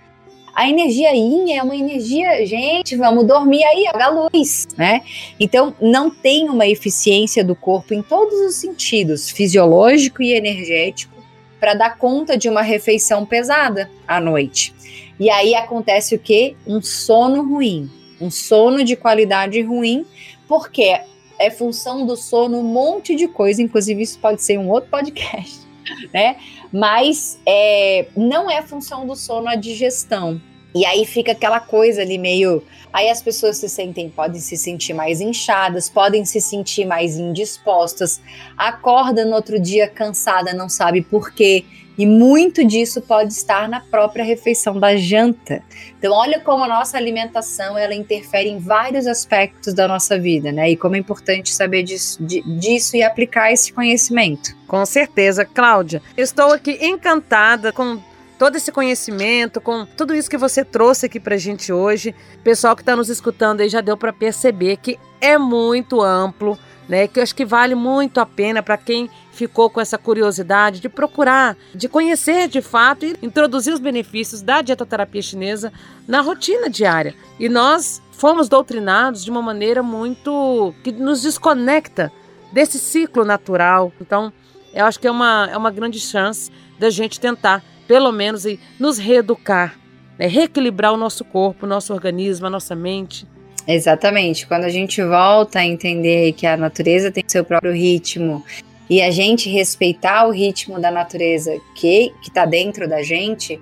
A 0.55 0.69
energia 0.69 1.15
yin 1.15 1.53
é 1.53 1.63
uma 1.63 1.75
energia, 1.75 2.45
gente, 2.45 2.95
vamos 2.95 3.27
dormir 3.27 3.65
aí, 3.65 3.87
a 3.87 4.09
luz, 4.11 4.69
né? 4.77 5.01
Então, 5.41 5.75
não 5.81 6.11
tem 6.11 6.51
uma 6.51 6.67
eficiência 6.67 7.43
do 7.43 7.57
corpo 7.57 7.95
em 7.95 8.03
todos 8.03 8.39
os 8.41 8.57
sentidos, 8.57 9.31
fisiológico 9.31 10.23
e 10.23 10.35
energético, 10.35 11.15
para 11.59 11.73
dar 11.73 11.97
conta 11.97 12.37
de 12.37 12.51
uma 12.51 12.61
refeição 12.61 13.25
pesada 13.25 13.91
à 14.07 14.21
noite. 14.21 14.75
E 15.19 15.31
aí 15.31 15.55
acontece 15.55 16.15
o 16.15 16.19
quê? 16.19 16.55
Um 16.67 16.83
sono 16.83 17.43
ruim 17.49 17.91
um 18.23 18.31
sono 18.31 18.85
de 18.85 18.95
qualidade 18.97 19.61
ruim, 19.63 20.07
porque 20.47 21.01
é 21.39 21.51
função 21.51 22.07
do 22.07 22.17
sono 22.17 22.59
um 22.59 22.65
monte 22.65 23.17
de 23.17 23.27
coisa, 23.27 23.61
inclusive 23.61 24.03
isso 24.03 24.19
pode 24.19 24.43
ser 24.43 24.59
um 24.59 24.71
outro 24.71 24.89
podcast, 24.91 25.61
né? 26.15 26.37
Mas 26.73 27.39
é, 27.45 28.07
não 28.17 28.51
é 28.51 28.63
função 28.63 29.07
do 29.07 29.17
sono 29.17 29.49
a 29.49 29.57
digestão. 29.57 30.41
E 30.75 30.87
aí 30.87 31.05
fica 31.05 31.33
aquela 31.33 31.61
coisa 31.61 32.01
ali 32.01 32.17
meio. 32.17 32.63
Aí 32.93 33.11
as 33.11 33.21
pessoas 33.21 33.59
se 33.59 33.69
sentem, 33.69 34.09
podem 34.09 34.41
se 34.41 34.57
sentir 34.57 34.95
mais 34.95 35.21
inchadas, 35.21 35.91
podem 35.91 36.25
se 36.25 36.41
sentir 36.41 36.87
mais 36.87 37.17
indispostas, 37.17 38.23
acorda 38.57 39.25
no 39.25 39.35
outro 39.35 39.61
dia 39.61 39.87
cansada, 39.87 40.55
não 40.55 40.69
sabe 40.69 41.03
por 41.03 41.33
quê. 41.33 41.65
E 41.97 42.07
muito 42.07 42.65
disso 42.65 43.01
pode 43.03 43.33
estar 43.33 43.69
na 43.69 43.81
própria 43.81 44.25
refeição 44.25 44.79
da 44.79 44.97
janta. 44.97 45.63
Então, 45.99 46.13
olha 46.13 46.41
como 46.41 46.65
a 46.65 46.69
nossa 46.69 46.97
alimentação 46.97 47.77
ela 47.77 47.95
interfere 47.95 48.49
em 48.49 48.59
vários 48.59 49.07
aspectos 49.07 49.75
da 49.75 49.87
nossa 49.87 50.19
vida, 50.19 50.51
né? 50.51 50.71
E 50.71 50.77
como 50.77 50.97
é 50.97 50.99
importante 50.99 51.53
saber 51.53 51.83
disso, 51.83 52.23
disso 52.23 52.97
e 52.97 53.03
aplicar 53.03 53.53
esse 53.53 53.73
conhecimento. 53.73 54.57
Com 54.67 54.85
certeza, 54.87 55.45
Cláudia. 55.45 56.03
Estou 56.17 56.53
aqui 56.53 56.79
encantada 56.81 57.73
com 57.73 58.01
todo 58.39 58.57
esse 58.57 58.73
conhecimento, 58.73 59.61
com 59.61 59.87
tudo 59.87 60.15
isso 60.15 60.29
que 60.29 60.37
você 60.37 60.65
trouxe 60.65 61.07
aqui 61.07 61.21
pra 61.21 61.37
gente 61.37 61.73
hoje. 61.73 62.13
Pessoal 62.43 62.75
que 62.75 62.83
está 62.83 62.97
nos 62.97 63.09
escutando 63.09 63.61
aí 63.61 63.69
já 63.69 63.81
deu 63.81 63.97
para 63.97 64.13
perceber 64.13 64.79
que 64.79 64.99
é 65.21 65.39
muito 65.39 66.01
amplo, 66.01 66.59
né? 66.89 67.07
Que 67.07 67.19
eu 67.19 67.23
acho 67.23 67.35
que 67.35 67.45
vale 67.45 67.75
muito 67.75 68.19
a 68.19 68.27
pena 68.27 68.63
para 68.63 68.77
quem 68.77 69.09
ficou 69.33 69.71
com 69.71 69.81
essa 69.81 69.97
curiosidade 69.97 70.81
de 70.81 70.89
procurar, 70.89 71.57
de 71.75 71.89
conhecer 71.89 72.49
de 72.49 72.61
fato 72.61 73.07
e 73.07 73.17
introduzir 73.23 73.73
os 73.73 73.81
benefícios 73.81 74.43
da 74.43 74.61
dietoterapia 74.63 75.23
chinesa 75.23 75.73
na 76.07 76.21
rotina 76.21 76.69
diária. 76.69 77.15
E 77.41 77.49
nós 77.49 78.03
fomos 78.13 78.49
doutrinados 78.49 79.25
de 79.25 79.31
uma 79.31 79.43
maneira 79.43 79.83
muito 79.83 80.75
que 80.85 80.93
nos 80.93 81.23
desconecta 81.23 82.13
desse 82.53 82.79
ciclo 82.79 83.25
natural. 83.25 83.93
Então, 84.01 84.33
eu 84.75 84.85
acho 84.85 85.01
que 85.01 85.07
é 85.07 85.11
uma, 85.11 85.49
é 85.51 85.57
uma 85.57 85.71
grande 85.71 85.99
chance 85.99 86.51
da 86.79 86.91
gente 86.91 87.19
tentar 87.19 87.65
pelo 87.87 88.13
menos 88.13 88.45
nos 88.79 88.99
reeducar, 88.99 89.77
né? 90.19 90.27
reequilibrar 90.27 90.93
o 90.93 90.97
nosso 90.97 91.25
corpo, 91.25 91.67
o 91.67 91.69
nosso 91.69 91.93
organismo, 91.93 92.47
a 92.47 92.51
nossa 92.51 92.75
mente. 92.75 93.27
Exatamente. 93.67 94.47
Quando 94.47 94.65
a 94.65 94.69
gente 94.69 95.03
volta 95.03 95.61
a 95.61 95.65
entender 95.65 96.33
que 96.33 96.47
a 96.47 96.57
natureza 96.57 97.11
tem 97.11 97.25
seu 97.27 97.45
próprio 97.45 97.73
ritmo 97.73 98.45
e 98.91 99.01
a 99.01 99.11
gente 99.11 99.49
respeitar 99.49 100.27
o 100.27 100.33
ritmo 100.33 100.81
da 100.81 100.91
natureza 100.91 101.57
que 101.75 102.13
está 102.23 102.45
dentro 102.45 102.89
da 102.89 103.03
gente, 103.03 103.61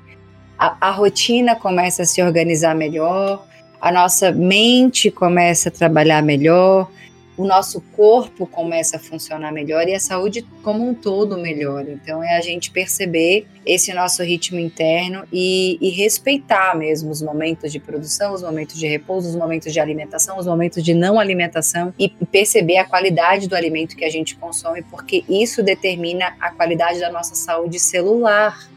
a, 0.59 0.89
a 0.89 0.91
rotina 0.91 1.55
começa 1.55 2.03
a 2.03 2.07
se 2.07 2.23
organizar 2.23 2.75
melhor, 2.75 3.47
a 3.81 3.93
nossa 3.93 4.31
mente 4.31 5.11
começa 5.11 5.69
a 5.69 5.73
trabalhar 5.73 6.23
melhor, 6.23 6.91
o 7.41 7.47
nosso 7.47 7.81
corpo 7.97 8.47
começa 8.47 8.99
a 8.99 9.01
funcionar 9.01 9.51
melhor 9.51 9.89
e 9.89 9.95
a 9.95 9.99
saúde 9.99 10.47
como 10.63 10.87
um 10.87 10.93
todo 10.93 11.39
melhor. 11.39 11.89
Então 11.89 12.23
é 12.23 12.37
a 12.37 12.41
gente 12.43 12.71
perceber 12.71 13.47
esse 13.65 13.95
nosso 13.95 14.23
ritmo 14.23 14.59
interno 14.59 15.25
e, 15.33 15.79
e, 15.81 15.89
respeitar 15.89 16.77
mesmo 16.77 17.11
os 17.11 17.23
momentos 17.23 17.73
de 17.73 17.81
produção, 17.81 18.35
os 18.35 18.43
momentos 18.43 18.79
de 18.79 18.87
repouso, 18.87 19.31
os 19.31 19.35
momentos 19.35 19.73
de 19.73 19.81
alimentação, 19.81 20.37
os 20.37 20.47
momentos 20.47 20.85
de 20.85 20.93
não 20.93 21.19
alimentação 21.19 21.95
e 21.99 22.11
perceber 22.11 22.77
a 22.77 22.85
qualidade 22.85 23.49
do 23.49 23.57
alimento 23.57 23.97
que 23.97 24.05
a 24.05 24.11
gente 24.11 24.37
consome, 24.37 24.83
porque 24.83 25.25
isso 25.27 25.63
determina 25.63 26.37
a 26.39 26.51
qualidade 26.51 27.01
da 27.01 27.11
nossa 27.11 27.35
saúde 27.35 27.81
celular. 27.81 28.69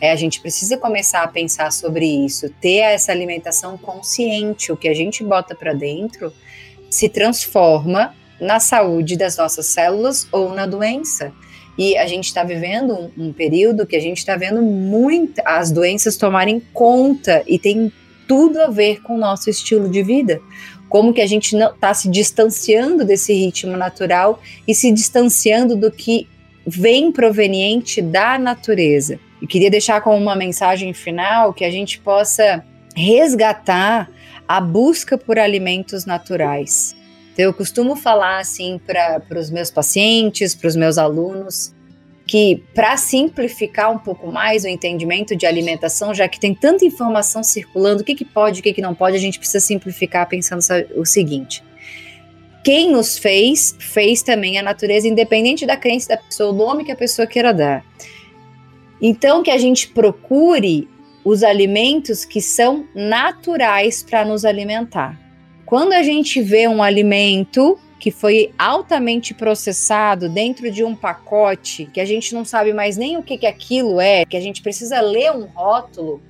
É, 0.00 0.10
a 0.10 0.16
gente 0.16 0.40
precisa 0.40 0.76
começar 0.76 1.22
a 1.22 1.28
pensar 1.28 1.70
sobre 1.70 2.06
isso, 2.06 2.50
ter 2.60 2.78
essa 2.78 3.12
alimentação 3.12 3.78
consciente, 3.78 4.72
o 4.72 4.76
que 4.76 4.88
a 4.88 4.94
gente 4.94 5.22
bota 5.22 5.54
para 5.54 5.72
dentro 5.72 6.32
se 6.90 7.08
transforma 7.08 8.14
na 8.40 8.58
saúde 8.58 9.16
das 9.16 9.36
nossas 9.36 9.66
células 9.66 10.26
ou 10.32 10.54
na 10.54 10.66
doença. 10.66 11.32
E 11.78 11.96
a 11.96 12.06
gente 12.06 12.26
está 12.26 12.42
vivendo 12.42 12.92
um, 12.92 13.28
um, 13.28 13.32
período 13.32 13.86
que 13.86 13.96
a 13.96 14.00
gente 14.00 14.18
está 14.18 14.36
vendo 14.36 14.60
muito 14.60 15.40
as 15.44 15.70
doenças 15.70 16.16
tomarem 16.16 16.60
conta 16.72 17.42
e 17.46 17.58
tem 17.58 17.92
tudo 18.26 18.60
a 18.60 18.66
ver 18.68 19.00
com 19.02 19.14
o 19.14 19.18
nosso 19.18 19.48
estilo 19.48 19.88
de 19.88 20.02
vida. 20.02 20.40
Como 20.88 21.14
que 21.14 21.20
a 21.20 21.26
gente 21.26 21.56
está 21.56 21.94
se 21.94 22.10
distanciando 22.10 23.04
desse 23.04 23.32
ritmo 23.32 23.76
natural 23.76 24.42
e 24.66 24.74
se 24.74 24.90
distanciando 24.90 25.76
do 25.76 25.90
que 25.90 26.28
vem 26.66 27.10
proveniente 27.12 28.02
da 28.02 28.38
natureza. 28.38 29.18
E 29.40 29.46
queria 29.46 29.70
deixar 29.70 30.00
como 30.00 30.16
uma 30.16 30.36
mensagem 30.36 30.92
final 30.92 31.54
que 31.54 31.64
a 31.64 31.70
gente 31.70 31.98
possa 32.00 32.64
resgatar 32.94 34.10
a 34.50 34.60
busca 34.60 35.16
por 35.16 35.38
alimentos 35.38 36.04
naturais. 36.04 36.96
Então, 37.32 37.44
eu 37.44 37.54
costumo 37.54 37.94
falar 37.94 38.40
assim 38.40 38.80
para 38.84 39.38
os 39.38 39.48
meus 39.48 39.70
pacientes, 39.70 40.56
para 40.56 40.66
os 40.66 40.74
meus 40.74 40.98
alunos, 40.98 41.72
que 42.26 42.60
para 42.74 42.96
simplificar 42.96 43.92
um 43.92 43.98
pouco 43.98 44.26
mais 44.26 44.64
o 44.64 44.66
entendimento 44.66 45.36
de 45.36 45.46
alimentação, 45.46 46.12
já 46.12 46.26
que 46.26 46.40
tem 46.40 46.52
tanta 46.52 46.84
informação 46.84 47.44
circulando, 47.44 48.02
o 48.02 48.04
que, 48.04 48.16
que 48.16 48.24
pode, 48.24 48.58
o 48.58 48.62
que, 48.64 48.72
que 48.72 48.82
não 48.82 48.92
pode, 48.92 49.14
a 49.14 49.20
gente 49.20 49.38
precisa 49.38 49.64
simplificar 49.64 50.28
pensando 50.28 50.64
o 50.96 51.06
seguinte. 51.06 51.62
Quem 52.64 52.90
nos 52.90 53.18
fez, 53.18 53.76
fez 53.78 54.20
também 54.20 54.58
a 54.58 54.64
natureza, 54.64 55.06
independente 55.06 55.64
da 55.64 55.76
crença 55.76 56.08
da 56.08 56.16
pessoa, 56.16 56.50
o 56.50 56.56
nome 56.56 56.84
que 56.84 56.90
a 56.90 56.96
pessoa 56.96 57.24
queira 57.24 57.54
dar. 57.54 57.84
Então, 59.00 59.44
que 59.44 59.50
a 59.52 59.58
gente 59.58 59.86
procure 59.86 60.88
os 61.24 61.42
alimentos 61.42 62.24
que 62.24 62.40
são 62.40 62.86
naturais 62.94 64.02
para 64.02 64.24
nos 64.24 64.44
alimentar. 64.44 65.18
Quando 65.66 65.92
a 65.92 66.02
gente 66.02 66.40
vê 66.40 66.66
um 66.66 66.82
alimento 66.82 67.78
que 67.98 68.10
foi 68.10 68.52
altamente 68.58 69.34
processado 69.34 70.28
dentro 70.28 70.70
de 70.70 70.82
um 70.82 70.96
pacote, 70.96 71.84
que 71.92 72.00
a 72.00 72.04
gente 72.04 72.34
não 72.34 72.44
sabe 72.44 72.72
mais 72.72 72.96
nem 72.96 73.18
o 73.18 73.22
que, 73.22 73.36
que 73.36 73.46
aquilo 73.46 74.00
é, 74.00 74.24
que 74.24 74.36
a 74.36 74.40
gente 74.40 74.62
precisa 74.62 75.00
ler 75.02 75.30
um 75.32 75.44
rótulo, 75.44 76.22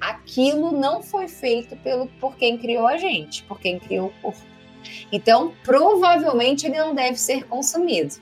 aquilo 0.00 0.70
não 0.70 1.02
foi 1.02 1.26
feito 1.26 1.76
pelo, 1.76 2.06
por 2.20 2.36
quem 2.36 2.56
criou 2.56 2.86
a 2.86 2.96
gente, 2.96 3.42
por 3.42 3.58
quem 3.58 3.78
criou 3.78 4.06
o 4.06 4.22
corpo. 4.22 4.40
Então, 5.10 5.52
provavelmente 5.64 6.66
ele 6.66 6.78
não 6.78 6.94
deve 6.94 7.18
ser 7.18 7.44
consumido. 7.44 8.14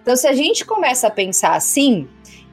Então, 0.00 0.16
se 0.16 0.26
a 0.26 0.32
gente 0.32 0.64
começa 0.64 1.08
a 1.08 1.10
pensar 1.10 1.54
assim, 1.54 2.08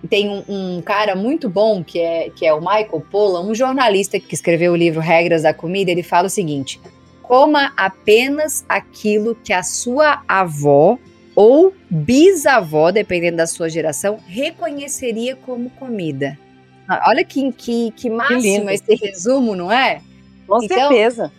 tem 0.09 0.29
um, 0.29 0.43
um, 0.47 0.81
cara 0.81 1.15
muito 1.15 1.49
bom 1.49 1.83
que 1.83 1.99
é, 1.99 2.29
que 2.29 2.45
é 2.45 2.53
o 2.53 2.59
Michael 2.59 3.05
Pollan, 3.09 3.41
um 3.41 3.55
jornalista 3.55 4.19
que 4.19 4.33
escreveu 4.33 4.73
o 4.73 4.75
livro 4.75 4.99
Regras 4.99 5.43
da 5.43 5.53
Comida. 5.53 5.91
Ele 5.91 6.03
fala 6.03 6.27
o 6.27 6.29
seguinte: 6.29 6.79
coma 7.21 7.71
apenas 7.77 8.65
aquilo 8.67 9.35
que 9.35 9.53
a 9.53 9.63
sua 9.63 10.21
avó 10.27 10.97
ou 11.35 11.73
bisavó, 11.89 12.91
dependendo 12.91 13.37
da 13.37 13.47
sua 13.47 13.69
geração, 13.69 14.19
reconheceria 14.27 15.35
como 15.35 15.69
comida. 15.71 16.37
Olha 17.07 17.23
que, 17.23 17.51
que, 17.53 17.91
que 17.91 18.09
máximo 18.09 18.67
que 18.67 18.73
esse 18.73 18.95
resumo, 18.95 19.55
não 19.55 19.71
é? 19.71 20.01
Com 20.45 20.61
então, 20.61 20.77
certeza. 20.77 21.31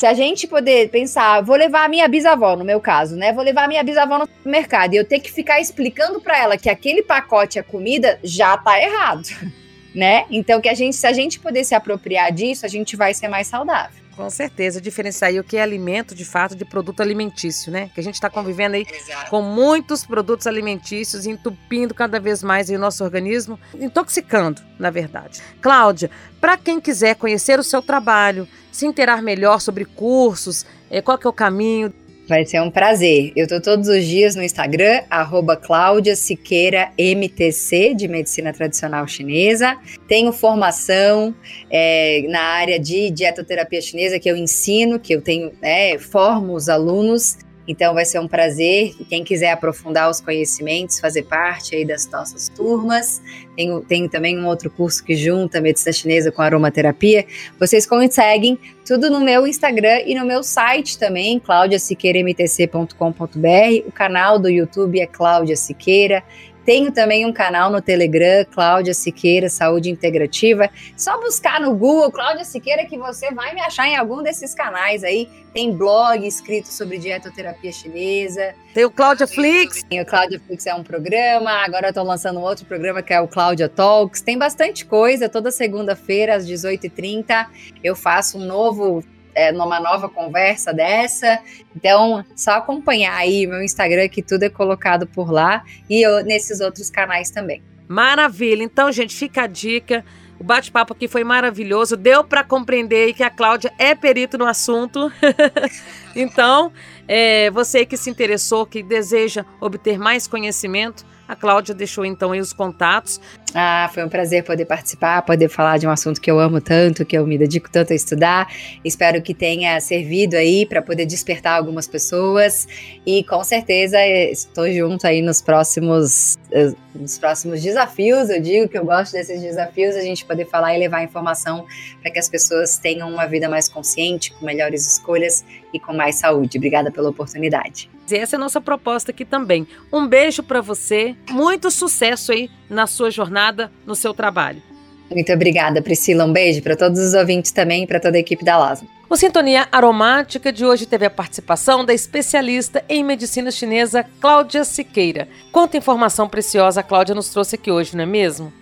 Se 0.00 0.06
a 0.06 0.14
gente 0.14 0.48
poder 0.48 0.88
pensar, 0.88 1.42
vou 1.42 1.54
levar 1.54 1.84
a 1.84 1.88
minha 1.88 2.08
bisavó, 2.08 2.56
no 2.56 2.64
meu 2.64 2.80
caso, 2.80 3.16
né? 3.16 3.34
Vou 3.34 3.44
levar 3.44 3.64
a 3.64 3.68
minha 3.68 3.84
bisavó 3.84 4.16
no 4.16 4.26
mercado 4.42 4.94
e 4.94 4.96
eu 4.96 5.04
ter 5.04 5.20
que 5.20 5.30
ficar 5.30 5.60
explicando 5.60 6.22
para 6.22 6.38
ela 6.38 6.56
que 6.56 6.70
aquele 6.70 7.02
pacote 7.02 7.58
é 7.58 7.62
comida, 7.62 8.18
já 8.24 8.56
tá 8.56 8.82
errado, 8.82 9.28
né? 9.94 10.24
Então 10.30 10.58
que 10.58 10.70
a 10.70 10.74
gente, 10.74 10.96
se 10.96 11.06
a 11.06 11.12
gente 11.12 11.38
puder 11.38 11.64
se 11.64 11.74
apropriar 11.74 12.32
disso, 12.32 12.64
a 12.64 12.68
gente 12.70 12.96
vai 12.96 13.12
ser 13.12 13.28
mais 13.28 13.46
saudável. 13.46 14.00
Com 14.16 14.30
certeza, 14.30 14.80
diferenciar 14.80 15.34
o 15.34 15.44
que 15.44 15.58
é 15.58 15.62
alimento 15.62 16.14
de 16.14 16.24
fato 16.24 16.54
de 16.54 16.64
produto 16.64 17.02
alimentício, 17.02 17.70
né? 17.70 17.90
Que 17.94 18.00
a 18.00 18.02
gente 18.02 18.14
está 18.14 18.30
convivendo 18.30 18.76
aí 18.76 18.86
Exato. 18.90 19.30
com 19.30 19.42
muitos 19.42 20.06
produtos 20.06 20.46
alimentícios, 20.46 21.26
entupindo 21.26 21.94
cada 21.94 22.18
vez 22.18 22.42
mais 22.42 22.70
o 22.70 22.78
nosso 22.78 23.04
organismo, 23.04 23.60
intoxicando, 23.78 24.62
na 24.78 24.88
verdade. 24.88 25.42
Cláudia, 25.60 26.10
para 26.40 26.56
quem 26.56 26.80
quiser 26.80 27.16
conhecer 27.16 27.58
o 27.58 27.62
seu 27.62 27.82
trabalho, 27.82 28.48
se 28.70 28.86
interar 28.86 29.22
melhor 29.22 29.60
sobre 29.60 29.84
cursos, 29.84 30.64
eh, 30.90 31.00
qual 31.00 31.18
que 31.18 31.26
é 31.26 31.30
o 31.30 31.32
caminho? 31.32 31.92
Vai 32.30 32.46
ser 32.46 32.60
um 32.60 32.70
prazer. 32.70 33.32
Eu 33.34 33.42
estou 33.42 33.60
todos 33.60 33.88
os 33.88 34.04
dias 34.04 34.36
no 34.36 34.42
Instagram, 34.44 35.02
arroba 35.10 35.56
Cláudia 35.56 36.14
Siqueira 36.14 36.92
MTC, 36.96 37.92
de 37.92 38.06
Medicina 38.06 38.52
Tradicional 38.52 39.04
Chinesa. 39.08 39.76
Tenho 40.06 40.32
formação 40.32 41.34
é, 41.68 42.24
na 42.28 42.40
área 42.40 42.78
de 42.78 43.10
dietoterapia 43.10 43.80
chinesa 43.80 44.20
que 44.20 44.30
eu 44.30 44.36
ensino, 44.36 45.00
que 45.00 45.12
eu 45.12 45.20
tenho, 45.20 45.50
é, 45.60 45.98
formo 45.98 46.54
os 46.54 46.68
alunos 46.68 47.36
então 47.70 47.94
vai 47.94 48.04
ser 48.04 48.18
um 48.18 48.26
prazer. 48.26 48.96
Quem 49.08 49.22
quiser 49.22 49.52
aprofundar 49.52 50.10
os 50.10 50.20
conhecimentos, 50.20 50.98
fazer 50.98 51.22
parte 51.22 51.76
aí 51.76 51.84
das 51.84 52.10
nossas 52.10 52.48
turmas. 52.48 53.22
Tenho, 53.56 53.80
tenho 53.82 54.08
também 54.08 54.36
um 54.36 54.44
outro 54.46 54.68
curso 54.70 55.04
que 55.04 55.14
junta 55.14 55.60
medicina 55.60 55.92
chinesa 55.92 56.32
com 56.32 56.42
aromaterapia. 56.42 57.24
Vocês 57.60 57.86
conseguem 57.86 58.58
tudo 58.84 59.08
no 59.08 59.20
meu 59.20 59.46
Instagram 59.46 60.00
e 60.04 60.16
no 60.16 60.26
meu 60.26 60.42
site 60.42 60.98
também, 60.98 61.38
claudiasiqueiramtc.com.br. 61.38 63.86
O 63.86 63.92
canal 63.92 64.36
do 64.36 64.48
YouTube 64.48 64.98
é 64.98 65.06
Cláudia 65.06 65.54
Siqueira. 65.54 66.24
Tenho 66.64 66.92
também 66.92 67.24
um 67.26 67.32
canal 67.32 67.70
no 67.70 67.80
Telegram, 67.80 68.44
Cláudia 68.50 68.94
Siqueira 68.94 69.48
Saúde 69.48 69.90
Integrativa. 69.90 70.70
Só 70.96 71.20
buscar 71.20 71.60
no 71.60 71.74
Google 71.74 72.10
Cláudia 72.12 72.44
Siqueira 72.44 72.84
que 72.84 72.98
você 72.98 73.32
vai 73.32 73.54
me 73.54 73.60
achar 73.60 73.86
em 73.88 73.96
algum 73.96 74.22
desses 74.22 74.54
canais 74.54 75.02
aí. 75.02 75.28
Tem 75.52 75.72
blog 75.72 76.24
escrito 76.26 76.68
sobre 76.68 76.98
dietoterapia 76.98 77.72
chinesa. 77.72 78.54
Tem 78.72 78.84
o 78.84 78.90
Cláudia 78.90 79.26
Flix. 79.26 79.82
Tem 79.82 80.00
o 80.00 80.06
Cláudia 80.06 80.40
Flix 80.46 80.66
é 80.66 80.74
um 80.74 80.84
programa. 80.84 81.50
Agora 81.64 81.88
eu 81.88 81.92
tô 81.92 82.02
lançando 82.02 82.38
um 82.38 82.42
outro 82.42 82.64
programa 82.66 83.02
que 83.02 83.12
é 83.12 83.20
o 83.20 83.26
Cláudia 83.26 83.68
Talks. 83.68 84.20
Tem 84.20 84.38
bastante 84.38 84.84
coisa. 84.84 85.28
Toda 85.28 85.50
segunda-feira 85.50 86.36
às 86.36 86.46
18h30 86.46 87.46
eu 87.82 87.96
faço 87.96 88.38
um 88.38 88.44
novo 88.44 89.02
é, 89.34 89.52
numa 89.52 89.80
nova 89.80 90.08
conversa 90.08 90.72
dessa. 90.72 91.40
Então, 91.74 92.24
só 92.36 92.52
acompanhar 92.52 93.16
aí 93.16 93.46
meu 93.46 93.62
Instagram, 93.62 94.08
que 94.08 94.22
tudo 94.22 94.44
é 94.44 94.50
colocado 94.50 95.06
por 95.06 95.30
lá, 95.30 95.64
e 95.88 96.04
eu, 96.04 96.24
nesses 96.24 96.60
outros 96.60 96.90
canais 96.90 97.30
também. 97.30 97.62
Maravilha. 97.88 98.62
Então, 98.62 98.92
gente, 98.92 99.14
fica 99.14 99.42
a 99.42 99.46
dica. 99.46 100.04
O 100.38 100.44
bate-papo 100.44 100.94
aqui 100.94 101.06
foi 101.06 101.22
maravilhoso. 101.22 101.96
Deu 101.96 102.24
para 102.24 102.42
compreender 102.42 103.12
que 103.12 103.22
a 103.22 103.28
Cláudia 103.28 103.72
é 103.78 103.94
perito 103.94 104.38
no 104.38 104.46
assunto. 104.46 105.12
então, 106.16 106.72
é, 107.06 107.50
você 107.50 107.84
que 107.84 107.96
se 107.96 108.08
interessou, 108.08 108.64
que 108.64 108.82
deseja 108.82 109.44
obter 109.60 109.98
mais 109.98 110.26
conhecimento, 110.26 111.04
a 111.30 111.36
Cláudia 111.36 111.72
deixou 111.72 112.04
então 112.04 112.32
aí 112.32 112.40
os 112.40 112.52
contatos. 112.52 113.20
Ah, 113.54 113.88
foi 113.94 114.04
um 114.04 114.08
prazer 114.08 114.42
poder 114.42 114.64
participar, 114.64 115.22
poder 115.22 115.48
falar 115.48 115.78
de 115.78 115.86
um 115.86 115.90
assunto 115.90 116.20
que 116.20 116.28
eu 116.28 116.40
amo 116.40 116.60
tanto, 116.60 117.06
que 117.06 117.16
eu 117.16 117.24
me 117.24 117.38
dedico 117.38 117.70
tanto 117.70 117.92
a 117.92 117.96
estudar. 117.96 118.52
Espero 118.84 119.22
que 119.22 119.32
tenha 119.32 119.80
servido 119.80 120.36
aí 120.36 120.66
para 120.66 120.82
poder 120.82 121.06
despertar 121.06 121.56
algumas 121.56 121.86
pessoas 121.86 122.66
e 123.06 123.22
com 123.22 123.44
certeza 123.44 124.04
estou 124.04 124.68
junto 124.72 125.06
aí 125.06 125.22
nos 125.22 125.40
próximos 125.40 126.36
eh, 126.50 126.72
nos 126.92 127.16
próximos 127.16 127.62
desafios. 127.62 128.28
Eu 128.28 128.42
digo 128.42 128.68
que 128.68 128.76
eu 128.76 128.84
gosto 128.84 129.12
desses 129.12 129.40
desafios, 129.40 129.94
a 129.94 130.00
gente 130.00 130.24
poder 130.24 130.46
falar 130.46 130.74
e 130.74 130.80
levar 130.80 131.04
informação 131.04 131.64
para 132.02 132.10
que 132.10 132.18
as 132.18 132.28
pessoas 132.28 132.76
tenham 132.76 133.08
uma 133.08 133.26
vida 133.26 133.48
mais 133.48 133.68
consciente, 133.68 134.32
com 134.32 134.44
melhores 134.44 134.84
escolhas 134.84 135.44
e 135.72 135.78
com 135.78 135.92
mais 135.92 136.16
saúde. 136.16 136.58
Obrigada 136.58 136.90
pela 136.90 137.08
oportunidade. 137.08 137.88
Essa 138.16 138.36
é 138.36 138.38
a 138.38 138.40
nossa 138.40 138.60
proposta 138.60 139.10
aqui 139.10 139.24
também. 139.24 139.66
Um 139.92 140.06
beijo 140.06 140.42
para 140.42 140.60
você, 140.60 141.14
muito 141.30 141.70
sucesso 141.70 142.32
aí 142.32 142.50
na 142.68 142.86
sua 142.86 143.10
jornada, 143.10 143.70
no 143.86 143.94
seu 143.94 144.14
trabalho. 144.14 144.62
Muito 145.10 145.32
obrigada, 145.32 145.82
Priscila. 145.82 146.24
Um 146.24 146.32
beijo 146.32 146.62
para 146.62 146.76
todos 146.76 147.00
os 147.00 147.14
ouvintes 147.14 147.50
também 147.50 147.82
e 147.82 147.86
para 147.86 147.98
toda 147.98 148.16
a 148.16 148.20
equipe 148.20 148.44
da 148.44 148.56
LASMA. 148.56 148.88
O 149.08 149.16
Sintonia 149.16 149.66
Aromática 149.72 150.52
de 150.52 150.64
hoje 150.64 150.86
teve 150.86 151.04
a 151.04 151.10
participação 151.10 151.84
da 151.84 151.92
especialista 151.92 152.84
em 152.88 153.02
medicina 153.02 153.50
chinesa 153.50 154.06
Cláudia 154.20 154.62
Siqueira. 154.62 155.26
Quanta 155.50 155.76
informação 155.76 156.28
preciosa 156.28 156.78
a 156.78 156.84
Cláudia 156.84 157.12
nos 157.12 157.28
trouxe 157.28 157.56
aqui 157.56 157.72
hoje, 157.72 157.96
não 157.96 158.04
é 158.04 158.06
mesmo? 158.06 158.52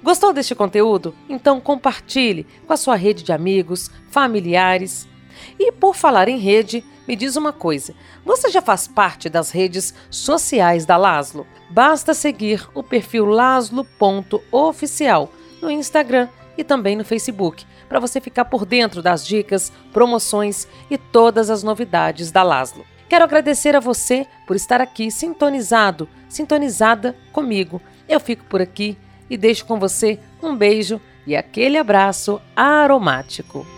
Gostou 0.00 0.32
deste 0.32 0.54
conteúdo? 0.54 1.12
Então 1.28 1.60
compartilhe 1.60 2.46
com 2.64 2.72
a 2.72 2.76
sua 2.76 2.94
rede 2.94 3.24
de 3.24 3.32
amigos, 3.32 3.90
familiares. 4.08 5.08
E 5.58 5.72
por 5.72 5.94
falar 5.94 6.28
em 6.28 6.38
rede, 6.38 6.84
me 7.06 7.16
diz 7.16 7.36
uma 7.36 7.52
coisa: 7.52 7.94
você 8.24 8.50
já 8.50 8.60
faz 8.60 8.86
parte 8.86 9.28
das 9.28 9.50
redes 9.50 9.94
sociais 10.10 10.86
da 10.86 10.96
Laslo? 10.96 11.46
Basta 11.70 12.14
seguir 12.14 12.68
o 12.74 12.82
perfil 12.82 13.26
laslo.oficial 13.26 15.30
no 15.60 15.70
Instagram 15.70 16.28
e 16.56 16.64
também 16.64 16.96
no 16.96 17.04
Facebook, 17.04 17.64
para 17.88 18.00
você 18.00 18.20
ficar 18.20 18.46
por 18.46 18.66
dentro 18.66 19.00
das 19.00 19.26
dicas, 19.26 19.72
promoções 19.92 20.66
e 20.90 20.98
todas 20.98 21.50
as 21.50 21.62
novidades 21.62 22.32
da 22.32 22.42
Laslo. 22.42 22.84
Quero 23.08 23.24
agradecer 23.24 23.74
a 23.74 23.80
você 23.80 24.26
por 24.46 24.56
estar 24.56 24.80
aqui 24.80 25.10
sintonizado, 25.10 26.08
sintonizada 26.28 27.16
comigo. 27.32 27.80
Eu 28.08 28.20
fico 28.20 28.44
por 28.44 28.60
aqui 28.60 28.98
e 29.30 29.36
deixo 29.36 29.64
com 29.64 29.78
você 29.78 30.18
um 30.42 30.54
beijo 30.54 31.00
e 31.26 31.36
aquele 31.36 31.78
abraço 31.78 32.40
aromático. 32.54 33.77